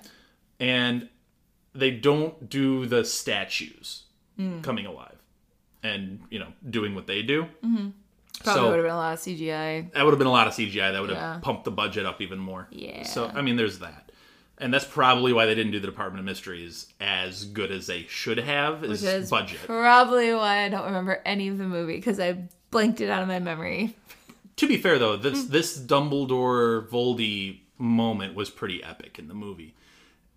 and 0.60 1.10
they 1.74 1.92
don't 1.92 2.50
do 2.50 2.86
the 2.88 3.04
statues 3.06 4.04
Hmm. 4.38 4.62
coming 4.62 4.86
alive 4.86 5.21
and 5.84 6.22
you 6.30 6.40
know 6.40 6.48
doing 6.70 6.96
what 6.96 7.08
they 7.08 7.22
do 7.22 7.46
Probably 7.64 7.94
So- 8.44 8.70
would 8.70 8.78
have 8.78 8.86
been 8.86 8.92
a 8.94 8.98
lot 8.98 9.14
of 9.14 9.20
CGI. 9.20 9.92
that 9.94 10.04
would 10.04 10.12
have 10.12 10.18
been 10.20 10.28
a 10.28 10.32
lot 10.32 10.48
of 10.48 10.54
cgi 10.54 10.92
that 10.92 11.00
would 11.02 11.10
have 11.12 11.42
pumped 11.42 11.64
the 11.66 11.72
budget 11.72 12.06
up 12.06 12.22
even 12.22 12.40
more 12.40 12.68
Yeah. 12.72 13.04
so 13.04 13.32
i 13.34 13.42
mean 13.42 13.56
there's 13.56 13.80
that 13.80 14.12
and 14.58 14.72
that's 14.74 14.86
probably 14.86 15.34
why 15.34 15.46
they 15.48 15.56
didn't 15.56 15.72
do 15.72 15.80
the 15.80 15.88
department 15.88 16.20
of 16.20 16.26
mysteries 16.26 16.88
as 17.00 17.46
good 17.46 17.72
as 17.72 17.88
they 17.88 18.04
should 18.10 18.38
have 18.38 18.84
is, 18.84 19.02
Which 19.02 19.04
is 19.12 19.30
budget 19.30 19.60
probably 19.66 20.34
why 20.34 20.64
I 20.66 20.70
don't 20.70 20.86
remember 20.86 21.20
any 21.26 21.48
of 21.48 21.58
the 21.58 21.64
movie 21.66 21.96
because 21.96 22.20
I 22.20 22.48
blanked 22.70 23.02
it 23.02 23.10
out 23.10 23.22
of 23.24 23.28
my 23.28 23.40
memory. 23.40 23.96
to 24.58 24.68
be 24.68 24.78
fair 24.78 24.98
though 25.00 25.18
Hmm. 25.18 25.24
this 25.24 25.46
this 25.46 25.80
dumbledore 25.80 26.88
voldy 26.90 27.62
moment 27.80 28.36
was 28.36 28.50
pretty 28.52 28.84
epic 28.84 29.18
in 29.20 29.28
the 29.28 29.34
movie 29.34 29.74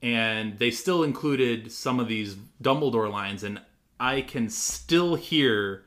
and 0.02 0.58
they 0.58 0.70
still 0.70 1.02
included 1.02 1.70
some 1.72 2.00
of 2.00 2.08
these 2.08 2.36
dumbledore 2.62 3.10
lines 3.10 3.42
and 3.44 3.60
i 3.98 4.20
can 4.20 4.48
still 4.48 5.14
hear 5.14 5.82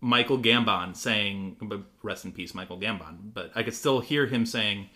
michael 0.00 0.38
gambon 0.38 0.94
saying 0.94 1.56
but 1.60 1.82
rest 2.02 2.24
in 2.24 2.32
peace 2.32 2.54
michael 2.54 2.78
gambon 2.78 3.16
but 3.34 3.50
i 3.54 3.62
could 3.62 3.74
still 3.74 4.00
hear 4.00 4.26
him 4.26 4.46
saying 4.46 4.88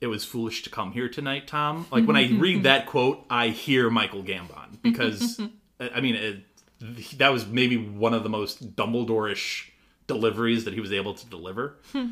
it 0.00 0.08
was 0.08 0.24
foolish 0.24 0.62
to 0.62 0.68
come 0.68 0.92
here 0.92 1.08
tonight 1.08 1.46
tom. 1.46 1.86
Like 1.90 2.06
when 2.06 2.16
i 2.16 2.28
read 2.38 2.64
that 2.64 2.86
quote 2.86 3.24
i 3.30 3.48
hear 3.48 3.90
michael 3.90 4.22
gambon 4.22 4.80
because 4.82 5.40
i 5.80 6.00
mean 6.00 6.14
it, 6.14 6.42
that 7.16 7.30
was 7.30 7.46
maybe 7.46 7.76
one 7.76 8.14
of 8.14 8.22
the 8.22 8.28
most 8.28 8.76
dumbledore-ish 8.76 9.72
deliveries 10.06 10.64
that 10.64 10.74
he 10.74 10.80
was 10.80 10.92
able 10.92 11.14
to 11.14 11.26
deliver. 11.26 11.76
Hmm. 11.92 12.08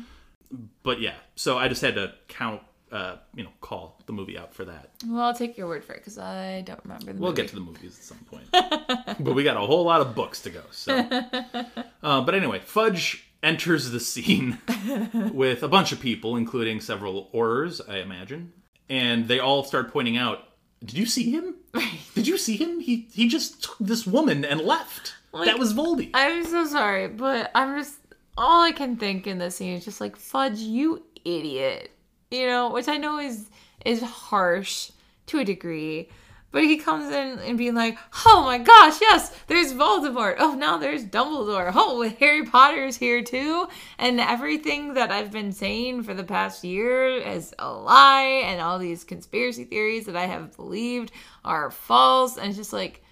But 0.83 1.01
yeah, 1.01 1.15
so 1.35 1.57
I 1.57 1.67
just 1.67 1.81
had 1.81 1.95
to 1.95 2.13
count, 2.27 2.61
uh, 2.91 3.17
you 3.35 3.43
know, 3.43 3.49
call 3.61 3.99
the 4.05 4.13
movie 4.13 4.37
out 4.37 4.53
for 4.53 4.65
that. 4.65 4.91
Well, 5.07 5.21
I'll 5.21 5.33
take 5.33 5.57
your 5.57 5.67
word 5.67 5.83
for 5.83 5.93
it 5.93 5.97
because 5.99 6.17
I 6.17 6.61
don't 6.61 6.79
remember 6.83 7.13
the 7.13 7.19
We'll 7.19 7.31
movie. 7.31 7.41
get 7.41 7.49
to 7.49 7.55
the 7.55 7.61
movies 7.61 7.97
at 7.97 8.03
some 8.03 8.19
point, 8.29 8.45
but 9.23 9.33
we 9.33 9.43
got 9.43 9.57
a 9.57 9.61
whole 9.65 9.83
lot 9.83 10.01
of 10.01 10.15
books 10.15 10.41
to 10.43 10.49
go. 10.49 10.61
So, 10.71 10.95
uh, 12.03 12.21
but 12.21 12.35
anyway, 12.35 12.59
Fudge 12.63 13.27
enters 13.43 13.91
the 13.91 13.99
scene 13.99 14.59
with 15.33 15.63
a 15.63 15.67
bunch 15.67 15.91
of 15.91 15.99
people, 15.99 16.35
including 16.35 16.79
several 16.81 17.29
Aurors, 17.33 17.81
I 17.89 17.97
imagine, 17.97 18.53
and 18.89 19.27
they 19.27 19.39
all 19.39 19.63
start 19.63 19.91
pointing 19.91 20.17
out, 20.17 20.43
"Did 20.83 20.97
you 20.97 21.05
see 21.05 21.31
him? 21.31 21.55
Did 22.13 22.27
you 22.27 22.37
see 22.37 22.55
him? 22.57 22.79
He 22.79 23.07
he 23.13 23.27
just 23.27 23.63
took 23.63 23.77
this 23.79 24.05
woman 24.07 24.45
and 24.45 24.61
left. 24.61 25.15
Like, 25.31 25.47
that 25.47 25.59
was 25.59 25.73
Voldy." 25.73 26.11
I'm 26.13 26.45
so 26.45 26.65
sorry, 26.65 27.07
but 27.07 27.51
I'm 27.55 27.77
just 27.77 27.95
all 28.37 28.61
I 28.61 28.71
can 28.71 28.95
think 28.97 29.27
in 29.27 29.37
this 29.37 29.55
scene 29.57 29.73
is 29.73 29.85
just 29.85 29.99
like 30.01 30.15
fudge, 30.15 30.59
you 30.59 31.03
idiot. 31.25 31.91
You 32.31 32.47
know, 32.47 32.71
which 32.71 32.87
I 32.87 32.97
know 32.97 33.19
is 33.19 33.49
is 33.85 34.01
harsh 34.01 34.91
to 35.27 35.39
a 35.39 35.45
degree. 35.45 36.09
But 36.51 36.63
he 36.63 36.77
comes 36.77 37.11
in 37.13 37.39
and 37.39 37.57
being 37.57 37.75
like, 37.75 37.97
"Oh 38.25 38.43
my 38.45 38.57
gosh, 38.57 39.01
yes, 39.01 39.37
there's 39.47 39.73
Voldemort. 39.73 40.37
Oh, 40.39 40.53
now 40.53 40.77
there's 40.77 41.03
Dumbledore. 41.03 41.73
Oh, 41.75 42.01
Harry 42.19 42.45
Potter's 42.45 42.95
here 42.95 43.21
too." 43.21 43.67
And 43.97 44.21
everything 44.21 44.93
that 44.93 45.11
I've 45.11 45.31
been 45.31 45.51
saying 45.51 46.03
for 46.03 46.13
the 46.13 46.23
past 46.23 46.63
year 46.63 47.07
is 47.07 47.53
a 47.59 47.69
lie, 47.69 48.41
and 48.45 48.61
all 48.61 48.79
these 48.79 49.03
conspiracy 49.03 49.65
theories 49.65 50.05
that 50.05 50.15
I 50.15 50.27
have 50.27 50.55
believed 50.55 51.11
are 51.43 51.71
false. 51.71 52.37
And 52.37 52.47
it's 52.47 52.57
just 52.57 52.71
like, 52.71 53.03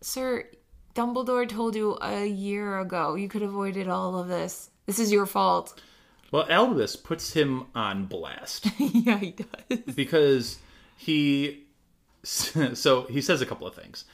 sir, 0.00 0.44
Dumbledore 0.96 1.48
told 1.48 1.76
you 1.76 1.96
a 2.02 2.26
year 2.26 2.80
ago 2.80 3.14
you 3.14 3.28
could 3.28 3.42
have 3.42 3.50
avoided 3.50 3.88
all 3.88 4.18
of 4.18 4.26
this. 4.26 4.70
This 4.86 4.98
is 4.98 5.12
your 5.12 5.26
fault. 5.26 5.80
Well, 6.34 6.46
Albus 6.50 6.96
puts 6.96 7.34
him 7.34 7.66
on 7.76 8.06
blast 8.06 8.66
yeah, 8.78 9.18
he 9.18 9.30
does. 9.30 9.94
because 9.94 10.58
he 10.96 11.62
so 12.24 13.02
he 13.02 13.20
says 13.20 13.40
a 13.40 13.46
couple 13.46 13.68
of 13.68 13.74
things. 13.76 14.04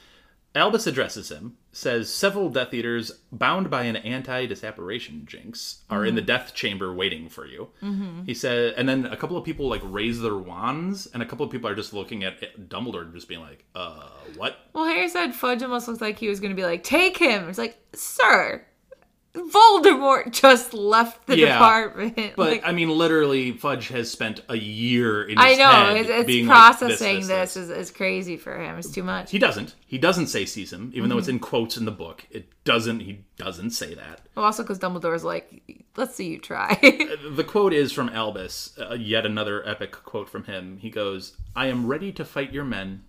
Albus 0.53 0.85
addresses 0.85 1.31
him, 1.31 1.57
says 1.71 2.13
several 2.13 2.49
Death 2.49 2.75
Eaters 2.75 3.11
bound 3.31 3.71
by 3.71 3.83
an 3.85 3.95
anti-disapparation 3.95 5.25
jinx 5.25 5.81
are 5.89 6.05
in 6.05 6.13
the 6.13 6.21
death 6.21 6.53
chamber 6.53 6.93
waiting 6.93 7.27
for 7.27 7.47
you. 7.47 7.69
He 8.27 8.35
said, 8.35 8.75
and 8.77 8.87
then 8.87 9.05
a 9.07 9.17
couple 9.17 9.35
of 9.35 9.43
people 9.43 9.67
like 9.67 9.81
raise 9.83 10.21
their 10.21 10.37
wands, 10.37 11.07
and 11.07 11.23
a 11.23 11.25
couple 11.25 11.43
of 11.43 11.51
people 11.51 11.69
are 11.71 11.75
just 11.75 11.91
looking 11.91 12.23
at 12.23 12.69
Dumbledore 12.69 13.11
just 13.13 13.29
being 13.29 13.41
like, 13.41 13.65
"Uh, 13.73 14.09
what?" 14.35 14.57
Well, 14.73 14.85
Harry 14.85 15.09
said 15.09 15.33
Fudge 15.33 15.63
almost 15.63 15.87
looks 15.87 16.01
like 16.01 16.19
he 16.19 16.27
was 16.29 16.39
going 16.39 16.51
to 16.51 16.55
be 16.55 16.65
like, 16.65 16.83
take 16.83 17.17
him. 17.17 17.49
It's 17.49 17.57
like, 17.57 17.77
sir, 17.95 18.63
Voldemort 19.33 20.31
just 20.31 20.73
left 20.73 21.25
the 21.27 21.37
Yeah, 21.37 21.53
department. 21.53 22.33
But 22.35 22.51
Like, 22.51 22.61
I 22.65 22.71
mean, 22.73 22.89
literally, 22.89 23.53
Fudge 23.53 23.87
has 23.89 24.11
spent 24.11 24.41
a 24.49 24.55
year 24.57 25.23
in 25.23 25.37
I 25.37 25.55
know 25.55 25.95
it's, 25.95 26.09
it's 26.09 26.27
being 26.27 26.47
like, 26.47 26.55
processing 26.57 27.19
this, 27.19 27.27
this, 27.27 27.53
this, 27.53 27.55
Is, 27.55 27.69
is 27.69 27.91
crazy 27.91 28.35
for 28.37 28.57
him. 28.61 28.77
It's 28.77 28.91
too 28.91 29.03
much. 29.03 29.31
He 29.31 29.39
doesn't. 29.39 29.75
He 29.87 29.97
doesn't 29.97 30.27
say 30.27 30.45
sees 30.45 30.71
him, 30.73 30.91
even 30.93 31.09
though 31.09 31.17
it's 31.17 31.27
Mm-hmm. 31.27 31.35
in 31.37 31.39
quotes 31.39 31.77
in 31.77 31.85
the 31.85 31.91
book. 31.91 32.25
It 32.29 32.49
doesn't. 32.65 32.99
He 33.01 33.23
doesn't 33.37 33.71
say 33.71 33.93
that. 33.95 34.21
Well, 34.35 34.45
also 34.45 34.63
because 34.63 34.79
Dumbledore's 34.79 35.23
like, 35.23 35.61
let's 35.95 36.15
see 36.15 36.27
you 36.27 36.39
try. 36.39 36.77
The 37.31 37.43
quote 37.45 37.71
is 37.73 37.91
from 37.93 38.09
Albus, 38.09 38.77
uh, 38.79 38.95
yet 38.95 39.25
another 39.25 39.65
epic 39.67 39.91
quote 39.91 40.29
from 40.29 40.43
him. 40.43 40.77
He 40.77 40.89
goes, 40.89 41.37
"I 41.55 41.67
am 41.67 41.87
ready 41.87 42.11
to 42.13 42.25
fight 42.25 42.51
your 42.51 42.65
men 42.65 43.03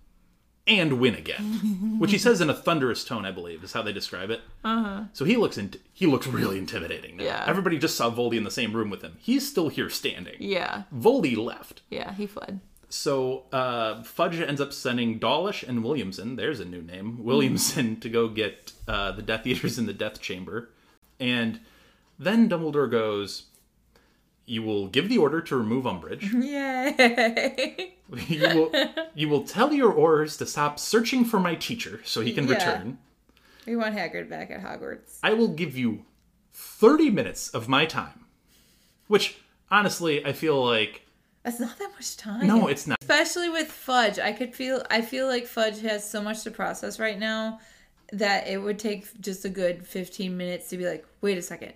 and 0.67 0.99
win 0.99 1.15
again," 1.15 1.95
which 1.99 2.11
he 2.11 2.17
says 2.17 2.41
in 2.41 2.49
a 2.49 2.53
thunderous 2.53 3.03
tone, 3.03 3.25
I 3.25 3.31
believe, 3.31 3.63
is 3.63 3.73
how 3.73 3.81
they 3.81 3.93
describe 3.93 4.29
it. 4.29 4.41
Uh-huh. 4.63 5.03
So 5.13 5.25
he 5.25 5.35
looks 5.37 5.57
in, 5.57 5.73
he 5.93 6.05
looks 6.05 6.27
really 6.27 6.57
intimidating. 6.57 7.17
Now. 7.17 7.23
Yeah. 7.23 7.43
Everybody 7.47 7.77
just 7.77 7.95
saw 7.97 8.09
Voldy 8.09 8.37
in 8.37 8.43
the 8.43 8.51
same 8.51 8.73
room 8.73 8.89
with 8.89 9.01
him. 9.01 9.17
He's 9.19 9.47
still 9.49 9.69
here 9.69 9.89
standing. 9.89 10.35
yeah, 10.39 10.83
Voldy 10.95 11.35
left. 11.37 11.81
yeah, 11.89 12.13
he 12.13 12.25
fled. 12.27 12.59
So 12.89 13.45
uh, 13.51 14.03
Fudge 14.03 14.39
ends 14.39 14.61
up 14.61 14.71
sending 14.71 15.17
Dawlish 15.17 15.63
and 15.63 15.83
Williamson, 15.83 16.35
there's 16.35 16.59
a 16.59 16.65
new 16.65 16.81
name, 16.83 17.23
Williamson 17.23 17.99
to 18.01 18.07
go 18.09 18.27
get 18.27 18.71
uh, 18.87 19.11
the 19.13 19.23
Death 19.23 19.47
Eaters 19.47 19.79
in 19.79 19.87
the 19.87 19.93
Death 19.93 20.21
Chamber. 20.21 20.69
And 21.19 21.59
then 22.19 22.47
Dumbledore 22.47 22.91
goes, 22.91 23.45
You 24.45 24.61
will 24.61 24.87
give 24.87 25.07
the 25.09 25.17
order 25.17 25.39
to 25.41 25.55
remove 25.55 25.85
Umbridge. 25.85 26.21
Yay! 26.43 27.93
you, 28.27 28.39
will, 28.41 28.71
you 29.15 29.29
will 29.29 29.43
tell 29.43 29.71
your 29.73 29.93
Aurors 29.93 30.37
to 30.39 30.45
stop 30.45 30.79
searching 30.79 31.23
for 31.25 31.39
my 31.39 31.55
teacher 31.55 32.01
so 32.03 32.21
he 32.21 32.33
can 32.33 32.45
Yeah. 32.47 32.55
return. 32.55 32.97
we 33.65 33.75
want 33.75 33.95
Hagrid 33.95 34.29
back 34.29 34.51
at 34.51 34.61
Hogwarts. 34.61 35.19
I 35.23 35.33
will 35.33 35.47
give 35.47 35.77
you 35.77 36.03
30 36.51 37.09
minutes 37.09 37.49
of 37.49 37.67
my 37.69 37.85
time. 37.85 38.25
Which, 39.07 39.37
honestly, 39.71 40.25
I 40.25 40.33
feel 40.33 40.63
like. 40.65 41.01
That's 41.43 41.59
not 41.59 41.77
that 41.79 41.91
much 41.93 42.15
time. 42.17 42.45
No, 42.47 42.67
it's 42.67 42.85
not. 42.87 42.97
especially 43.01 43.49
with 43.49 43.67
fudge 43.69 44.17
i 44.17 44.31
could 44.31 44.55
feel 44.55 44.81
i 44.89 45.01
feel 45.01 45.27
like 45.27 45.45
fudge 45.45 45.79
has 45.81 46.09
so 46.09 46.21
much 46.21 46.41
to 46.43 46.49
process 46.51 46.99
right 46.99 47.19
now 47.19 47.59
that 48.13 48.47
it 48.47 48.57
would 48.57 48.79
take 48.79 49.05
just 49.21 49.43
a 49.45 49.49
good 49.49 49.85
15 49.85 50.35
minutes 50.37 50.69
to 50.69 50.77
be 50.77 50.85
like 50.85 51.05
wait 51.21 51.37
a 51.37 51.41
second 51.41 51.73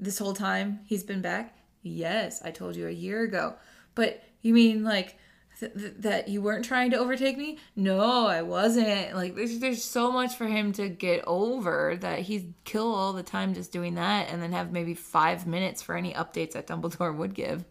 this 0.00 0.18
whole 0.18 0.34
time 0.34 0.80
he's 0.86 1.04
been 1.04 1.22
back 1.22 1.54
yes 1.82 2.40
i 2.44 2.50
told 2.50 2.76
you 2.76 2.86
a 2.86 2.90
year 2.92 3.22
ago. 3.22 3.54
But 3.94 4.22
you 4.42 4.54
mean 4.54 4.84
like 4.84 5.16
th- 5.58 5.72
th- 5.74 5.94
that 5.98 6.28
you 6.28 6.40
weren't 6.40 6.64
trying 6.64 6.90
to 6.92 6.98
overtake 6.98 7.36
me? 7.36 7.58
No 7.74 8.26
i 8.26 8.42
wasn't. 8.42 9.14
Like 9.16 9.34
there's, 9.34 9.58
there's 9.58 9.82
so 9.82 10.12
much 10.12 10.36
for 10.36 10.46
him 10.46 10.72
to 10.74 10.88
get 10.88 11.24
over 11.26 11.96
that 12.00 12.20
he'd 12.20 12.54
kill 12.64 12.94
all 12.94 13.12
the 13.12 13.22
time 13.24 13.54
just 13.54 13.72
doing 13.72 13.96
that 13.96 14.28
and 14.30 14.40
then 14.42 14.52
have 14.52 14.70
maybe 14.72 14.94
five 14.94 15.46
minutes 15.46 15.82
for 15.82 15.96
any 15.96 16.12
updates 16.14 16.52
that 16.52 16.66
dumbledore 16.68 17.16
would 17.16 17.34
give. 17.34 17.64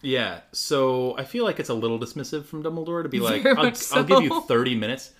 Yeah, 0.00 0.40
so 0.52 1.16
I 1.16 1.24
feel 1.24 1.44
like 1.44 1.58
it's 1.58 1.70
a 1.70 1.74
little 1.74 1.98
dismissive 1.98 2.44
from 2.44 2.62
Dumbledore 2.62 3.02
to 3.04 3.08
be 3.08 3.20
like, 3.30 3.46
I'll, 3.46 3.54
much 3.54 3.90
I'll 3.92 4.04
give 4.04 4.22
you 4.22 4.42
30 4.42 4.74
minutes. 4.74 5.12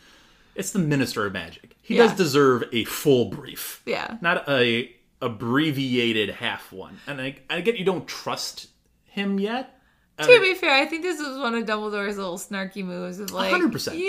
It's 0.54 0.72
the 0.72 0.78
Minister 0.78 1.24
of 1.24 1.32
Magic. 1.32 1.74
He 1.80 1.96
Yeah. 1.96 2.02
does 2.08 2.16
deserve 2.16 2.64
a 2.70 2.84
full 2.84 3.26
brief, 3.30 3.82
yeah. 3.86 4.18
Not 4.20 4.46
a 4.48 4.94
abbreviated 5.24 6.30
half 6.30 6.72
one. 6.72 6.98
And 7.06 7.20
I, 7.20 7.36
I 7.50 7.60
get 7.60 7.76
you 7.78 7.84
don't 7.84 8.06
trust 8.06 8.68
him 9.04 9.38
yet. 9.38 9.70
To 10.20 10.40
be 10.40 10.54
fair, 10.54 10.70
I 10.72 10.86
think 10.86 11.02
this 11.02 11.18
was 11.18 11.38
one 11.38 11.56
of 11.56 11.64
Dumbledore's 11.66 12.16
little 12.16 12.38
snarky 12.38 12.84
moves 12.84 13.18
of 13.18 13.32
like, 13.32 13.52
100%. 13.52 13.98
you 13.98 14.06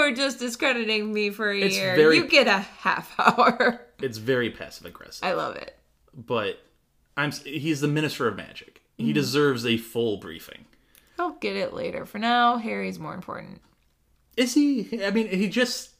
are 0.00 0.12
just 0.12 0.38
discrediting 0.38 1.12
me 1.12 1.30
for 1.30 1.50
a 1.50 1.58
It's 1.60 1.76
year. 1.76 1.96
very- 1.96 2.16
You 2.18 2.28
get 2.28 2.46
a 2.46 2.58
half 2.58 3.12
hour. 3.18 3.84
It's 4.00 4.18
very 4.18 4.50
passive 4.50 4.86
aggressive. 4.86 5.24
I 5.24 5.32
love 5.32 5.56
it. 5.56 5.76
But 6.14 6.62
I'm 7.16 7.32
he's 7.32 7.80
the 7.80 7.88
Minister 7.88 8.28
of 8.28 8.36
Magic. 8.36 8.76
Mm-hmm. 8.96 9.06
He 9.06 9.12
deserves 9.12 9.66
a 9.66 9.76
full 9.76 10.18
briefing. 10.18 10.66
I'll 11.18 11.32
get 11.32 11.56
it 11.56 11.74
later. 11.74 12.06
For 12.06 12.18
now, 12.20 12.58
Harry's 12.58 13.00
more 13.00 13.14
important. 13.14 13.60
Is 14.36 14.54
he? 14.54 15.04
I 15.04 15.10
mean, 15.10 15.26
he 15.26 15.48
just 15.48 15.90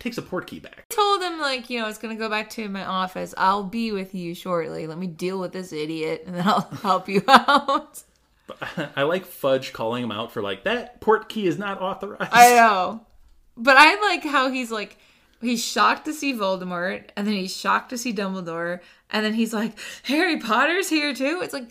takes 0.00 0.18
a 0.18 0.22
port 0.22 0.48
key 0.48 0.58
back. 0.58 0.84
I 0.90 0.94
told 0.94 1.22
him 1.22 1.38
like, 1.38 1.70
you 1.70 1.78
know, 1.78 1.84
I 1.84 1.88
was 1.88 1.98
gonna 1.98 2.16
go 2.16 2.28
back 2.28 2.50
to 2.50 2.68
my 2.68 2.84
office. 2.84 3.32
I'll 3.38 3.62
be 3.62 3.92
with 3.92 4.14
you 4.14 4.34
shortly. 4.34 4.86
Let 4.88 4.98
me 4.98 5.06
deal 5.06 5.38
with 5.38 5.52
this 5.52 5.72
idiot, 5.72 6.24
and 6.26 6.34
then 6.34 6.48
I'll 6.48 6.60
help 6.82 7.08
you 7.08 7.22
out. 7.28 8.02
I 8.96 9.02
like 9.04 9.24
Fudge 9.26 9.72
calling 9.72 10.02
him 10.02 10.10
out 10.10 10.32
for 10.32 10.42
like 10.42 10.64
that 10.64 11.00
port 11.00 11.28
key 11.28 11.46
is 11.46 11.56
not 11.58 11.80
authorized. 11.80 12.32
I 12.32 12.54
know, 12.56 13.06
but 13.56 13.76
I 13.78 14.00
like 14.00 14.24
how 14.24 14.50
he's 14.50 14.72
like, 14.72 14.96
he's 15.40 15.64
shocked 15.64 16.06
to 16.06 16.12
see 16.12 16.32
Voldemort, 16.34 17.04
and 17.16 17.26
then 17.26 17.34
he's 17.34 17.54
shocked 17.56 17.90
to 17.90 17.98
see 17.98 18.12
Dumbledore, 18.12 18.80
and 19.10 19.24
then 19.24 19.34
he's 19.34 19.52
like, 19.54 19.78
Harry 20.04 20.38
Potter's 20.40 20.88
here 20.88 21.14
too. 21.14 21.40
It's 21.42 21.52
like, 21.54 21.70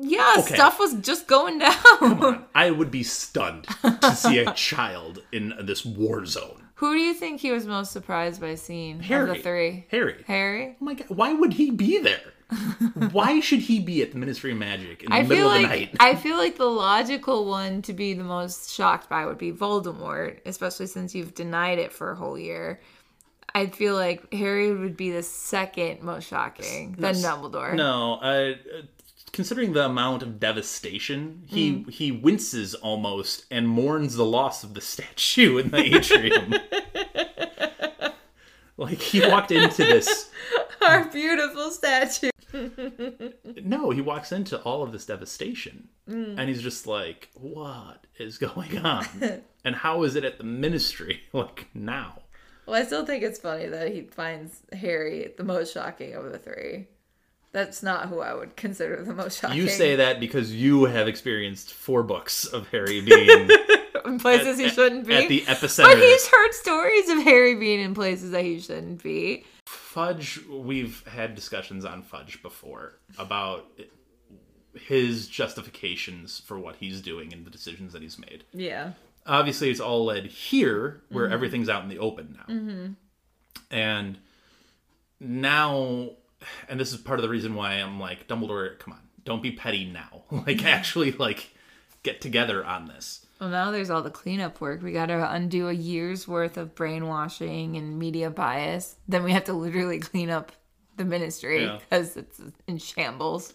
yeah, 0.00 0.36
Okay. 0.38 0.54
stuff 0.54 0.78
was 0.78 0.94
just 0.94 1.26
going 1.26 1.58
down. 1.58 2.44
I 2.54 2.70
would 2.70 2.90
be 2.90 3.02
stunned 3.02 3.64
to 3.82 4.14
see 4.16 4.38
a 4.38 4.52
child 4.54 5.22
in 5.32 5.52
this 5.60 5.84
war 5.84 6.24
zone. 6.24 6.61
Who 6.82 6.94
do 6.94 6.98
you 6.98 7.14
think 7.14 7.40
he 7.40 7.52
was 7.52 7.64
most 7.64 7.92
surprised 7.92 8.40
by 8.40 8.56
seeing 8.56 8.96
of 8.96 9.04
Harry. 9.04 9.36
the 9.36 9.40
three? 9.40 9.86
Harry. 9.92 10.24
Harry. 10.26 10.76
Oh 10.80 10.84
my 10.84 10.94
god, 10.94 11.10
why 11.10 11.32
would 11.32 11.52
he 11.52 11.70
be 11.70 12.00
there? 12.00 12.32
why 13.12 13.38
should 13.38 13.60
he 13.60 13.78
be 13.78 14.02
at 14.02 14.10
the 14.10 14.18
Ministry 14.18 14.50
of 14.50 14.58
Magic 14.58 15.04
in 15.04 15.10
the 15.10 15.14
I 15.14 15.22
middle 15.22 15.36
feel 15.36 15.46
of 15.46 15.54
the 15.54 15.68
like 15.68 15.70
night? 15.70 15.96
I 16.00 16.16
feel 16.16 16.36
like 16.36 16.56
the 16.56 16.64
logical 16.64 17.46
one 17.46 17.82
to 17.82 17.92
be 17.92 18.14
the 18.14 18.24
most 18.24 18.74
shocked 18.74 19.08
by 19.08 19.24
would 19.26 19.38
be 19.38 19.52
Voldemort, 19.52 20.40
especially 20.44 20.88
since 20.88 21.14
you've 21.14 21.36
denied 21.36 21.78
it 21.78 21.92
for 21.92 22.10
a 22.10 22.16
whole 22.16 22.36
year. 22.36 22.80
I 23.54 23.66
feel 23.66 23.94
like 23.94 24.32
Harry 24.32 24.74
would 24.74 24.96
be 24.96 25.12
the 25.12 25.22
second 25.22 26.02
most 26.02 26.26
shocking 26.26 26.96
than 26.98 27.14
Dumbledore. 27.14 27.76
No, 27.76 28.14
uh, 28.14 28.54
considering 29.32 29.72
the 29.72 29.84
amount 29.84 30.22
of 30.22 30.38
devastation, 30.38 31.42
he 31.46 31.72
mm. 31.72 31.90
he 31.90 32.12
winces 32.12 32.74
almost 32.74 33.46
and 33.50 33.68
mourns 33.68 34.14
the 34.14 34.24
loss 34.24 34.62
of 34.62 34.74
the 34.74 34.80
statue 34.80 35.58
in 35.58 35.70
the 35.70 35.78
atrium. 35.96 36.54
like 38.76 39.00
he 39.00 39.26
walked 39.26 39.50
into 39.50 39.84
this. 39.84 40.30
Our 40.86 41.04
beautiful 41.10 41.70
statue. 41.70 42.30
No, 43.64 43.88
he 43.90 44.02
walks 44.02 44.30
into 44.30 44.60
all 44.60 44.82
of 44.82 44.92
this 44.92 45.06
devastation, 45.06 45.88
mm. 46.06 46.34
and 46.36 46.50
he's 46.50 46.60
just 46.60 46.86
like, 46.86 47.30
"What 47.32 48.06
is 48.18 48.36
going 48.36 48.78
on? 48.78 49.06
and 49.64 49.74
how 49.74 50.02
is 50.02 50.16
it 50.16 50.24
at 50.24 50.36
the 50.36 50.44
Ministry 50.44 51.22
like 51.32 51.68
now?" 51.72 52.18
Well, 52.66 52.80
I 52.80 52.84
still 52.84 53.06
think 53.06 53.22
it's 53.22 53.38
funny 53.38 53.66
that 53.66 53.92
he 53.92 54.02
finds 54.02 54.60
Harry 54.72 55.32
the 55.36 55.44
most 55.44 55.72
shocking 55.72 56.14
of 56.14 56.30
the 56.30 56.38
three. 56.38 56.88
That's 57.52 57.82
not 57.82 58.08
who 58.08 58.20
I 58.20 58.34
would 58.34 58.56
consider 58.56 59.04
the 59.04 59.12
most 59.12 59.40
shocking. 59.40 59.58
You 59.58 59.68
say 59.68 59.96
that 59.96 60.20
because 60.20 60.54
you 60.54 60.86
have 60.86 61.06
experienced 61.06 61.74
four 61.74 62.02
books 62.02 62.46
of 62.46 62.66
Harry 62.68 63.02
being 63.02 63.50
in 64.06 64.18
places 64.18 64.58
he 64.58 64.70
shouldn't 64.70 65.06
be. 65.06 65.14
at 65.14 65.28
the 65.28 65.42
epicenter. 65.42 65.84
but 65.84 65.98
he's 65.98 66.26
heard 66.28 66.52
stories 66.52 67.08
of 67.10 67.18
Harry 67.18 67.54
being 67.54 67.80
in 67.80 67.94
places 67.94 68.30
that 68.30 68.42
he 68.42 68.58
shouldn't 68.58 69.02
be. 69.02 69.44
Fudge, 69.66 70.40
we've 70.48 71.06
had 71.06 71.34
discussions 71.34 71.84
on 71.84 72.02
Fudge 72.02 72.42
before 72.42 72.98
about 73.18 73.66
his 74.74 75.28
justifications 75.28 76.40
for 76.40 76.58
what 76.58 76.76
he's 76.76 77.00
doing 77.02 77.32
and 77.32 77.44
the 77.44 77.50
decisions 77.50 77.92
that 77.92 78.02
he's 78.02 78.18
made. 78.18 78.44
Yeah. 78.52 78.92
Obviously, 79.26 79.70
it's 79.70 79.80
all 79.80 80.04
led 80.06 80.26
here 80.26 81.02
where 81.10 81.26
mm-hmm. 81.26 81.34
everything's 81.34 81.68
out 81.68 81.82
in 81.82 81.88
the 81.88 81.98
open 81.98 82.38
now. 82.38 82.54
Mm-hmm. 82.54 82.92
And 83.70 84.18
now, 85.20 86.10
and 86.68 86.78
this 86.78 86.92
is 86.92 86.98
part 87.00 87.18
of 87.18 87.22
the 87.22 87.28
reason 87.28 87.54
why 87.54 87.74
I'm 87.74 87.98
like, 88.00 88.28
Dumbledore, 88.28 88.78
come 88.78 88.94
on, 88.94 89.00
don't 89.24 89.42
be 89.42 89.52
petty 89.52 89.84
now. 89.84 90.22
like, 90.46 90.64
actually, 90.64 91.12
like, 91.12 91.50
get 92.02 92.20
together 92.20 92.64
on 92.64 92.86
this. 92.86 93.26
Well, 93.40 93.50
now 93.50 93.70
there's 93.70 93.90
all 93.90 94.02
the 94.02 94.10
cleanup 94.10 94.60
work. 94.60 94.82
We 94.82 94.92
got 94.92 95.06
to 95.06 95.32
undo 95.32 95.68
a 95.68 95.72
year's 95.72 96.28
worth 96.28 96.56
of 96.56 96.74
brainwashing 96.74 97.76
and 97.76 97.98
media 97.98 98.30
bias. 98.30 98.96
Then 99.08 99.24
we 99.24 99.32
have 99.32 99.44
to 99.44 99.52
literally 99.52 99.98
clean 99.98 100.30
up 100.30 100.52
the 100.96 101.04
ministry 101.04 101.64
Yeah. 101.64 101.78
because 101.78 102.16
it's 102.16 102.40
in 102.68 102.78
shambles. 102.78 103.54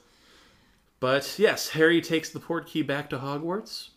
But 0.99 1.35
yes, 1.37 1.69
Harry 1.69 2.01
takes 2.01 2.31
the 2.31 2.39
port 2.39 2.67
key 2.67 2.81
back 2.81 3.09
to 3.11 3.17
Hogwarts, 3.19 3.89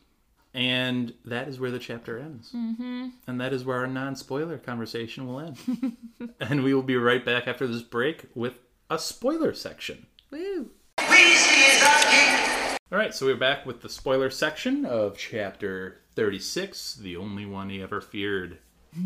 and 0.53 1.15
that 1.25 1.49
is 1.49 1.59
where 1.59 1.71
the 1.71 1.79
chapter 1.79 2.19
ends. 2.19 2.53
Mm-hmm. 2.55 3.09
And 3.27 3.41
that 3.41 3.53
is 3.53 3.65
where 3.65 3.79
our 3.79 3.87
non 3.87 4.15
spoiler 4.17 4.59
conversation 4.59 5.27
will 5.27 5.41
end. 5.41 5.97
and 6.41 6.63
we 6.63 6.75
will 6.75 6.83
be 6.83 6.97
right 6.97 7.25
back 7.25 7.49
after 7.49 7.67
this 7.67 7.83
break 7.83 8.27
with 8.35 8.55
a 8.91 8.99
spoiler 8.99 9.55
section. 9.55 10.07
Woo! 10.33 10.71
All 10.99 12.99
right, 12.99 13.15
so 13.15 13.25
we're 13.25 13.37
back 13.37 13.65
with 13.65 13.83
the 13.83 13.89
spoiler 13.89 14.31
section 14.31 14.85
of 14.85 15.17
chapter 15.17 16.01
36, 16.17 16.97
the 16.97 17.17
only 17.17 17.47
one 17.47 17.71
he 17.71 17.81
ever 17.81 18.01
feared. 18.01 18.59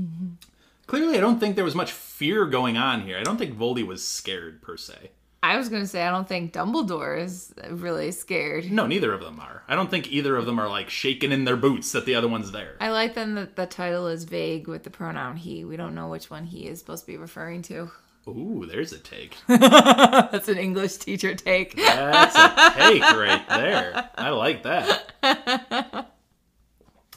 Clearly, 0.86 1.18
I 1.18 1.20
don't 1.20 1.38
think 1.38 1.54
there 1.54 1.64
was 1.64 1.74
much 1.74 1.92
fear 1.92 2.46
going 2.46 2.78
on 2.78 3.02
here. 3.02 3.18
I 3.18 3.22
don't 3.22 3.36
think 3.36 3.56
Voldy 3.56 3.86
was 3.86 4.06
scared 4.06 4.62
per 4.62 4.78
se. 4.78 5.10
I 5.42 5.58
was 5.58 5.68
gonna 5.68 5.86
say 5.86 6.02
I 6.02 6.10
don't 6.10 6.26
think 6.26 6.54
Dumbledore 6.54 7.22
is 7.22 7.52
really 7.68 8.10
scared. 8.12 8.72
No, 8.72 8.86
neither 8.86 9.12
of 9.12 9.20
them 9.20 9.38
are. 9.38 9.64
I 9.68 9.76
don't 9.76 9.90
think 9.90 10.10
either 10.10 10.36
of 10.36 10.46
them 10.46 10.58
are 10.58 10.70
like 10.70 10.88
shaking 10.88 11.32
in 11.32 11.44
their 11.44 11.56
boots 11.56 11.92
that 11.92 12.06
the 12.06 12.14
other 12.14 12.28
one's 12.28 12.52
there. 12.52 12.76
I 12.80 12.90
like 12.90 13.12
then 13.12 13.34
that 13.34 13.56
the 13.56 13.66
title 13.66 14.08
is 14.08 14.24
vague 14.24 14.66
with 14.66 14.84
the 14.84 14.90
pronoun 14.90 15.36
he. 15.36 15.66
We 15.66 15.76
don't 15.76 15.94
know 15.94 16.08
which 16.08 16.30
one 16.30 16.46
he 16.46 16.66
is 16.66 16.78
supposed 16.78 17.04
to 17.04 17.12
be 17.12 17.18
referring 17.18 17.60
to. 17.64 17.90
Ooh, 18.26 18.66
there's 18.66 18.92
a 18.92 18.98
take. 18.98 19.36
That's 19.48 20.48
an 20.48 20.56
English 20.58 20.96
teacher 20.96 21.34
take. 21.34 21.76
That's 21.76 22.34
a 22.36 22.72
take 22.78 23.02
right 23.02 23.46
there. 23.48 24.10
I 24.16 24.30
like 24.30 24.62
that. 24.62 26.10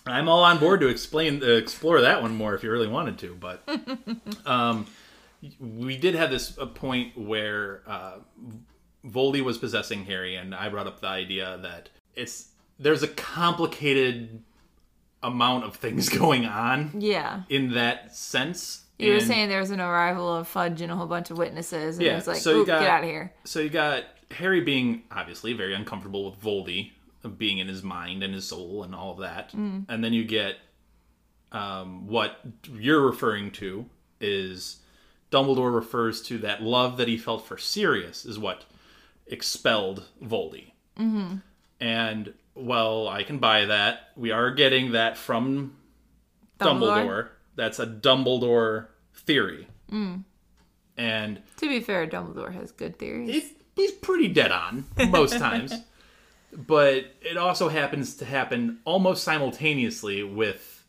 I'm 0.06 0.30
all 0.30 0.44
on 0.44 0.58
board 0.58 0.80
to 0.82 0.88
explain, 0.88 1.44
uh, 1.44 1.48
explore 1.48 2.02
that 2.02 2.22
one 2.22 2.36
more 2.36 2.56
if 2.56 2.64
you 2.64 2.72
really 2.72 2.88
wanted 2.88 3.18
to. 3.20 3.36
But 3.36 3.68
um, 4.46 4.86
we 5.60 5.98
did 5.98 6.16
have 6.16 6.30
this 6.30 6.58
a 6.58 6.66
point 6.66 7.18
where 7.18 7.82
uh, 7.88 8.20
Voldy 9.06 9.42
was 9.44 9.58
possessing 9.58 10.06
Harry, 10.06 10.36
and 10.36 10.56
I 10.56 10.70
brought 10.70 10.88
up 10.88 11.02
the 11.02 11.08
idea 11.08 11.60
that 11.62 11.90
it's 12.16 12.50
there's 12.80 13.04
a 13.04 13.08
complicated 13.08 14.44
amount 15.24 15.64
of 15.66 15.76
things 15.76 16.10
going 16.10 16.46
on 16.46 16.92
Yeah. 17.00 17.42
in 17.50 17.74
that 17.74 18.16
sense. 18.16 18.84
You 18.98 19.14
were 19.14 19.20
saying 19.20 19.50
there 19.50 19.60
was 19.60 19.70
an 19.72 19.80
arrival 19.80 20.36
of 20.36 20.48
Fudge 20.48 20.82
and 20.82 20.92
a 20.92 20.96
whole 20.96 21.06
bunch 21.08 21.30
of 21.30 21.38
witnesses, 21.38 21.98
and 21.98 22.06
Yeah, 22.06 22.18
it's 22.18 22.28
like, 22.28 22.38
so 22.38 22.56
you 22.56 22.66
got- 22.66 22.82
get 22.82 22.90
out 22.90 23.04
of 23.04 23.10
here. 23.10 23.32
So 23.44 23.60
you 23.60 23.70
got 23.70 24.06
Harry 24.32 24.62
being 24.62 25.04
obviously 25.12 25.54
very 25.54 25.74
uncomfortable 25.76 26.30
with 26.30 26.42
Voldy 26.42 26.92
being 27.38 27.58
in 27.58 27.68
his 27.68 27.84
mind 27.84 28.24
and 28.24 28.34
his 28.34 28.48
soul 28.48 28.84
and 28.84 28.96
all 28.96 29.12
of 29.12 29.20
that, 29.20 29.54
and 29.54 30.04
then 30.04 30.14
you 30.14 30.24
get 30.24 30.56
um, 31.52 32.08
what 32.08 32.40
you're 32.74 33.06
referring 33.06 33.52
to 33.52 33.86
is 34.20 34.78
Dumbledore 35.32 35.74
refers 35.74 36.22
to 36.24 36.38
that 36.40 36.62
love 36.64 36.98
that 36.98 37.08
he 37.08 37.18
felt 37.18 37.46
for 37.46 37.58
Sirius 37.58 38.26
is 38.26 38.40
what 38.40 38.66
expelled 39.28 40.06
Voldy, 40.24 40.72
mm-hmm. 40.98 41.36
and 41.82 42.34
well, 42.56 43.08
I 43.08 43.24
can 43.24 43.38
buy 43.40 43.66
that. 43.66 44.10
We 44.16 44.32
are 44.32 44.52
getting 44.52 44.94
that 44.94 45.18
from 45.18 45.76
Dumbledore. 46.60 46.80
Dumbledore? 46.80 47.28
That's 47.58 47.80
a 47.80 47.86
Dumbledore 47.86 48.88
theory, 49.14 49.68
hmm. 49.90 50.18
and 50.96 51.42
To 51.58 51.68
be 51.68 51.82
fair, 51.82 52.08
Dumbledore 52.08 52.54
has 52.54 52.72
good 52.72 52.98
theories. 52.98 53.30
he's, 53.30 53.52
he's 53.76 53.92
pretty 53.92 54.30
dead 54.30 54.52
on 54.52 54.86
most 55.10 55.38
times. 55.38 55.74
but 56.54 57.06
it 57.22 57.36
also 57.36 57.68
happens 57.68 58.16
to 58.18 58.26
happen 58.26 58.80
almost 58.86 59.24
simultaneously 59.24 60.24
with 60.24 60.86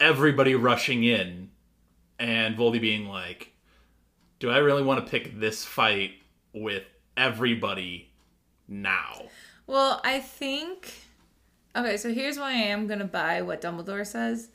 everybody 0.00 0.54
rushing 0.54 1.04
in 1.04 1.50
and 2.18 2.56
Voldy 2.56 2.80
being 2.80 3.06
like, 3.06 3.52
Do 4.40 4.50
I 4.50 4.58
really 4.58 4.82
want 4.82 5.04
to 5.04 5.10
pick 5.10 5.38
this 5.38 5.64
fight 5.64 6.12
with 6.52 6.84
everybody 7.16 8.10
now? 8.66 9.22
Well, 9.66 10.00
I 10.04 10.18
think. 10.20 10.92
Okay, 11.76 11.96
so 11.96 12.12
here's 12.12 12.38
why 12.38 12.50
I 12.50 12.54
am 12.56 12.86
going 12.88 12.98
to 12.98 13.04
buy 13.04 13.42
what 13.42 13.60
Dumbledore 13.60 14.06
says. 14.06 14.48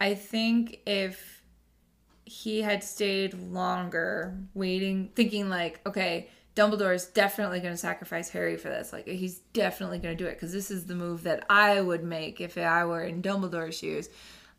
I 0.00 0.14
think 0.14 0.80
if 0.86 1.42
he 2.24 2.62
had 2.62 2.84
stayed 2.84 3.34
longer, 3.34 4.38
waiting, 4.54 5.10
thinking, 5.14 5.48
like, 5.48 5.80
okay, 5.86 6.28
Dumbledore 6.54 6.94
is 6.94 7.06
definitely 7.06 7.60
going 7.60 7.72
to 7.72 7.78
sacrifice 7.78 8.28
Harry 8.30 8.56
for 8.56 8.68
this. 8.68 8.92
Like, 8.92 9.06
he's 9.06 9.38
definitely 9.52 9.98
going 9.98 10.16
to 10.16 10.24
do 10.24 10.28
it 10.28 10.34
because 10.34 10.52
this 10.52 10.70
is 10.70 10.86
the 10.86 10.94
move 10.94 11.22
that 11.22 11.46
I 11.48 11.80
would 11.80 12.04
make 12.04 12.40
if 12.40 12.58
I 12.58 12.84
were 12.84 13.02
in 13.04 13.22
Dumbledore's 13.22 13.78
shoes. 13.78 14.08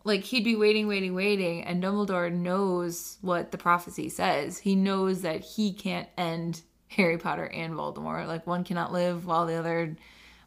Like, 0.06 0.24
he'd 0.24 0.46
be 0.46 0.56
waiting, 0.56 0.88
waiting, 0.88 1.14
waiting, 1.14 1.64
and 1.64 1.84
Dumbledore 1.84 2.32
knows 2.32 3.18
what 3.22 3.52
the 3.52 3.58
prophecy 3.58 4.10
says. 4.10 4.58
He 4.58 4.76
knows 4.76 5.22
that 5.22 5.42
he 5.42 5.74
can't 5.74 6.08
end 6.18 6.62
Harry 6.88 7.18
Potter 7.18 7.46
and 7.46 7.74
Voldemort. 7.74 8.28
Like, 8.28 8.48
one 8.48 8.64
cannot 8.64 8.94
live 8.94 9.26
while 9.26 9.46
the 9.46 9.56
other. 9.56 9.96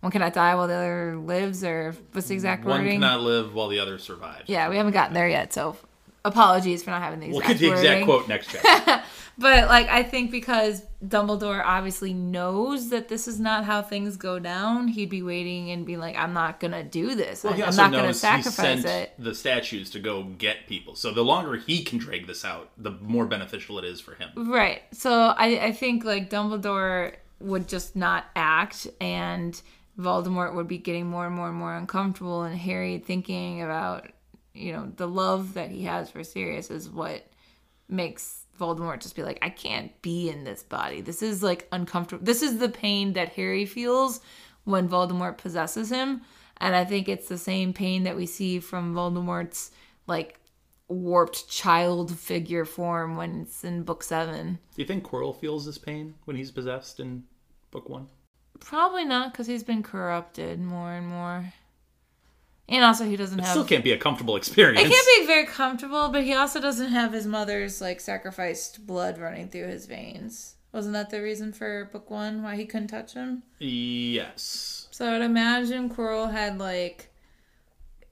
One 0.03 0.11
cannot 0.11 0.33
die 0.35 0.55
while 0.57 0.67
the 0.67 0.75
other 0.75 1.17
lives, 1.17 1.63
or 1.63 1.95
what's 2.11 2.27
the 2.27 2.35
exact 2.35 2.65
One 2.65 2.81
wording? 2.81 3.01
cannot 3.01 3.21
live 3.21 3.55
while 3.55 3.69
the 3.69 3.79
other 3.79 3.99
survives. 3.99 4.49
Yeah, 4.49 4.69
we 4.69 4.77
haven't 4.77 4.93
gotten 4.93 5.15
there 5.15 5.29
yet, 5.29 5.53
so 5.53 5.77
apologies 6.25 6.83
for 6.83 6.91
not 6.91 7.03
having 7.03 7.21
the 7.21 7.29
We'll 7.29 7.39
exact 7.41 7.61
get 7.61 7.71
the 7.71 7.73
exact 7.73 8.05
quote 8.05 8.29
next 8.29 8.51
chapter. 8.51 9.03
But 9.39 9.69
like 9.69 9.89
I 9.89 10.03
think 10.03 10.31
because 10.31 10.83
Dumbledore 11.05 11.63
obviously 11.65 12.13
knows 12.13 12.91
that 12.91 13.09
this 13.09 13.27
is 13.27 13.41
not 13.41 13.65
how 13.65 13.81
things 13.81 14.17
go 14.17 14.39
down, 14.39 14.89
he'd 14.89 15.09
be 15.09 15.23
waiting 15.23 15.71
and 15.71 15.87
be 15.87 15.97
like, 15.97 16.17
"I'm 16.17 16.35
not 16.35 16.61
gonna 16.61 16.85
do 16.85 17.15
this. 17.15 17.43
Well, 17.43 17.55
I'm 17.55 17.75
not 17.75 17.93
gonna 17.93 18.13
sacrifice 18.13 18.85
it." 18.85 19.15
the 19.19 19.35
statues 19.35 19.91
to 19.91 20.01
go 20.01 20.25
get 20.25 20.67
people. 20.67 20.95
So 20.97 21.13
the 21.13 21.25
longer 21.25 21.57
he 21.57 21.83
can 21.83 21.99
drag 21.99 22.27
this 22.27 22.45
out, 22.45 22.71
the 22.77 22.91
more 22.91 23.25
beneficial 23.25 23.79
it 23.79 23.85
is 23.85 24.01
for 24.01 24.15
him. 24.15 24.31
Right. 24.37 24.83
So 24.93 25.13
I, 25.13 25.59
I 25.67 25.73
think 25.73 26.05
like 26.05 26.29
Dumbledore 26.29 27.15
would 27.41 27.69
just 27.69 27.97
not 27.97 28.27
act 28.37 28.87
and 29.01 29.61
Voldemort 29.99 30.55
would 30.55 30.69
be 30.69 30.79
getting 30.79 31.07
more 31.07 31.27
and 31.27 31.35
more 31.35 31.49
and 31.49 31.57
more 31.57 31.77
uncomfortable 31.77 32.43
and 32.43 32.57
Harry 32.57 32.99
thinking 32.99 33.63
about, 33.63 34.09
you 34.55 34.73
know, 34.73 34.91
the 34.97 35.09
love 35.09 35.55
that 35.55 35.71
he 35.71 35.85
has 35.85 36.11
for 36.11 36.25
Sirius 36.25 36.71
is 36.71 36.89
what 36.89 37.27
makes 37.89 38.47
Voldemort 38.59 39.01
just 39.01 39.17
be 39.17 39.23
like, 39.23 39.39
I 39.43 39.51
can't 39.51 40.01
be 40.03 40.31
in 40.31 40.45
this 40.45 40.63
body. 40.63 41.01
This 41.01 41.23
is 41.23 41.43
like 41.43 41.69
uncomfortable. 41.73 42.25
This 42.25 42.43
is 42.43 42.59
the 42.59 42.69
pain 42.69 43.13
that 43.15 43.31
Harry 43.31 43.67
feels 43.67 44.21
when 44.65 44.89
Voldemort 44.89 45.39
possesses 45.39 45.91
him. 45.91 46.23
And 46.59 46.75
I 46.75 46.85
think 46.85 47.09
it's 47.09 47.29
the 47.29 47.39
same 47.39 47.73
pain 47.73 48.05
that 48.05 48.17
we 48.17 48.27
see 48.27 48.61
from 48.61 48.95
Voldemort's 48.95 49.73
like 50.07 50.39
warped 50.89 51.49
child 51.49 52.17
figure 52.17 52.65
form 52.65 53.17
when 53.17 53.43
it's 53.43 53.65
in 53.65 53.83
book 53.83 54.03
seven. 54.03 54.59
Do 54.75 54.83
you 54.83 54.87
think 54.87 55.05
Quirrell 55.05 55.39
feels 55.39 55.67
this 55.67 55.79
pain 55.79 56.15
when 56.25 56.37
he's 56.37 56.51
possessed 56.51 57.01
in 57.01 57.25
book 57.71 57.89
one? 57.89 58.09
Probably 58.65 59.05
not 59.05 59.33
because 59.33 59.47
he's 59.47 59.63
been 59.63 59.83
corrupted 59.83 60.61
more 60.61 60.93
and 60.93 61.07
more. 61.07 61.53
And 62.69 62.85
also, 62.85 63.05
he 63.05 63.17
doesn't 63.17 63.39
It 63.39 63.43
have. 63.43 63.51
still 63.51 63.65
can't 63.65 63.85
be 63.85 63.93
a 63.93 63.99
comfortable 63.99 64.37
experience. 64.37 64.81
It 64.89 64.91
can't 64.91 65.21
be 65.21 65.27
very 65.27 65.45
comfortable, 65.47 66.09
but 66.11 66.25
he 66.25 66.33
also 66.33 66.61
doesn't 66.61 66.89
have 66.91 67.13
his 67.13 67.27
mother's 67.27 67.81
like 67.81 68.01
sacrificed 68.01 68.87
blood 68.87 69.19
running 69.19 69.49
through 69.49 69.67
his 69.67 69.87
veins. 69.87 70.55
Wasn't 70.73 70.95
that 70.95 71.11
the 71.11 71.21
reason 71.21 71.53
for 71.53 71.87
book 71.93 72.09
one 72.11 72.43
why 72.43 72.57
he 72.57 72.65
couldn't 72.65 72.89
touch 72.89 73.13
him? 73.13 73.43
Yes. 73.59 74.89
So 74.91 75.13
I'd 75.15 75.21
imagine 75.23 75.91
Quirrell 75.91 76.33
had 76.33 76.59
like, 76.59 77.13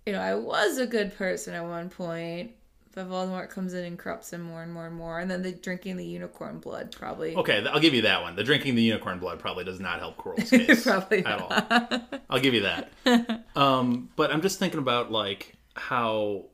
you 0.05 0.13
know, 0.13 0.21
I 0.21 0.35
was 0.35 0.77
a 0.77 0.87
good 0.87 1.17
person 1.17 1.55
at 1.55 1.65
one 1.65 1.89
point, 1.89 2.51
but 2.93 3.09
Voldemort 3.09 3.51
comes 3.51 3.73
in 3.73 3.85
and 3.85 3.99
corrupts 3.99 4.33
him 4.33 4.43
more 4.43 4.63
and 4.63 4.73
more 4.73 4.87
and 4.87 4.97
more, 4.97 5.21
and 5.21 5.31
then 5.31 5.43
the 5.43 5.53
drinking 5.53 5.97
the 5.97 6.05
unicorn 6.05 6.59
blood 6.59 6.95
probably. 6.97 7.37
Okay, 7.37 7.65
I'll 7.67 7.81
give 7.81 7.95
you 7.95 8.03
that 8.03 8.23
one. 8.23 8.35
The 8.37 8.45
drinking 8.45 8.75
the 8.75 8.83
unicorn 8.83 9.19
blood 9.19 9.39
probably 9.39 9.65
does 9.65 9.81
not 9.81 10.01
help 10.01 10.17
Quirrell's 10.17 10.51
case 10.51 10.85
Probably 10.85 11.25
at 11.25 11.41
all. 11.41 12.21
I'll 12.29 12.41
give 12.41 12.55
you 12.55 12.63
that. 12.63 12.91
Um, 13.57 14.09
but 14.17 14.31
I'm 14.33 14.43
just 14.43 14.59
thinking 14.59 14.79
about 14.79 15.11
like 15.11 15.55
how 15.75 16.47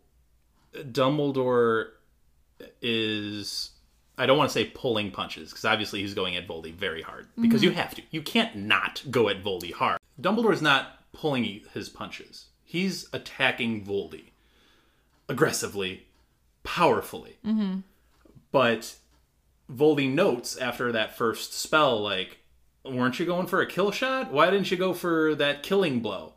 Dumbledore 0.74 1.90
is. 2.80 3.70
I 4.18 4.24
don't 4.24 4.38
want 4.38 4.50
to 4.50 4.54
say 4.54 4.64
pulling 4.64 5.10
punches 5.10 5.50
because 5.50 5.66
obviously 5.66 6.00
he's 6.00 6.14
going 6.14 6.36
at 6.36 6.48
Voldy 6.48 6.72
very 6.72 7.02
hard 7.02 7.28
because 7.40 7.62
you 7.62 7.70
have 7.72 7.94
to. 7.94 8.02
You 8.10 8.22
can't 8.22 8.56
not 8.56 9.04
go 9.10 9.28
at 9.28 9.44
Voldy 9.44 9.72
hard. 9.72 10.00
Dumbledore's 10.20 10.62
not 10.62 11.00
pulling 11.12 11.62
his 11.74 11.90
punches. 11.90 12.46
He's 12.64 13.08
attacking 13.12 13.84
Voldy 13.84 14.30
aggressively, 15.28 16.05
powerfully. 16.66 17.38
But 18.52 18.96
Voldy 19.72 20.12
notes 20.12 20.56
after 20.58 20.92
that 20.92 21.16
first 21.16 21.54
spell, 21.54 22.02
like, 22.02 22.38
weren't 22.84 23.18
you 23.18 23.24
going 23.24 23.46
for 23.46 23.60
a 23.62 23.66
kill 23.66 23.90
shot? 23.90 24.30
Why 24.32 24.50
didn't 24.50 24.70
you 24.70 24.76
go 24.76 24.92
for 24.92 25.34
that 25.36 25.62
killing 25.62 26.00
blow? 26.00 26.34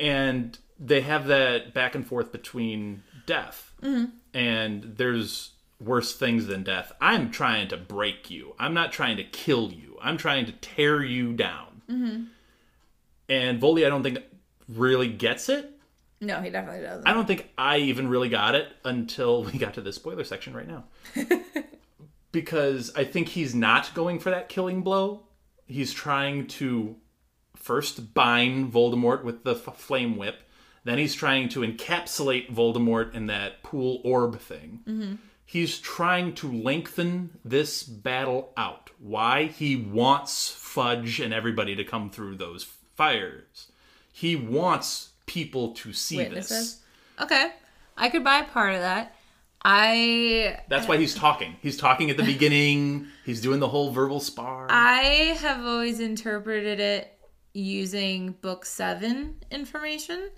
And 0.00 0.56
they 0.78 1.02
have 1.02 1.26
that 1.26 1.74
back 1.74 1.94
and 1.94 2.06
forth 2.06 2.32
between 2.32 3.02
death. 3.26 3.72
And 4.32 4.94
there's 4.96 5.50
worse 5.80 6.16
things 6.16 6.46
than 6.46 6.62
death. 6.62 6.92
I'm 7.00 7.30
trying 7.30 7.68
to 7.68 7.76
break 7.76 8.30
you. 8.30 8.54
I'm 8.58 8.74
not 8.74 8.92
trying 8.92 9.16
to 9.18 9.24
kill 9.24 9.70
you. 9.72 9.98
I'm 10.00 10.16
trying 10.16 10.46
to 10.46 10.52
tear 10.52 11.02
you 11.02 11.32
down. 11.34 11.82
And 13.28 13.60
Voldy, 13.60 13.86
I 13.86 13.88
don't 13.90 14.02
think 14.02 14.18
really 14.68 15.08
gets 15.08 15.48
it. 15.48 15.70
No, 16.24 16.40
he 16.40 16.50
definitely 16.50 16.82
doesn't. 16.82 17.06
I 17.06 17.12
don't 17.12 17.26
think 17.26 17.50
I 17.58 17.78
even 17.78 18.08
really 18.08 18.28
got 18.28 18.54
it 18.54 18.68
until 18.84 19.44
we 19.44 19.58
got 19.58 19.74
to 19.74 19.80
this 19.80 19.96
spoiler 19.96 20.24
section 20.24 20.54
right 20.54 20.66
now. 20.66 20.84
because 22.32 22.92
I 22.96 23.04
think 23.04 23.28
he's 23.28 23.54
not 23.54 23.94
going 23.94 24.18
for 24.18 24.30
that 24.30 24.48
killing 24.48 24.82
blow. 24.82 25.22
He's 25.66 25.92
trying 25.92 26.48
to 26.48 26.96
first 27.54 28.12
bind 28.12 28.72
Voldemort 28.72 29.22
with 29.22 29.44
the 29.44 29.54
f- 29.54 29.76
flame 29.76 30.16
whip. 30.16 30.42
Then 30.82 30.98
he's 30.98 31.14
trying 31.14 31.48
to 31.50 31.60
encapsulate 31.60 32.52
Voldemort 32.52 33.14
in 33.14 33.26
that 33.26 33.62
pool 33.62 34.00
orb 34.04 34.40
thing. 34.40 34.80
Mm-hmm. 34.86 35.14
He's 35.46 35.78
trying 35.78 36.34
to 36.36 36.52
lengthen 36.52 37.38
this 37.44 37.82
battle 37.82 38.52
out. 38.56 38.90
Why? 38.98 39.46
He 39.46 39.76
wants 39.76 40.50
Fudge 40.50 41.20
and 41.20 41.32
everybody 41.32 41.76
to 41.76 41.84
come 41.84 42.10
through 42.10 42.36
those 42.36 42.66
fires. 42.96 43.68
He 44.12 44.36
wants 44.36 45.10
people 45.26 45.72
to 45.74 45.92
see 45.92 46.22
this. 46.24 46.80
Okay, 47.20 47.52
I 47.96 48.08
could 48.08 48.24
buy 48.24 48.42
part 48.42 48.74
of 48.74 48.80
that. 48.80 49.14
I 49.64 50.60
That's 50.68 50.86
why 50.86 50.98
he's 50.98 51.14
talking. 51.14 51.56
He's 51.62 51.76
talking 51.76 52.10
at 52.10 52.16
the 52.16 52.22
beginning. 52.34 53.06
He's 53.24 53.40
doing 53.40 53.60
the 53.60 53.68
whole 53.68 53.90
verbal 53.90 54.20
spar. 54.20 54.66
I 54.68 55.36
have 55.40 55.64
always 55.64 56.00
interpreted 56.00 56.80
it 56.80 57.18
using 57.54 58.32
book 58.32 58.66
seven 58.66 59.36
information. 59.50 60.30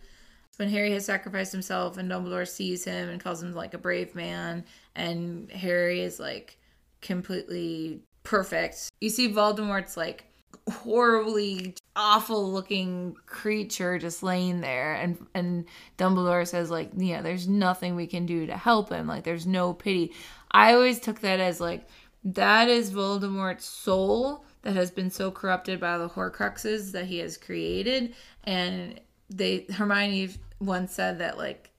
When 0.58 0.70
Harry 0.70 0.92
has 0.92 1.04
sacrificed 1.04 1.52
himself 1.52 1.98
and 1.98 2.10
Dumbledore 2.10 2.48
sees 2.48 2.84
him 2.84 3.08
and 3.10 3.22
calls 3.22 3.42
him 3.42 3.54
like 3.54 3.74
a 3.74 3.78
brave 3.78 4.14
man, 4.14 4.64
and 4.94 5.50
Harry 5.50 6.00
is 6.00 6.18
like 6.20 6.56
completely 7.02 8.00
perfect. 8.22 8.90
You 9.00 9.10
see 9.10 9.32
Voldemort's 9.32 9.96
like 9.96 10.24
horribly 10.70 11.74
awful 11.96 12.52
looking 12.52 13.16
creature 13.26 13.98
just 13.98 14.22
laying 14.22 14.60
there. 14.60 14.94
And 14.94 15.26
and 15.34 15.64
Dumbledore 15.98 16.46
says 16.46 16.70
like 16.70 16.90
yeah 16.96 17.22
there's 17.22 17.48
nothing 17.48 17.96
we 17.96 18.06
can 18.06 18.26
do 18.26 18.46
to 18.46 18.56
help 18.56 18.90
him. 18.90 19.06
Like 19.06 19.24
there's 19.24 19.46
no 19.46 19.72
pity. 19.72 20.12
I 20.50 20.74
always 20.74 21.00
took 21.00 21.20
that 21.20 21.40
as 21.40 21.60
like 21.60 21.88
that 22.24 22.68
is 22.68 22.92
Voldemort's 22.92 23.64
soul 23.64 24.44
that 24.62 24.74
has 24.74 24.90
been 24.90 25.10
so 25.10 25.30
corrupted 25.30 25.80
by 25.80 25.96
the 25.96 26.08
Horcruxes 26.08 26.92
that 26.92 27.06
he 27.06 27.18
has 27.18 27.36
created. 27.36 28.14
And 28.44 29.00
they 29.30 29.66
Hermione 29.72 30.30
once 30.60 30.92
said 30.92 31.18
that 31.18 31.38
like 31.38 31.70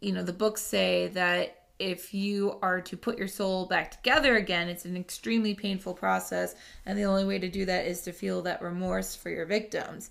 you 0.00 0.12
know 0.12 0.22
the 0.22 0.32
books 0.32 0.62
say 0.62 1.08
that 1.08 1.63
if 1.78 2.14
you 2.14 2.58
are 2.62 2.80
to 2.82 2.96
put 2.96 3.18
your 3.18 3.28
soul 3.28 3.66
back 3.66 3.90
together 3.90 4.36
again, 4.36 4.68
it's 4.68 4.84
an 4.84 4.96
extremely 4.96 5.54
painful 5.54 5.94
process. 5.94 6.54
And 6.86 6.98
the 6.98 7.04
only 7.04 7.24
way 7.24 7.38
to 7.38 7.48
do 7.48 7.64
that 7.66 7.86
is 7.86 8.02
to 8.02 8.12
feel 8.12 8.42
that 8.42 8.62
remorse 8.62 9.14
for 9.14 9.30
your 9.30 9.46
victims. 9.46 10.10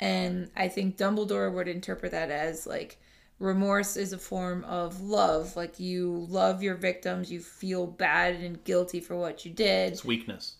And 0.00 0.50
I 0.56 0.68
think 0.68 0.96
Dumbledore 0.96 1.52
would 1.52 1.68
interpret 1.68 2.12
that 2.12 2.30
as 2.30 2.66
like 2.66 2.98
remorse 3.38 3.96
is 3.96 4.12
a 4.12 4.18
form 4.18 4.64
of 4.64 5.00
love. 5.02 5.54
Like 5.54 5.78
you 5.78 6.26
love 6.28 6.62
your 6.62 6.76
victims, 6.76 7.30
you 7.30 7.40
feel 7.40 7.86
bad 7.86 8.36
and 8.36 8.62
guilty 8.64 9.00
for 9.00 9.16
what 9.16 9.44
you 9.44 9.52
did. 9.52 9.92
it's 9.92 10.04
weakness. 10.04 10.56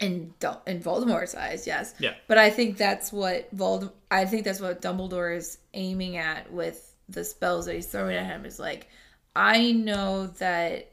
In 0.00 0.34
Dum- 0.40 0.58
in 0.66 0.80
Voldemort's 0.80 1.34
eyes, 1.34 1.66
yes. 1.66 1.94
Yeah. 1.98 2.14
But 2.26 2.38
I 2.38 2.50
think 2.50 2.76
that's 2.76 3.12
what 3.12 3.48
Vold. 3.52 3.92
I 4.10 4.24
think 4.24 4.44
that's 4.44 4.60
what 4.60 4.82
Dumbledore 4.82 5.36
is 5.36 5.58
aiming 5.72 6.16
at 6.16 6.50
with 6.52 6.94
the 7.08 7.22
spells 7.22 7.66
that 7.66 7.74
he's 7.74 7.86
throwing 7.86 8.16
at 8.16 8.26
him. 8.26 8.44
Is 8.44 8.58
like, 8.58 8.88
I 9.36 9.72
know 9.72 10.28
that 10.38 10.90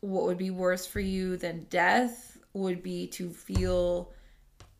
what 0.00 0.24
would 0.24 0.38
be 0.38 0.50
worse 0.50 0.86
for 0.86 1.00
you 1.00 1.36
than 1.36 1.66
death 1.70 2.38
would 2.54 2.82
be 2.82 3.06
to 3.08 3.30
feel 3.30 4.12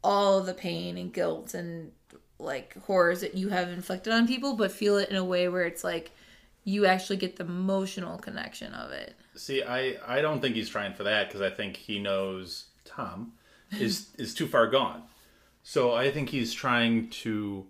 all 0.02 0.40
the 0.40 0.54
pain 0.54 0.98
and 0.98 1.12
guilt 1.12 1.54
and 1.54 1.92
like 2.38 2.76
horrors 2.84 3.20
that 3.20 3.34
you 3.34 3.48
have 3.48 3.68
inflicted 3.68 4.12
on 4.12 4.26
people, 4.26 4.56
but 4.56 4.72
feel 4.72 4.98
it 4.98 5.10
in 5.10 5.16
a 5.16 5.24
way 5.24 5.48
where 5.48 5.64
it's 5.64 5.84
like 5.84 6.10
you 6.64 6.86
actually 6.86 7.16
get 7.16 7.36
the 7.36 7.44
emotional 7.44 8.18
connection 8.18 8.72
of 8.74 8.90
it. 8.90 9.14
See, 9.36 9.62
I, 9.62 9.96
I 10.06 10.20
don't 10.20 10.40
think 10.40 10.54
he's 10.54 10.68
trying 10.68 10.94
for 10.94 11.04
that 11.04 11.28
because 11.28 11.40
I 11.40 11.50
think 11.50 11.76
he 11.76 11.98
knows 11.98 12.66
Tom 12.84 13.32
is 13.70 14.08
is 14.18 14.34
too 14.34 14.46
far 14.46 14.66
gone. 14.66 15.02
So 15.62 15.94
I 15.94 16.10
think 16.10 16.28
he's 16.28 16.52
trying 16.52 17.08
to. 17.10 17.66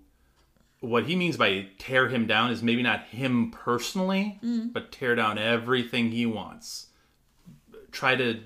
What 0.82 1.06
he 1.06 1.14
means 1.14 1.36
by 1.36 1.68
tear 1.78 2.08
him 2.08 2.26
down 2.26 2.50
is 2.50 2.60
maybe 2.60 2.82
not 2.82 3.04
him 3.04 3.52
personally, 3.52 4.40
mm. 4.42 4.72
but 4.72 4.90
tear 4.90 5.14
down 5.14 5.38
everything 5.38 6.10
he 6.10 6.26
wants. 6.26 6.88
Try 7.92 8.16
to 8.16 8.40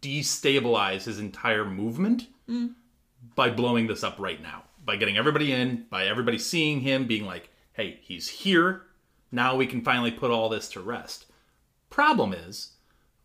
destabilize 0.00 1.04
his 1.04 1.18
entire 1.18 1.66
movement 1.66 2.28
mm. 2.48 2.72
by 3.34 3.50
blowing 3.50 3.88
this 3.88 4.02
up 4.02 4.18
right 4.18 4.42
now. 4.42 4.64
By 4.86 4.96
getting 4.96 5.18
everybody 5.18 5.52
in, 5.52 5.84
by 5.90 6.06
everybody 6.06 6.38
seeing 6.38 6.80
him, 6.80 7.06
being 7.06 7.26
like, 7.26 7.50
hey, 7.74 8.00
he's 8.00 8.26
here. 8.26 8.82
Now 9.30 9.54
we 9.54 9.66
can 9.66 9.82
finally 9.82 10.12
put 10.12 10.30
all 10.30 10.48
this 10.48 10.70
to 10.70 10.80
rest. 10.80 11.26
Problem 11.90 12.32
is, 12.32 12.70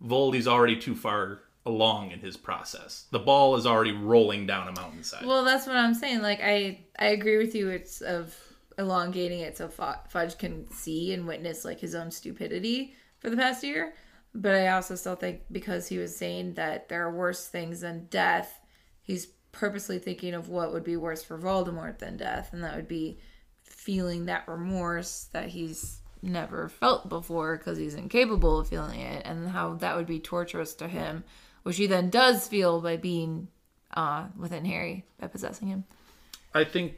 Voldy's 0.05 0.47
already 0.47 0.75
too 0.75 0.95
far 0.95 1.43
along 1.65 2.11
in 2.11 2.19
his 2.19 2.37
process. 2.37 3.05
The 3.11 3.19
ball 3.19 3.55
is 3.55 3.65
already 3.65 3.91
rolling 3.91 4.47
down 4.47 4.67
a 4.67 4.71
mountainside. 4.71 5.25
Well, 5.25 5.45
that's 5.45 5.67
what 5.67 5.75
I'm 5.75 5.93
saying. 5.93 6.21
Like 6.21 6.39
I 6.41 6.85
I 6.97 7.07
agree 7.07 7.37
with 7.37 7.53
you. 7.55 7.69
It's 7.69 8.01
of 8.01 8.35
elongating 8.77 9.39
it 9.39 9.57
so 9.57 9.67
Fudge 9.67 10.37
can 10.37 10.71
see 10.71 11.13
and 11.13 11.27
witness 11.27 11.65
like 11.65 11.79
his 11.79 11.93
own 11.93 12.09
stupidity 12.09 12.95
for 13.19 13.29
the 13.29 13.37
past 13.37 13.63
year. 13.63 13.93
But 14.33 14.55
I 14.55 14.69
also 14.69 14.95
still 14.95 15.15
think 15.15 15.41
because 15.51 15.87
he 15.87 15.97
was 15.97 16.15
saying 16.15 16.53
that 16.53 16.87
there 16.89 17.05
are 17.05 17.13
worse 17.13 17.47
things 17.47 17.81
than 17.81 18.05
death, 18.05 18.61
he's 19.01 19.27
purposely 19.51 19.99
thinking 19.99 20.33
of 20.33 20.47
what 20.47 20.71
would 20.71 20.85
be 20.85 20.95
worse 20.95 21.23
for 21.23 21.37
Voldemort 21.37 21.99
than 21.99 22.15
death, 22.15 22.53
and 22.53 22.63
that 22.63 22.75
would 22.75 22.87
be 22.87 23.19
feeling 23.63 24.25
that 24.25 24.47
remorse 24.47 25.25
that 25.33 25.49
he's 25.49 25.99
never 26.21 26.69
felt 26.69 27.09
before 27.09 27.57
because 27.57 27.77
he's 27.77 27.95
incapable 27.95 28.59
of 28.59 28.69
feeling 28.69 29.01
it, 29.01 29.21
and 29.25 29.49
how 29.49 29.73
that 29.75 29.97
would 29.97 30.07
be 30.07 30.19
torturous 30.19 30.73
to 30.75 30.87
him, 30.87 31.25
which 31.63 31.77
he 31.77 31.87
then 31.87 32.09
does 32.09 32.47
feel 32.47 32.81
by 32.81 32.97
being 32.97 33.47
uh, 33.95 34.25
within 34.37 34.65
Harry 34.65 35.05
by 35.19 35.27
possessing 35.27 35.67
him. 35.67 35.83
I 36.53 36.63
think 36.63 36.95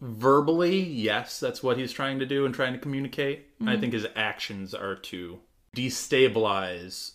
verbally, 0.00 0.80
yes, 0.80 1.40
that's 1.40 1.62
what 1.62 1.76
he's 1.76 1.92
trying 1.92 2.18
to 2.20 2.26
do 2.26 2.46
and 2.46 2.54
trying 2.54 2.72
to 2.72 2.78
communicate. 2.78 3.46
I 3.66 3.76
think 3.76 3.92
his 3.92 4.06
actions 4.14 4.72
are 4.74 4.94
to 4.94 5.40
destabilize 5.76 7.12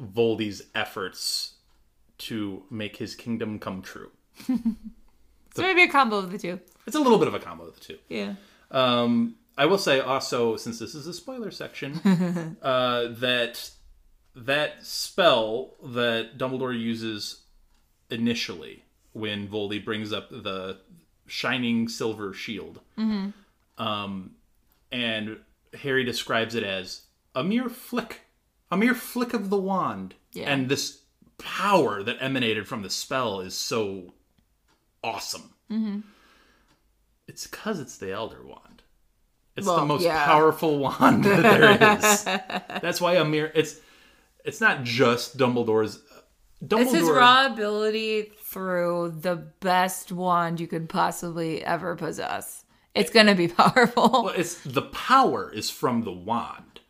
Voldy's 0.00 0.62
efforts 0.74 1.54
to 2.18 2.62
make 2.70 2.96
his 2.96 3.14
kingdom 3.14 3.58
come 3.58 3.82
true. 3.82 4.10
So 5.56 5.62
maybe 5.62 5.82
a 5.82 5.88
combo 5.88 6.18
of 6.18 6.30
the 6.30 6.38
two. 6.38 6.60
It's 6.86 6.96
a 6.96 7.00
little 7.00 7.18
bit 7.18 7.28
of 7.28 7.34
a 7.34 7.38
combo 7.38 7.64
of 7.64 7.74
the 7.74 7.80
two. 7.80 7.98
Yeah. 8.10 8.34
Um, 8.70 9.36
I 9.56 9.64
will 9.64 9.78
say 9.78 10.00
also, 10.00 10.56
since 10.56 10.78
this 10.78 10.94
is 10.94 11.06
a 11.06 11.14
spoiler 11.14 11.50
section, 11.50 12.58
uh, 12.62 13.08
that 13.20 13.70
that 14.36 14.84
spell 14.84 15.74
that 15.82 16.36
Dumbledore 16.38 16.78
uses 16.78 17.40
initially 18.10 18.84
when 19.12 19.48
Voldy 19.48 19.82
brings 19.82 20.12
up 20.12 20.28
the 20.30 20.78
shining 21.26 21.88
silver 21.88 22.32
shield, 22.34 22.80
um, 23.78 24.30
and 24.92 25.38
Harry 25.82 26.04
describes 26.04 26.54
it 26.54 26.62
as 26.62 27.02
a 27.34 27.42
mere 27.42 27.68
flick, 27.68 28.20
a 28.70 28.76
mere 28.76 28.94
flick 28.94 29.32
of 29.34 29.48
the 29.50 29.56
wand, 29.56 30.14
Yeah. 30.32 30.52
and 30.52 30.68
this 30.68 31.00
power 31.38 32.02
that 32.02 32.16
emanated 32.20 32.68
from 32.68 32.82
the 32.82 32.90
spell 32.90 33.40
is 33.40 33.54
so 33.54 34.12
awesome. 35.02 35.54
It's 37.26 37.46
because 37.46 37.80
it's 37.80 37.96
the 37.98 38.12
Elder 38.12 38.44
Wand. 38.44 38.82
It's 39.56 39.66
the 39.66 39.84
most 39.84 40.02
yeah. 40.02 40.24
powerful 40.26 40.78
wand 40.78 41.24
that 41.24 41.42
there 41.42 41.96
is. 41.96 42.24
That's 42.82 43.00
why 43.00 43.14
a 43.14 43.24
mere 43.24 43.50
it's 43.54 43.80
it's 44.46 44.60
not 44.60 44.84
just 44.84 45.36
Dumbledore's. 45.36 45.98
Dumbledore. 46.64 46.82
It's 46.82 46.92
his 46.92 47.08
raw 47.10 47.46
ability 47.46 48.32
through 48.42 49.16
the 49.20 49.36
best 49.60 50.10
wand 50.10 50.58
you 50.58 50.66
could 50.66 50.88
possibly 50.88 51.62
ever 51.62 51.94
possess. 51.96 52.64
It's 52.94 53.10
gonna 53.10 53.34
be 53.34 53.48
powerful. 53.62 54.10
Well, 54.24 54.28
it's 54.28 54.54
the 54.64 54.82
power 54.82 55.52
is 55.52 55.68
from 55.68 56.04
the 56.04 56.12
wand. 56.12 56.80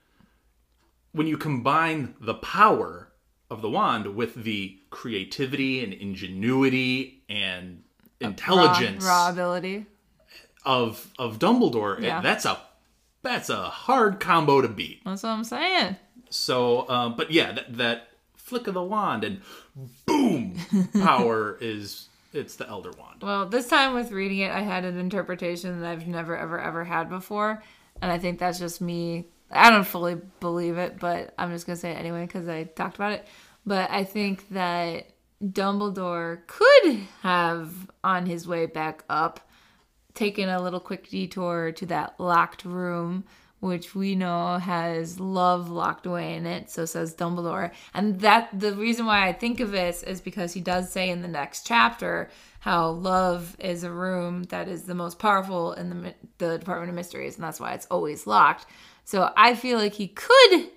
When 1.13 1.27
you 1.27 1.37
combine 1.37 2.15
the 2.21 2.35
power 2.35 3.13
of 3.51 3.63
the 3.63 3.71
wand 3.71 4.15
with 4.15 4.35
the 4.35 4.79
creativity 4.91 5.83
and 5.83 5.93
ingenuity 5.93 7.25
and 7.29 7.83
intelligence 8.21 9.05
Raw, 9.05 9.25
raw 9.27 9.31
ability. 9.31 9.87
of 10.65 11.13
of 11.19 11.39
Dumbledore, 11.39 12.01
Yeah. 12.01 12.21
that's 12.21 12.45
a 12.45 12.59
that's 13.23 13.49
a 13.51 13.65
hard 13.69 14.21
combo 14.21 14.61
to 14.61 14.69
beat. 14.69 15.03
That's 15.05 15.25
what 15.25 15.31
I'm 15.31 15.43
saying. 15.45 15.97
So, 16.31 16.89
um, 16.89 17.17
but 17.17 17.31
yeah, 17.31 17.53
that, 17.53 17.77
that 17.77 18.09
flick 18.37 18.67
of 18.67 18.75
the 18.75 18.83
wand, 18.83 19.25
and 19.25 19.41
boom, 20.07 20.57
power 21.01 21.59
is 21.61 22.09
it's 22.33 22.57
the 22.57 22.69
Elder 22.69 22.91
Wand. 22.99 23.23
Well, 23.23 23.47
this 23.47 23.69
time 23.69 23.95
with 23.95 24.13
reading 24.13 24.39
it, 24.39 24.53
I 24.53 24.61
had 24.61 24.85
an 24.85 24.99
interpretation 24.99 25.81
that 25.81 25.91
I've 25.91 26.07
never, 26.07 26.37
ever, 26.37 26.61
ever 26.61 26.85
had 26.85 27.09
before. 27.09 27.63
And 28.03 28.13
I 28.13 28.19
think 28.19 28.39
that's 28.39 28.59
just 28.59 28.81
me. 28.81 29.27
I 29.51 29.71
don't 29.71 29.87
fully 29.87 30.17
believe 30.41 30.77
it, 30.77 30.99
but 30.99 31.33
I'm 31.39 31.51
just 31.51 31.67
going 31.67 31.77
to 31.77 31.81
say 31.81 31.93
it 31.93 31.99
anyway 31.99 32.27
because 32.27 32.49
I 32.49 32.65
talked 32.65 32.97
about 32.97 33.13
it. 33.13 33.27
But 33.65 33.91
I 33.91 34.05
think 34.05 34.49
that 34.51 35.11
Dumbledore 35.43 36.47
could 36.47 37.01
have, 37.23 37.73
on 38.05 38.27
his 38.27 38.47
way 38.47 38.67
back 38.67 39.05
up, 39.09 39.41
taken 40.15 40.49
a 40.49 40.63
little 40.63 40.81
quick 40.81 41.09
detour 41.09 41.73
to 41.73 41.87
that 41.87 42.19
locked 42.19 42.65
room 42.65 43.25
which 43.67 43.95
we 43.95 44.15
know 44.15 44.59
has 44.59 45.21
love 45.21 45.71
locked 45.71 46.07
away 46.07 46.35
in 46.35 46.47
it 46.47 46.71
so 46.71 46.85
says 46.85 47.15
dumbledore. 47.15 47.73
And 47.93 48.21
that 48.21 48.49
the 48.59 48.75
reason 48.75 49.07
why 49.07 49.27
i 49.29 49.33
think 49.33 49.61
of 49.61 49.71
this 49.71 50.03
is 50.03 50.21
because 50.21 50.53
he 50.53 50.61
does 50.61 50.91
say 50.91 51.11
in 51.11 51.23
the 51.23 51.29
next 51.29 51.67
chapter 51.67 52.31
how 52.61 52.91
love 52.91 53.57
is 53.59 53.85
a 53.85 53.91
room 53.91 54.45
that 54.45 54.69
is 54.69 54.85
the 54.85 54.95
most 54.95 55.19
powerful 55.19 55.73
in 55.73 55.91
the, 55.91 56.15
the 56.39 56.59
department 56.59 56.91
of 56.91 56.97
mysteries 56.97 57.37
and 57.37 57.45
that's 57.45 57.61
why 57.61 57.75
it's 57.75 57.87
always 57.91 58.27
locked. 58.27 58.67
So 59.05 59.33
i 59.37 59.55
feel 59.55 59.79
like 59.79 59.95
he 59.95 60.09
could 60.09 60.71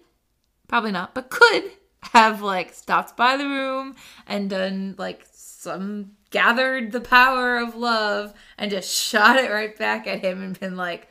probably 0.68 0.92
not 0.92 1.14
but 1.14 1.30
could 1.30 1.72
have 2.02 2.42
like 2.42 2.74
stopped 2.74 3.16
by 3.18 3.38
the 3.38 3.48
room 3.48 3.96
and 4.28 4.50
done 4.50 4.96
like 4.98 5.26
some 5.32 6.12
gathered 6.30 6.92
the 6.92 7.02
power 7.02 7.58
of 7.58 7.76
love 7.76 8.34
and 8.58 8.72
just 8.72 8.90
shot 8.94 9.38
it 9.38 9.52
right 9.52 9.78
back 9.78 10.08
at 10.08 10.20
him 10.20 10.42
and 10.42 10.60
been 10.60 10.78
like 10.78 11.08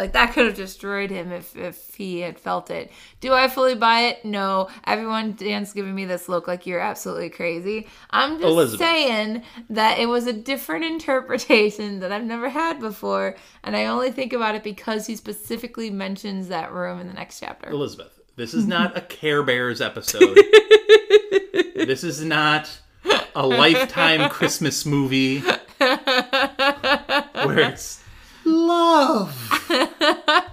like 0.00 0.12
that 0.12 0.32
could 0.32 0.46
have 0.46 0.54
destroyed 0.54 1.10
him 1.10 1.30
if 1.30 1.54
if 1.54 1.94
he 1.94 2.20
had 2.20 2.38
felt 2.38 2.70
it. 2.70 2.90
Do 3.20 3.34
I 3.34 3.48
fully 3.48 3.74
buy 3.74 4.00
it? 4.00 4.24
No. 4.24 4.68
Everyone 4.86 5.32
Dan's 5.32 5.74
giving 5.74 5.94
me 5.94 6.06
this 6.06 6.26
look 6.26 6.48
like 6.48 6.66
you're 6.66 6.80
absolutely 6.80 7.28
crazy. 7.28 7.86
I'm 8.08 8.36
just 8.36 8.44
Elizabeth. 8.44 8.80
saying 8.86 9.42
that 9.68 9.98
it 9.98 10.06
was 10.06 10.26
a 10.26 10.32
different 10.32 10.84
interpretation 10.92 12.00
that 12.00 12.12
I've 12.12 12.24
never 12.24 12.48
had 12.48 12.80
before, 12.80 13.36
and 13.62 13.76
I 13.76 13.84
only 13.86 14.10
think 14.10 14.32
about 14.32 14.54
it 14.54 14.62
because 14.62 15.06
he 15.06 15.16
specifically 15.16 15.90
mentions 15.90 16.48
that 16.48 16.72
room 16.72 16.98
in 16.98 17.06
the 17.06 17.14
next 17.14 17.38
chapter. 17.40 17.68
Elizabeth, 17.68 18.18
this 18.36 18.54
is 18.54 18.66
not 18.66 18.96
a 18.96 19.00
Care 19.20 19.42
Bears 19.42 19.82
episode. 19.82 20.34
this 21.76 22.02
is 22.04 22.24
not 22.24 22.80
a 23.34 23.46
lifetime 23.46 24.30
Christmas 24.30 24.86
movie 24.86 25.40
where 25.78 27.58
it's 27.58 28.02
love. 28.44 29.36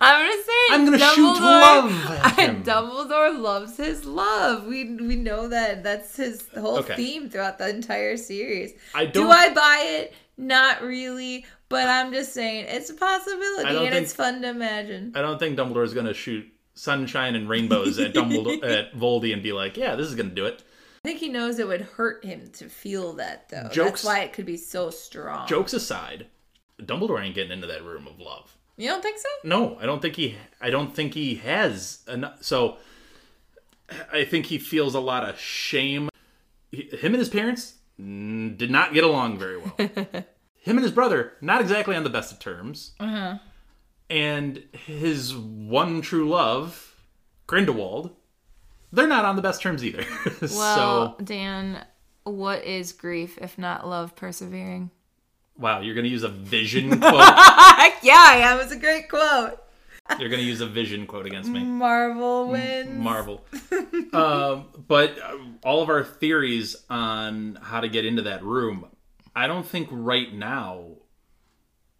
I'm 0.00 0.26
just 0.26 0.46
saying. 0.46 0.68
I'm 0.70 0.84
gonna 0.84 0.98
shoot 0.98 1.40
love 1.40 1.90
at 2.10 2.34
him. 2.38 2.62
Dumbledore 2.62 3.38
loves 3.40 3.76
his 3.76 4.04
love. 4.04 4.64
We 4.66 4.84
we 4.96 5.16
know 5.16 5.48
that. 5.48 5.82
That's 5.82 6.16
his 6.16 6.46
whole 6.58 6.78
Okay. 6.78 6.94
theme 6.96 7.28
throughout 7.28 7.58
the 7.58 7.68
entire 7.68 8.16
series. 8.16 8.72
I 8.94 9.06
don't. 9.06 9.24
don't- 9.24 9.32
I 9.32 9.52
buy 9.52 9.84
it? 10.00 10.14
Not 10.38 10.82
really. 10.82 11.44
But 11.68 11.88
I'm 11.88 12.12
just 12.12 12.32
saying 12.32 12.66
it's 12.68 12.90
a 12.90 12.94
possibility, 12.94 13.68
and 13.68 13.78
think- 13.90 13.94
it's 13.94 14.12
fun 14.12 14.40
to 14.42 14.48
imagine. 14.50 15.12
I 15.16 15.20
don't 15.20 15.38
think 15.38 15.58
Dumbledore's 15.58 15.94
gonna 15.94 16.14
shoot 16.14 16.46
sunshine 16.74 17.34
and 17.34 17.48
rainbows 17.48 17.98
at 17.98 18.14
Dumbledore 18.14 18.62
at 18.70 18.94
Voldy 18.94 19.32
and 19.32 19.42
be 19.42 19.52
like, 19.52 19.76
"Yeah, 19.76 19.96
this 19.96 20.06
is 20.06 20.14
gonna 20.14 20.28
do 20.30 20.46
it." 20.46 20.62
I 21.04 21.08
think 21.08 21.18
he 21.20 21.28
knows 21.28 21.58
it 21.58 21.66
would 21.66 21.82
hurt 21.82 22.24
him 22.24 22.50
to 22.54 22.68
feel 22.68 23.14
that, 23.14 23.48
though. 23.48 23.68
Jokes- 23.72 24.02
That's 24.02 24.04
why 24.04 24.20
it 24.20 24.32
could 24.32 24.46
be 24.46 24.56
so 24.56 24.90
strong. 24.90 25.46
Jokes 25.48 25.72
aside, 25.72 26.26
Dumbledore 26.80 27.22
ain't 27.22 27.34
getting 27.34 27.52
into 27.52 27.66
that 27.66 27.84
room 27.84 28.06
of 28.06 28.20
love. 28.20 28.56
You 28.76 28.88
don't 28.88 29.02
think 29.02 29.18
so? 29.18 29.28
No, 29.44 29.78
I 29.80 29.86
don't 29.86 30.02
think 30.02 30.16
he. 30.16 30.36
I 30.60 30.70
don't 30.70 30.94
think 30.94 31.14
he 31.14 31.36
has 31.36 32.02
enough. 32.08 32.42
So, 32.42 32.76
I 34.12 34.24
think 34.24 34.46
he 34.46 34.58
feels 34.58 34.94
a 34.94 35.00
lot 35.00 35.28
of 35.28 35.38
shame. 35.38 36.10
Him 36.70 37.14
and 37.14 37.16
his 37.16 37.28
parents 37.28 37.74
did 37.98 38.70
not 38.70 38.92
get 38.92 39.04
along 39.04 39.38
very 39.38 39.56
well. 39.56 39.74
him 39.78 40.76
and 40.76 40.82
his 40.82 40.92
brother 40.92 41.32
not 41.40 41.60
exactly 41.60 41.96
on 41.96 42.04
the 42.04 42.10
best 42.10 42.32
of 42.32 42.38
terms. 42.38 42.92
Uh-huh. 43.00 43.38
And 44.10 44.62
his 44.72 45.34
one 45.34 46.00
true 46.00 46.28
love, 46.28 46.94
Grindelwald, 47.46 48.10
they're 48.92 49.06
not 49.06 49.24
on 49.24 49.36
the 49.36 49.42
best 49.42 49.62
terms 49.62 49.84
either. 49.84 50.04
Well, 50.40 51.16
so, 51.18 51.24
Dan, 51.24 51.84
what 52.24 52.64
is 52.64 52.92
grief 52.92 53.38
if 53.38 53.58
not 53.58 53.88
love 53.88 54.14
persevering? 54.14 54.90
Wow, 55.58 55.80
you're 55.80 55.94
gonna 55.94 56.08
use 56.08 56.22
a 56.22 56.28
vision 56.28 56.90
quote. 57.00 57.14
yeah, 58.02 58.24
I 58.26 58.40
am. 58.44 58.60
It's 58.60 58.72
a 58.72 58.78
great 58.78 59.08
quote. 59.08 59.58
you're 60.18 60.28
gonna 60.28 60.42
use 60.42 60.60
a 60.60 60.66
vision 60.66 61.06
quote 61.06 61.26
against 61.26 61.50
me. 61.50 61.62
Marvel 61.64 62.48
wins. 62.48 62.90
Marvel. 62.90 63.44
um, 64.12 64.66
but 64.86 65.18
uh, 65.20 65.36
all 65.64 65.82
of 65.82 65.88
our 65.88 66.04
theories 66.04 66.76
on 66.88 67.58
how 67.60 67.80
to 67.80 67.88
get 67.88 68.04
into 68.04 68.22
that 68.22 68.42
room, 68.42 68.86
I 69.34 69.46
don't 69.46 69.66
think 69.66 69.88
right 69.90 70.32
now. 70.32 70.84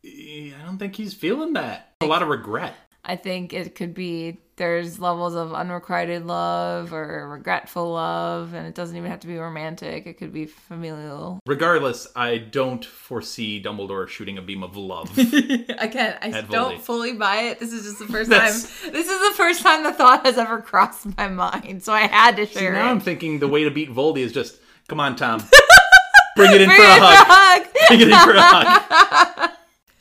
I 0.05 0.63
don't 0.65 0.79
think 0.79 0.95
he's 0.95 1.15
feeling 1.15 1.55
that. 1.55 1.95
A 2.01 2.07
lot 2.07 2.23
of 2.23 2.29
regret. 2.29 2.75
I 3.09 3.15
think 3.17 3.53
it 3.53 3.75
could 3.77 3.95
be 3.95 4.39
there's 4.57 4.99
levels 4.99 5.35
of 5.35 5.53
unrequited 5.53 6.27
love 6.27 6.93
or 6.93 7.29
regretful 7.29 7.93
love, 7.93 8.53
and 8.55 8.67
it 8.67 8.75
doesn't 8.75 8.97
even 8.97 9.11
have 9.11 9.21
to 9.21 9.27
be 9.27 9.37
romantic. 9.37 10.07
It 10.07 10.15
could 10.15 10.33
be 10.33 10.47
familial. 10.47 11.39
Regardless, 11.47 12.09
I 12.17 12.39
don't 12.39 12.85
foresee 12.85 13.63
Dumbledore 13.63 14.09
shooting 14.09 14.39
a 14.39 14.43
beam 14.43 14.63
of 14.65 14.77
love. 14.77 15.17
Again, 15.19 16.17
I 16.21 16.45
don't 16.51 16.77
Voldy. 16.77 16.81
fully 16.81 17.13
buy 17.13 17.43
it. 17.43 17.61
This 17.61 17.73
is 17.73 17.85
just 17.85 17.99
the 17.99 18.07
first 18.07 18.31
time. 18.31 18.47
This 18.93 19.09
is 19.09 19.31
the 19.31 19.35
first 19.37 19.61
time 19.63 19.85
the 19.85 19.93
thought 19.93 20.25
has 20.27 20.39
ever 20.39 20.61
crossed 20.63 21.07
my 21.19 21.29
mind, 21.29 21.83
so 21.85 21.93
I 21.93 22.07
had 22.07 22.37
to 22.37 22.47
See, 22.47 22.55
share 22.61 22.73
now 22.73 22.89
it. 22.89 22.91
I'm 22.91 23.01
thinking 23.01 23.39
the 23.39 23.49
way 23.49 23.63
to 23.65 23.71
beat 23.71 23.91
Voldy 23.91 24.19
is 24.21 24.33
just 24.33 24.59
come 24.89 24.99
on, 25.01 25.17
Tom, 25.17 25.41
bring 26.37 26.53
it 26.55 26.63
in 26.63 26.69
Bring 26.69 26.81
for 26.81 26.87
a 26.87 26.95
it 26.95 26.99
for 26.99 27.05
hug. 27.05 27.13
a 27.13 27.33
hug. 27.33 27.67
Bring 27.89 28.01
it 28.01 28.09
in 28.09 28.19
for 28.19 28.35
a 28.35 28.41
hug. 28.41 29.51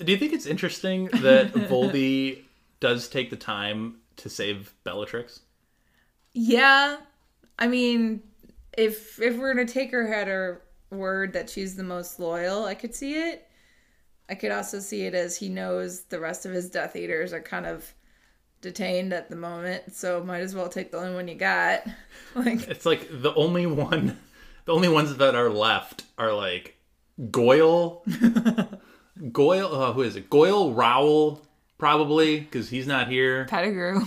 Do 0.03 0.11
you 0.11 0.17
think 0.17 0.33
it's 0.33 0.45
interesting 0.45 1.05
that 1.07 1.51
Voldy 1.53 2.44
does 2.85 3.07
take 3.07 3.31
the 3.31 3.35
time 3.35 3.95
to 4.17 4.29
save 4.29 4.75
Bellatrix? 4.83 5.39
Yeah, 6.33 6.97
I 7.57 7.67
mean, 7.67 8.21
if 8.77 9.19
if 9.19 9.37
we're 9.37 9.55
gonna 9.55 9.67
take 9.67 9.89
her 9.89 10.13
at 10.13 10.27
her 10.27 10.61
word 10.91 11.33
that 11.33 11.49
she's 11.49 11.75
the 11.75 11.83
most 11.83 12.19
loyal, 12.19 12.65
I 12.65 12.75
could 12.75 12.93
see 12.93 13.15
it. 13.15 13.47
I 14.29 14.35
could 14.35 14.51
also 14.51 14.79
see 14.79 15.01
it 15.07 15.15
as 15.15 15.35
he 15.35 15.49
knows 15.49 16.01
the 16.03 16.19
rest 16.19 16.45
of 16.45 16.51
his 16.51 16.69
Death 16.69 16.95
Eaters 16.95 17.33
are 17.33 17.41
kind 17.41 17.65
of 17.65 17.91
detained 18.61 19.13
at 19.13 19.31
the 19.31 19.35
moment, 19.35 19.95
so 19.95 20.23
might 20.23 20.41
as 20.41 20.53
well 20.53 20.69
take 20.69 20.91
the 20.91 20.99
only 20.99 21.15
one 21.15 21.27
you 21.27 21.35
got. 21.35 21.87
Like, 22.35 22.67
It's 22.67 22.85
like 22.85 23.07
the 23.09 23.33
only 23.33 23.65
one, 23.65 24.19
the 24.65 24.73
only 24.73 24.89
ones 24.89 25.15
that 25.15 25.33
are 25.35 25.49
left 25.49 26.03
are 26.19 26.33
like 26.33 26.75
Goyle, 27.31 28.03
Goyle. 29.31 29.73
Uh, 29.73 29.93
who 29.93 30.01
is 30.01 30.17
it? 30.17 30.29
Goyle 30.29 30.73
Rowell, 30.73 31.47
probably 31.85 32.39
because 32.39 32.67
he's 32.67 32.87
not 32.87 33.07
here. 33.09 33.45
Pettigrew. 33.45 34.05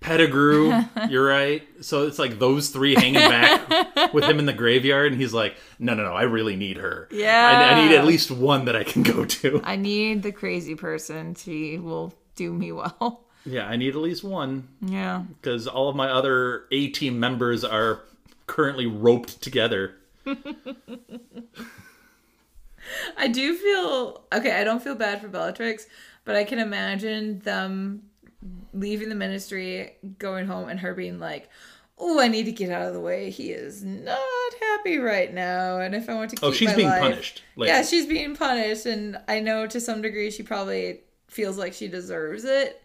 Pettigrew, 0.00 0.72
you're 1.10 1.26
right. 1.26 1.62
So 1.82 2.06
it's 2.06 2.18
like 2.18 2.38
those 2.38 2.70
three 2.70 2.94
hanging 2.94 3.14
back 3.14 4.12
with 4.14 4.24
him 4.24 4.38
in 4.38 4.46
the 4.46 4.54
graveyard, 4.54 5.12
and 5.12 5.20
he's 5.20 5.34
like, 5.34 5.54
"No, 5.78 5.92
no, 5.94 6.02
no, 6.04 6.14
I 6.14 6.22
really 6.22 6.56
need 6.56 6.78
her. 6.78 7.08
Yeah. 7.10 7.46
I, 7.46 7.72
I 7.74 7.86
need 7.86 7.94
at 7.94 8.06
least 8.06 8.30
one 8.30 8.64
that 8.64 8.74
I 8.76 8.84
can 8.84 9.02
go 9.02 9.26
to. 9.26 9.60
I 9.64 9.76
need 9.76 10.22
the 10.22 10.32
crazy 10.32 10.74
person. 10.74 11.34
She 11.34 11.78
will 11.78 12.14
do 12.36 12.52
me 12.54 12.72
well. 12.72 13.20
Yeah, 13.46 13.66
I 13.66 13.76
need 13.76 13.90
at 13.90 14.00
least 14.00 14.24
one 14.24 14.66
Yeah. 14.80 15.24
because 15.42 15.66
all 15.68 15.90
of 15.90 15.96
my 15.96 16.08
other 16.10 16.64
A 16.72 16.88
team 16.88 17.20
members 17.20 17.62
are 17.64 18.00
currently 18.46 18.86
roped 18.86 19.42
together. 19.42 19.96
I 23.18 23.28
do 23.28 23.54
feel 23.56 24.24
okay. 24.34 24.52
I 24.58 24.64
don't 24.64 24.82
feel 24.82 24.94
bad 24.94 25.20
for 25.20 25.28
Bellatrix, 25.28 25.86
but 26.24 26.36
I 26.36 26.44
can 26.44 26.58
imagine 26.58 27.40
them 27.40 28.02
leaving 28.72 29.08
the 29.08 29.14
ministry, 29.14 29.92
going 30.18 30.46
home, 30.46 30.68
and 30.68 30.80
her 30.80 30.94
being 30.94 31.18
like, 31.18 31.48
"Oh, 31.98 32.20
I 32.20 32.28
need 32.28 32.44
to 32.44 32.52
get 32.52 32.70
out 32.70 32.86
of 32.88 32.92
the 32.94 33.00
way. 33.00 33.30
He 33.30 33.50
is 33.52 33.82
not 33.84 34.18
happy 34.60 34.98
right 34.98 35.32
now, 35.32 35.78
and 35.78 35.94
if 35.94 36.08
I 36.08 36.14
want 36.14 36.30
to 36.30 36.36
oh, 36.36 36.40
keep 36.40 36.48
Oh, 36.48 36.52
she's 36.52 36.68
my 36.68 36.74
being 36.76 36.88
life- 36.88 37.00
punished. 37.02 37.42
later. 37.56 37.72
Yeah, 37.72 37.82
she's 37.82 38.06
being 38.06 38.36
punished, 38.36 38.86
and 38.86 39.18
I 39.28 39.40
know 39.40 39.66
to 39.66 39.80
some 39.80 40.02
degree 40.02 40.30
she 40.30 40.42
probably 40.42 41.00
feels 41.28 41.56
like 41.58 41.72
she 41.72 41.88
deserves 41.88 42.44
it. 42.44 42.80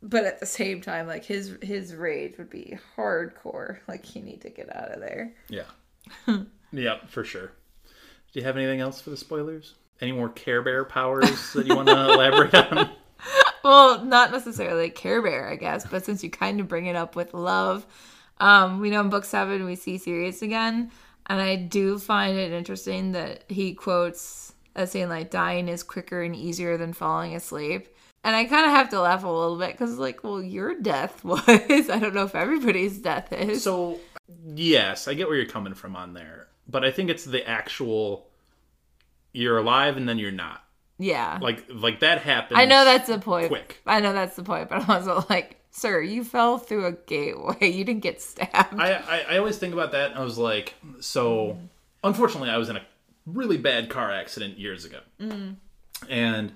But 0.00 0.24
at 0.26 0.38
the 0.38 0.46
same 0.46 0.80
time, 0.80 1.08
like 1.08 1.24
his 1.24 1.56
his 1.60 1.92
rage 1.94 2.38
would 2.38 2.50
be 2.50 2.78
hardcore. 2.96 3.78
Like 3.88 4.14
you 4.14 4.22
need 4.22 4.42
to 4.42 4.50
get 4.50 4.74
out 4.74 4.92
of 4.92 5.00
there. 5.00 5.32
Yeah. 5.48 5.64
yeah, 6.72 6.98
for 7.08 7.24
sure. 7.24 7.52
Do 8.32 8.38
you 8.40 8.44
have 8.44 8.56
anything 8.56 8.78
else 8.80 9.00
for 9.00 9.10
the 9.10 9.16
spoilers? 9.16 9.74
Any 10.00 10.12
more 10.12 10.28
Care 10.28 10.62
Bear 10.62 10.84
powers 10.84 11.52
that 11.52 11.66
you 11.66 11.74
want 11.74 11.88
to 11.88 11.94
elaborate 12.12 12.54
on? 12.54 12.90
Well, 13.64 14.04
not 14.04 14.30
necessarily 14.30 14.90
Care 14.90 15.22
Bear, 15.22 15.48
I 15.48 15.56
guess, 15.56 15.84
but 15.86 16.04
since 16.04 16.22
you 16.22 16.30
kind 16.30 16.60
of 16.60 16.68
bring 16.68 16.86
it 16.86 16.96
up 16.96 17.16
with 17.16 17.34
love, 17.34 17.86
um, 18.38 18.80
we 18.80 18.90
know 18.90 19.00
in 19.00 19.08
book 19.08 19.24
seven 19.24 19.64
we 19.64 19.74
see 19.74 19.98
Sirius 19.98 20.42
again, 20.42 20.90
and 21.26 21.40
I 21.40 21.56
do 21.56 21.98
find 21.98 22.38
it 22.38 22.52
interesting 22.52 23.12
that 23.12 23.44
he 23.48 23.74
quotes 23.74 24.54
as 24.74 24.92
saying 24.92 25.08
like 25.08 25.30
dying 25.30 25.68
is 25.68 25.82
quicker 25.82 26.22
and 26.22 26.36
easier 26.36 26.76
than 26.76 26.92
falling 26.92 27.34
asleep. 27.34 27.88
And 28.24 28.34
I 28.34 28.44
kind 28.44 28.66
of 28.66 28.72
have 28.72 28.88
to 28.90 29.00
laugh 29.00 29.24
a 29.24 29.28
little 29.28 29.58
bit 29.58 29.72
because, 29.72 29.96
like, 29.98 30.22
well, 30.22 30.42
your 30.42 30.80
death 30.80 31.24
was. 31.24 31.42
I 31.48 31.98
don't 31.98 32.14
know 32.14 32.24
if 32.24 32.34
everybody's 32.34 32.98
death 32.98 33.32
is. 33.32 33.62
So 33.64 33.98
yes, 34.44 35.08
I 35.08 35.14
get 35.14 35.28
where 35.28 35.36
you're 35.36 35.46
coming 35.46 35.74
from 35.74 35.96
on 35.96 36.14
there, 36.14 36.48
but 36.68 36.84
I 36.84 36.90
think 36.90 37.10
it's 37.10 37.24
the 37.24 37.48
actual 37.48 38.27
you're 39.32 39.58
alive 39.58 39.96
and 39.96 40.08
then 40.08 40.18
you're 40.18 40.30
not. 40.30 40.62
Yeah. 40.98 41.38
Like 41.40 41.64
like 41.68 42.00
that 42.00 42.22
happens. 42.22 42.58
I 42.58 42.64
know 42.64 42.84
that's 42.84 43.08
the 43.08 43.18
point. 43.18 43.48
quick. 43.48 43.80
I 43.86 44.00
know 44.00 44.12
that's 44.12 44.36
the 44.36 44.42
point, 44.42 44.68
but 44.68 44.82
I'm 44.82 44.90
also 44.90 45.24
like, 45.30 45.62
sir, 45.70 46.00
you 46.00 46.24
fell 46.24 46.58
through 46.58 46.86
a 46.86 46.92
gateway. 46.92 47.56
You 47.72 47.84
didn't 47.84 48.02
get 48.02 48.20
stabbed. 48.20 48.80
I, 48.80 48.94
I 48.94 49.24
I 49.34 49.38
always 49.38 49.58
think 49.58 49.72
about 49.72 49.92
that. 49.92 50.10
and 50.10 50.18
I 50.18 50.24
was 50.24 50.38
like, 50.38 50.74
so 51.00 51.58
unfortunately, 52.02 52.50
I 52.50 52.56
was 52.56 52.68
in 52.68 52.76
a 52.76 52.82
really 53.26 53.58
bad 53.58 53.88
car 53.90 54.10
accident 54.10 54.58
years 54.58 54.84
ago, 54.84 55.00
mm. 55.20 55.54
and 56.08 56.52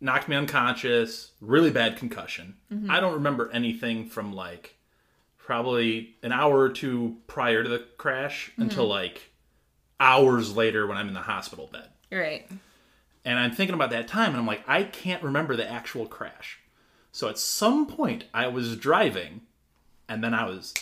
knocked 0.00 0.28
me 0.28 0.34
unconscious. 0.34 1.30
Really 1.40 1.70
bad 1.70 1.96
concussion. 1.96 2.56
Mm-hmm. 2.72 2.90
I 2.90 2.98
don't 2.98 3.14
remember 3.14 3.50
anything 3.52 4.08
from 4.08 4.32
like 4.32 4.76
probably 5.38 6.16
an 6.22 6.32
hour 6.32 6.58
or 6.58 6.70
two 6.70 7.18
prior 7.26 7.62
to 7.62 7.68
the 7.68 7.84
crash 7.96 8.50
mm-hmm. 8.52 8.62
until 8.62 8.88
like 8.88 9.30
hours 10.00 10.56
later 10.56 10.86
when 10.86 10.96
I'm 10.96 11.08
in 11.08 11.14
the 11.14 11.20
hospital 11.20 11.68
bed. 11.70 11.88
Right. 12.18 12.48
And 13.24 13.38
I'm 13.38 13.52
thinking 13.52 13.74
about 13.74 13.90
that 13.90 14.06
time, 14.06 14.30
and 14.30 14.38
I'm 14.38 14.46
like, 14.46 14.62
I 14.68 14.82
can't 14.82 15.22
remember 15.22 15.56
the 15.56 15.70
actual 15.70 16.06
crash. 16.06 16.58
So 17.10 17.28
at 17.28 17.38
some 17.38 17.86
point, 17.86 18.24
I 18.34 18.48
was 18.48 18.76
driving, 18.76 19.42
and 20.08 20.22
then 20.22 20.34
I 20.34 20.44
was 20.44 20.74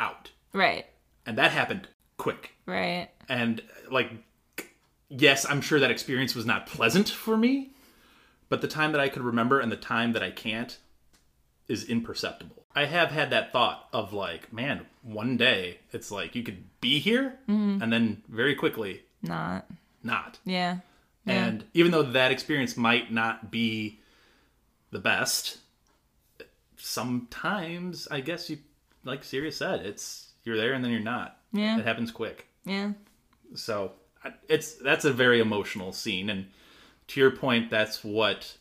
out. 0.00 0.30
Right. 0.52 0.86
And 1.24 1.38
that 1.38 1.52
happened 1.52 1.88
quick. 2.16 2.56
Right. 2.66 3.08
And, 3.28 3.62
like, 3.90 4.10
yes, 5.08 5.46
I'm 5.48 5.60
sure 5.60 5.78
that 5.78 5.90
experience 5.90 6.34
was 6.34 6.46
not 6.46 6.66
pleasant 6.66 7.08
for 7.08 7.36
me, 7.36 7.70
but 8.48 8.60
the 8.60 8.68
time 8.68 8.92
that 8.92 9.00
I 9.00 9.08
could 9.08 9.22
remember 9.22 9.60
and 9.60 9.70
the 9.70 9.76
time 9.76 10.12
that 10.14 10.22
I 10.22 10.30
can't 10.30 10.76
is 11.68 11.84
imperceptible. 11.84 12.64
I 12.74 12.86
have 12.86 13.10
had 13.10 13.30
that 13.30 13.52
thought 13.52 13.88
of, 13.92 14.12
like, 14.12 14.52
man, 14.52 14.86
one 15.02 15.36
day 15.36 15.78
it's 15.92 16.10
like 16.10 16.34
you 16.34 16.42
could 16.42 16.64
be 16.80 16.98
here, 16.98 17.38
mm-hmm. 17.48 17.82
and 17.82 17.92
then 17.92 18.22
very 18.28 18.54
quickly, 18.56 19.02
Not. 19.22 19.66
Not. 20.04 20.38
Yeah. 20.44 20.78
Yeah. 21.24 21.46
And 21.46 21.64
even 21.74 21.92
though 21.92 22.02
that 22.02 22.32
experience 22.32 22.76
might 22.76 23.12
not 23.12 23.50
be 23.50 24.00
the 24.90 24.98
best, 24.98 25.58
sometimes 26.76 28.08
I 28.10 28.20
guess 28.20 28.50
you, 28.50 28.58
like 29.04 29.22
Sirius 29.24 29.56
said, 29.56 29.80
it's 29.86 30.32
you're 30.44 30.56
there 30.56 30.72
and 30.72 30.84
then 30.84 30.90
you're 30.90 31.00
not. 31.00 31.38
Yeah. 31.52 31.78
it 31.78 31.84
happens 31.84 32.10
quick. 32.10 32.48
Yeah. 32.64 32.92
So 33.54 33.92
it's 34.48 34.74
that's 34.74 35.04
a 35.04 35.12
very 35.12 35.40
emotional 35.40 35.92
scene, 35.92 36.30
and 36.30 36.46
to 37.08 37.20
your 37.20 37.30
point, 37.30 37.70
that's 37.70 38.04
what 38.04 38.56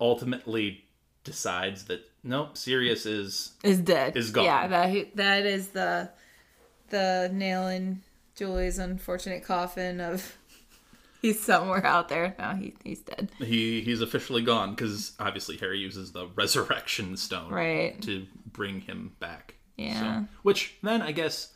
ultimately 0.00 0.84
decides 1.24 1.84
that 1.84 2.10
nope, 2.24 2.56
Sirius 2.56 3.06
is 3.06 3.52
Is 3.62 3.78
dead. 3.78 4.16
Is 4.16 4.30
gone. 4.30 4.44
Yeah, 4.44 4.66
that 4.68 5.16
that 5.16 5.46
is 5.46 5.68
the 5.68 6.10
the 6.88 7.30
nail 7.32 7.68
in 7.68 8.02
Julie's 8.34 8.78
unfortunate 8.78 9.44
coffin 9.44 10.00
of 10.00 10.36
he's 11.22 11.40
somewhere 11.40 11.84
out 11.86 12.08
there. 12.10 12.34
No, 12.38 12.50
he 12.54 12.74
he's 12.84 13.00
dead. 13.00 13.30
he 13.38 13.80
he's 13.80 14.02
officially 14.02 14.42
gone 14.42 14.74
because 14.74 15.12
obviously 15.18 15.56
Harry 15.56 15.78
uses 15.78 16.12
the 16.12 16.26
resurrection 16.34 17.16
stone 17.16 17.50
Right. 17.50 18.00
to 18.02 18.26
bring 18.52 18.80
him 18.82 19.12
back. 19.20 19.54
Yeah. 19.78 20.00
So, 20.22 20.26
which 20.42 20.74
then 20.82 21.00
I 21.00 21.12
guess 21.12 21.54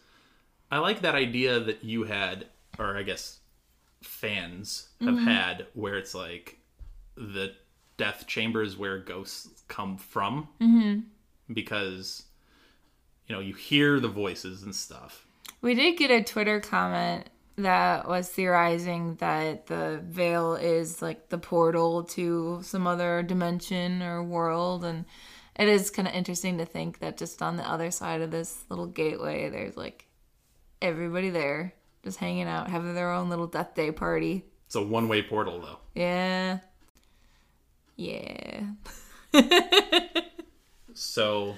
I 0.71 0.79
like 0.79 1.03
that 1.03 1.15
idea 1.15 1.61
that 1.61 1.85
you 1.85 2.05
had, 2.05 2.47
or 2.79 2.97
I 2.97 3.03
guess 3.03 3.41
fans 4.03 4.89
have 5.01 5.15
Mm-hmm. 5.15 5.25
had, 5.27 5.67
where 5.75 5.97
it's 5.97 6.15
like 6.15 6.59
the 7.17 7.53
death 7.97 8.27
chambers 8.27 8.77
where 8.77 8.99
ghosts 8.99 9.63
come 9.69 9.97
from, 9.99 10.49
Mm-hmm. 10.61 11.01
because 11.53 12.25
you 13.29 13.35
know 13.35 13.41
you 13.41 13.55
hear 13.55 14.01
the 14.01 14.09
voices 14.09 14.63
and 14.63 14.75
stuff. 14.75 15.27
We 15.61 15.75
did 15.75 15.97
get 15.97 16.11
a 16.11 16.23
Twitter 16.23 16.61
comment 16.61 17.29
that 17.57 18.07
was 18.09 18.29
theorizing 18.29 19.15
that 19.17 19.67
the 19.67 20.01
veil 20.07 20.55
is 20.55 21.01
like 21.01 21.29
the 21.31 21.39
portal 21.39 22.05
to 22.05 22.61
some 22.63 22.87
other 22.87 23.23
dimension 23.23 24.03
or 24.03 24.23
world 24.23 24.85
and 24.85 25.05
it 25.59 25.69
is 25.69 25.91
kind 25.91 26.07
of 26.07 26.13
interesting 26.15 26.59
to 26.59 26.67
think 26.67 26.99
that 26.99 27.17
just 27.17 27.41
on 27.41 27.57
the 27.57 27.63
other 27.69 27.91
side 27.91 28.21
of 28.21 28.31
this 28.31 28.65
little 28.69 28.87
gateway 28.87 29.49
there's 29.49 29.77
like 29.77 30.07
everybody 30.83 31.31
there 31.31 31.73
just 32.05 32.19
hanging 32.19 32.47
out 32.47 32.69
having 32.69 32.95
their 32.95 33.11
own 33.11 33.31
little 33.31 33.47
death 33.47 33.75
day 33.75 33.91
party 33.91 34.45
It's 34.67 34.75
a 34.75 34.83
one 34.83 35.09
way 35.09 35.23
portal 35.23 35.61
though. 35.61 35.79
yeah 35.95 36.59
yeah 37.97 38.61
So 40.95 41.57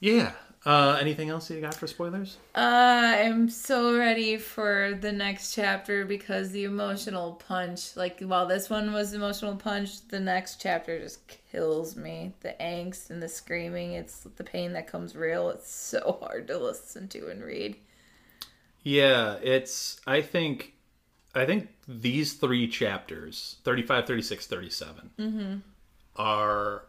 yeah. 0.00 0.32
Uh, 0.64 0.96
anything 1.00 1.28
else 1.28 1.50
you 1.50 1.60
got 1.60 1.74
for 1.74 1.88
spoilers? 1.88 2.36
Uh, 2.54 3.16
I'm 3.18 3.48
so 3.48 3.98
ready 3.98 4.36
for 4.36 4.96
the 5.00 5.10
next 5.10 5.54
chapter 5.54 6.04
because 6.04 6.52
the 6.52 6.64
emotional 6.64 7.32
punch, 7.32 7.96
like 7.96 8.20
while 8.20 8.46
this 8.46 8.70
one 8.70 8.92
was 8.92 9.12
emotional 9.12 9.56
punch, 9.56 10.06
the 10.06 10.20
next 10.20 10.60
chapter 10.60 11.00
just 11.00 11.26
kills 11.50 11.96
me. 11.96 12.34
The 12.40 12.54
angst 12.60 13.10
and 13.10 13.20
the 13.20 13.28
screaming, 13.28 13.94
it's 13.94 14.20
the 14.36 14.44
pain 14.44 14.72
that 14.74 14.86
comes 14.86 15.16
real. 15.16 15.50
It's 15.50 15.72
so 15.72 16.18
hard 16.22 16.46
to 16.46 16.58
listen 16.58 17.08
to 17.08 17.28
and 17.28 17.42
read. 17.42 17.76
Yeah, 18.84 19.38
it's 19.42 20.00
I 20.06 20.22
think 20.22 20.74
I 21.34 21.44
think 21.44 21.70
these 21.88 22.34
three 22.34 22.68
chapters, 22.68 23.56
35, 23.64 24.06
36, 24.06 24.46
37, 24.46 25.12
are 26.14 26.84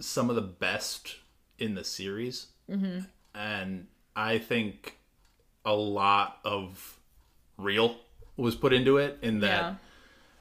some 0.00 0.28
of 0.28 0.36
the 0.36 0.42
best 0.42 1.16
in 1.58 1.74
the 1.74 1.84
series. 1.84 2.48
Mm-hmm. 2.70 3.00
And 3.34 3.86
I 4.16 4.38
think 4.38 4.96
a 5.64 5.74
lot 5.74 6.38
of 6.44 6.98
real 7.56 7.96
was 8.36 8.54
put 8.54 8.72
into 8.72 8.98
it 8.98 9.18
in 9.22 9.40
that 9.40 9.62
Yeah. 9.62 9.74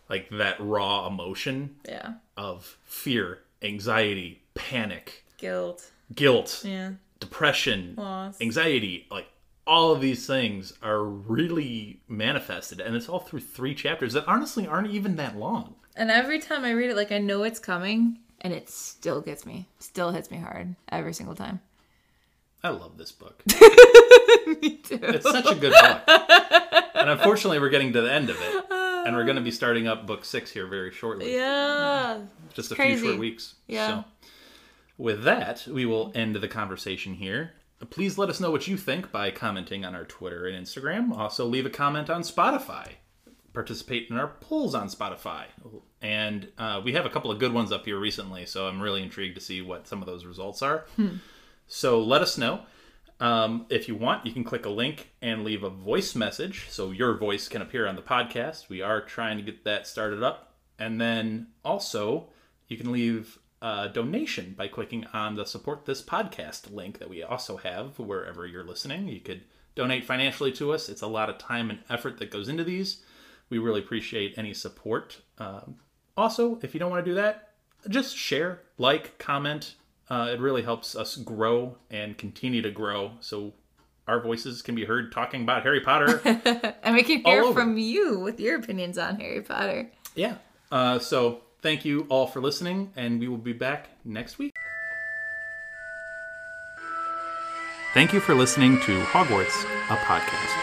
like 0.10 0.30
that 0.32 0.58
raw 0.60 1.08
emotion 1.08 1.76
Yeah. 1.88 2.16
of 2.38 2.78
fear, 2.84 3.40
anxiety, 3.62 4.44
panic, 4.54 5.26
Guilt. 5.38 5.92
guilt, 6.14 6.62
Yeah. 6.66 6.94
depression, 7.20 7.96
Loss. 7.98 8.40
anxiety, 8.42 9.08
like 9.12 9.28
all 9.66 9.92
of 9.92 10.00
these 10.00 10.26
things 10.26 10.74
are 10.82 11.04
really 11.04 12.00
manifested, 12.08 12.80
and 12.80 12.96
it's 12.96 13.10
all 13.10 13.20
through 13.20 13.42
three 13.42 13.76
chapters 13.76 14.14
that 14.14 14.26
honestly 14.28 14.66
aren't 14.66 14.92
even 14.92 15.16
that 15.18 15.36
long. 15.36 15.76
And 15.96 16.10
every 16.10 16.40
time 16.40 16.64
I 16.64 16.72
read 16.72 16.90
it, 16.92 16.96
like 16.96 17.12
I 17.12 17.18
know 17.18 17.44
it's 17.44 17.60
coming, 17.60 18.20
and 18.40 18.54
it 18.54 18.70
still 18.70 19.20
gets 19.20 19.46
me. 19.46 19.68
Still 19.80 20.12
hits 20.12 20.30
me 20.32 20.38
hard 20.38 20.76
every 20.90 21.14
single 21.14 21.36
time. 21.36 21.60
I 22.64 22.70
love 22.70 22.98
this 22.98 23.12
book. 23.12 23.44
me 24.62 24.78
too. 24.78 25.00
It's 25.02 25.30
such 25.30 25.46
a 25.46 25.56
good 25.56 25.74
book. 25.74 26.02
And 26.96 27.10
unfortunately, 27.10 27.60
we're 27.60 27.70
getting 27.70 27.94
to 27.94 28.02
the 28.02 28.12
end 28.12 28.30
of 28.30 28.38
it, 28.40 28.66
and 28.72 29.16
we're 29.16 29.26
going 29.26 29.36
to 29.36 29.42
be 29.42 29.52
starting 29.52 29.88
up 29.88 30.08
book 30.08 30.26
six 30.26 30.52
here 30.52 30.68
very 30.68 30.92
shortly. 30.92 31.34
Yeah. 31.34 32.22
Just 32.54 32.72
a 32.72 32.76
crazy. 32.76 33.02
few 33.02 33.10
short 33.10 33.20
weeks. 33.20 33.56
Yeah. 33.68 33.88
So, 33.88 34.06
with 34.98 35.24
that, 35.24 35.68
we 35.68 35.86
will 35.86 36.12
end 36.16 36.36
the 36.36 36.48
conversation 36.48 37.14
here. 37.14 37.54
Please 37.92 38.18
let 38.18 38.30
us 38.30 38.40
know 38.40 38.50
what 38.50 38.68
you 38.68 38.76
think 38.76 39.12
by 39.12 39.30
commenting 39.30 39.86
on 39.86 39.94
our 39.94 40.06
Twitter 40.06 40.48
and 40.48 40.66
Instagram. 40.66 41.16
Also, 41.16 41.46
leave 41.46 41.68
a 41.68 41.70
comment 41.70 42.10
on 42.10 42.24
Spotify. 42.24 42.94
Participate 43.54 44.10
in 44.10 44.18
our 44.18 44.28
polls 44.28 44.74
on 44.74 44.88
Spotify. 44.88 45.46
And 46.02 46.48
uh, 46.58 46.82
we 46.84 46.94
have 46.94 47.06
a 47.06 47.10
couple 47.10 47.30
of 47.30 47.38
good 47.38 47.54
ones 47.54 47.72
up 47.72 47.86
here 47.86 48.00
recently, 48.00 48.48
so 48.48 48.68
I'm 48.68 48.82
really 48.82 49.04
intrigued 49.04 49.36
to 49.36 49.42
see 49.42 49.62
what 49.62 49.88
some 49.88 50.02
of 50.02 50.08
those 50.08 50.26
results 50.26 50.64
are. 50.64 50.86
So 51.68 52.02
let 52.02 52.22
us 52.22 52.38
know. 52.38 52.62
Um, 53.20 53.66
if 53.70 53.88
you 53.88 53.96
want, 53.96 54.26
you 54.26 54.32
can 54.32 54.44
click 54.44 54.66
a 54.66 54.70
link 54.70 55.10
and 55.22 55.44
leave 55.44 55.64
a 55.64 55.70
voice 55.70 56.16
message 56.16 56.68
so 56.70 56.92
your 56.92 57.18
voice 57.18 57.48
can 57.48 57.62
appear 57.62 57.88
on 57.88 57.96
the 57.96 58.02
podcast. 58.02 58.70
We 58.70 58.82
are 58.82 59.02
trying 59.02 59.38
to 59.38 59.44
get 59.44 59.64
that 59.64 59.88
started 59.88 60.24
up. 60.24 60.54
And 60.80 61.02
then 61.02 61.48
also, 61.66 62.30
you 62.68 62.78
can 62.78 62.92
leave 62.92 63.40
a 63.62 63.90
donation 63.90 64.54
by 64.56 64.68
clicking 64.68 65.06
on 65.14 65.36
the 65.36 65.46
support 65.46 65.86
this 65.86 66.02
podcast 66.02 66.72
link 66.72 67.00
that 67.00 67.10
we 67.10 67.24
also 67.24 67.58
have 67.58 67.98
wherever 67.98 68.46
you're 68.46 68.64
listening. 68.64 69.08
You 69.08 69.20
could 69.20 69.42
donate 69.74 70.06
financially 70.06 70.52
to 70.54 70.72
us. 70.72 70.90
It's 70.90 71.02
a 71.02 71.08
lot 71.08 71.30
of 71.30 71.38
time 71.38 71.72
and 71.72 71.80
effort 71.90 72.20
that 72.20 72.32
goes 72.32 72.50
into 72.50 72.64
these. 72.64 73.04
We 73.50 73.58
really 73.58 73.80
appreciate 73.80 74.38
any 74.38 74.54
support. 74.54 75.22
Um, 75.40 75.78
also, 76.16 76.60
if 76.62 76.74
you 76.74 76.80
don't 76.80 76.92
want 76.92 77.04
to 77.04 77.12
do 77.12 77.16
that, 77.16 77.54
just 77.90 78.16
share, 78.16 78.62
like, 78.78 79.18
comment. 79.18 79.76
Uh, 80.10 80.30
it 80.32 80.40
really 80.40 80.62
helps 80.62 80.96
us 80.96 81.16
grow 81.18 81.76
and 81.92 82.18
continue 82.18 82.62
to 82.62 82.72
grow 82.72 83.12
so 83.20 83.54
our 84.08 84.22
voices 84.22 84.62
can 84.62 84.74
be 84.74 84.86
heard 84.86 85.12
talking 85.12 85.42
about 85.44 85.64
Harry 85.64 85.82
Potter. 85.82 86.22
And 86.84 86.96
we 86.96 87.04
can 87.04 87.22
hear 87.26 87.52
from 87.52 87.78
you 87.78 88.20
with 88.20 88.40
your 88.40 88.58
opinions 88.58 88.98
on 88.98 89.20
Harry 89.20 89.42
Potter. 89.42 89.92
yeah. 90.16 90.36
Uh, 90.72 91.00
so 91.00 91.42
thank 91.62 91.84
you 91.86 92.06
all 92.10 92.28
for 92.28 92.42
listening, 92.42 92.92
and 92.96 93.20
we 93.20 93.28
will 93.28 93.38
be 93.38 93.54
back 93.54 93.90
next 94.06 94.38
week. 94.38 94.54
Thank 97.94 98.14
you 98.14 98.20
for 98.20 98.36
listening 98.36 98.80
to 98.82 99.00
Hogwarts, 99.06 99.64
a 99.90 99.96
podcast. 99.98 100.54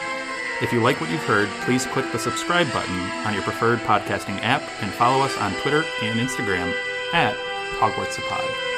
If 0.63 0.73
you 0.73 0.81
like 0.81 1.01
what 1.01 1.11
you've 1.11 1.25
heard, 1.25 1.49
please 1.63 1.85
click 1.87 2.11
the 2.13 2.19
subscribe 2.19 2.71
button 2.73 2.99
on 3.27 3.35
your 3.35 3.43
preferred 3.43 3.81
podcasting 3.81 4.39
app 4.43 4.63
and 4.83 4.91
follow 4.93 5.23
us 5.25 5.37
on 5.39 5.53
Twitter 5.63 5.85
and 6.03 6.21
Instagram 6.21 6.73
at 7.13 7.35
Hogwarts 7.81 8.19
Pod. 8.29 8.74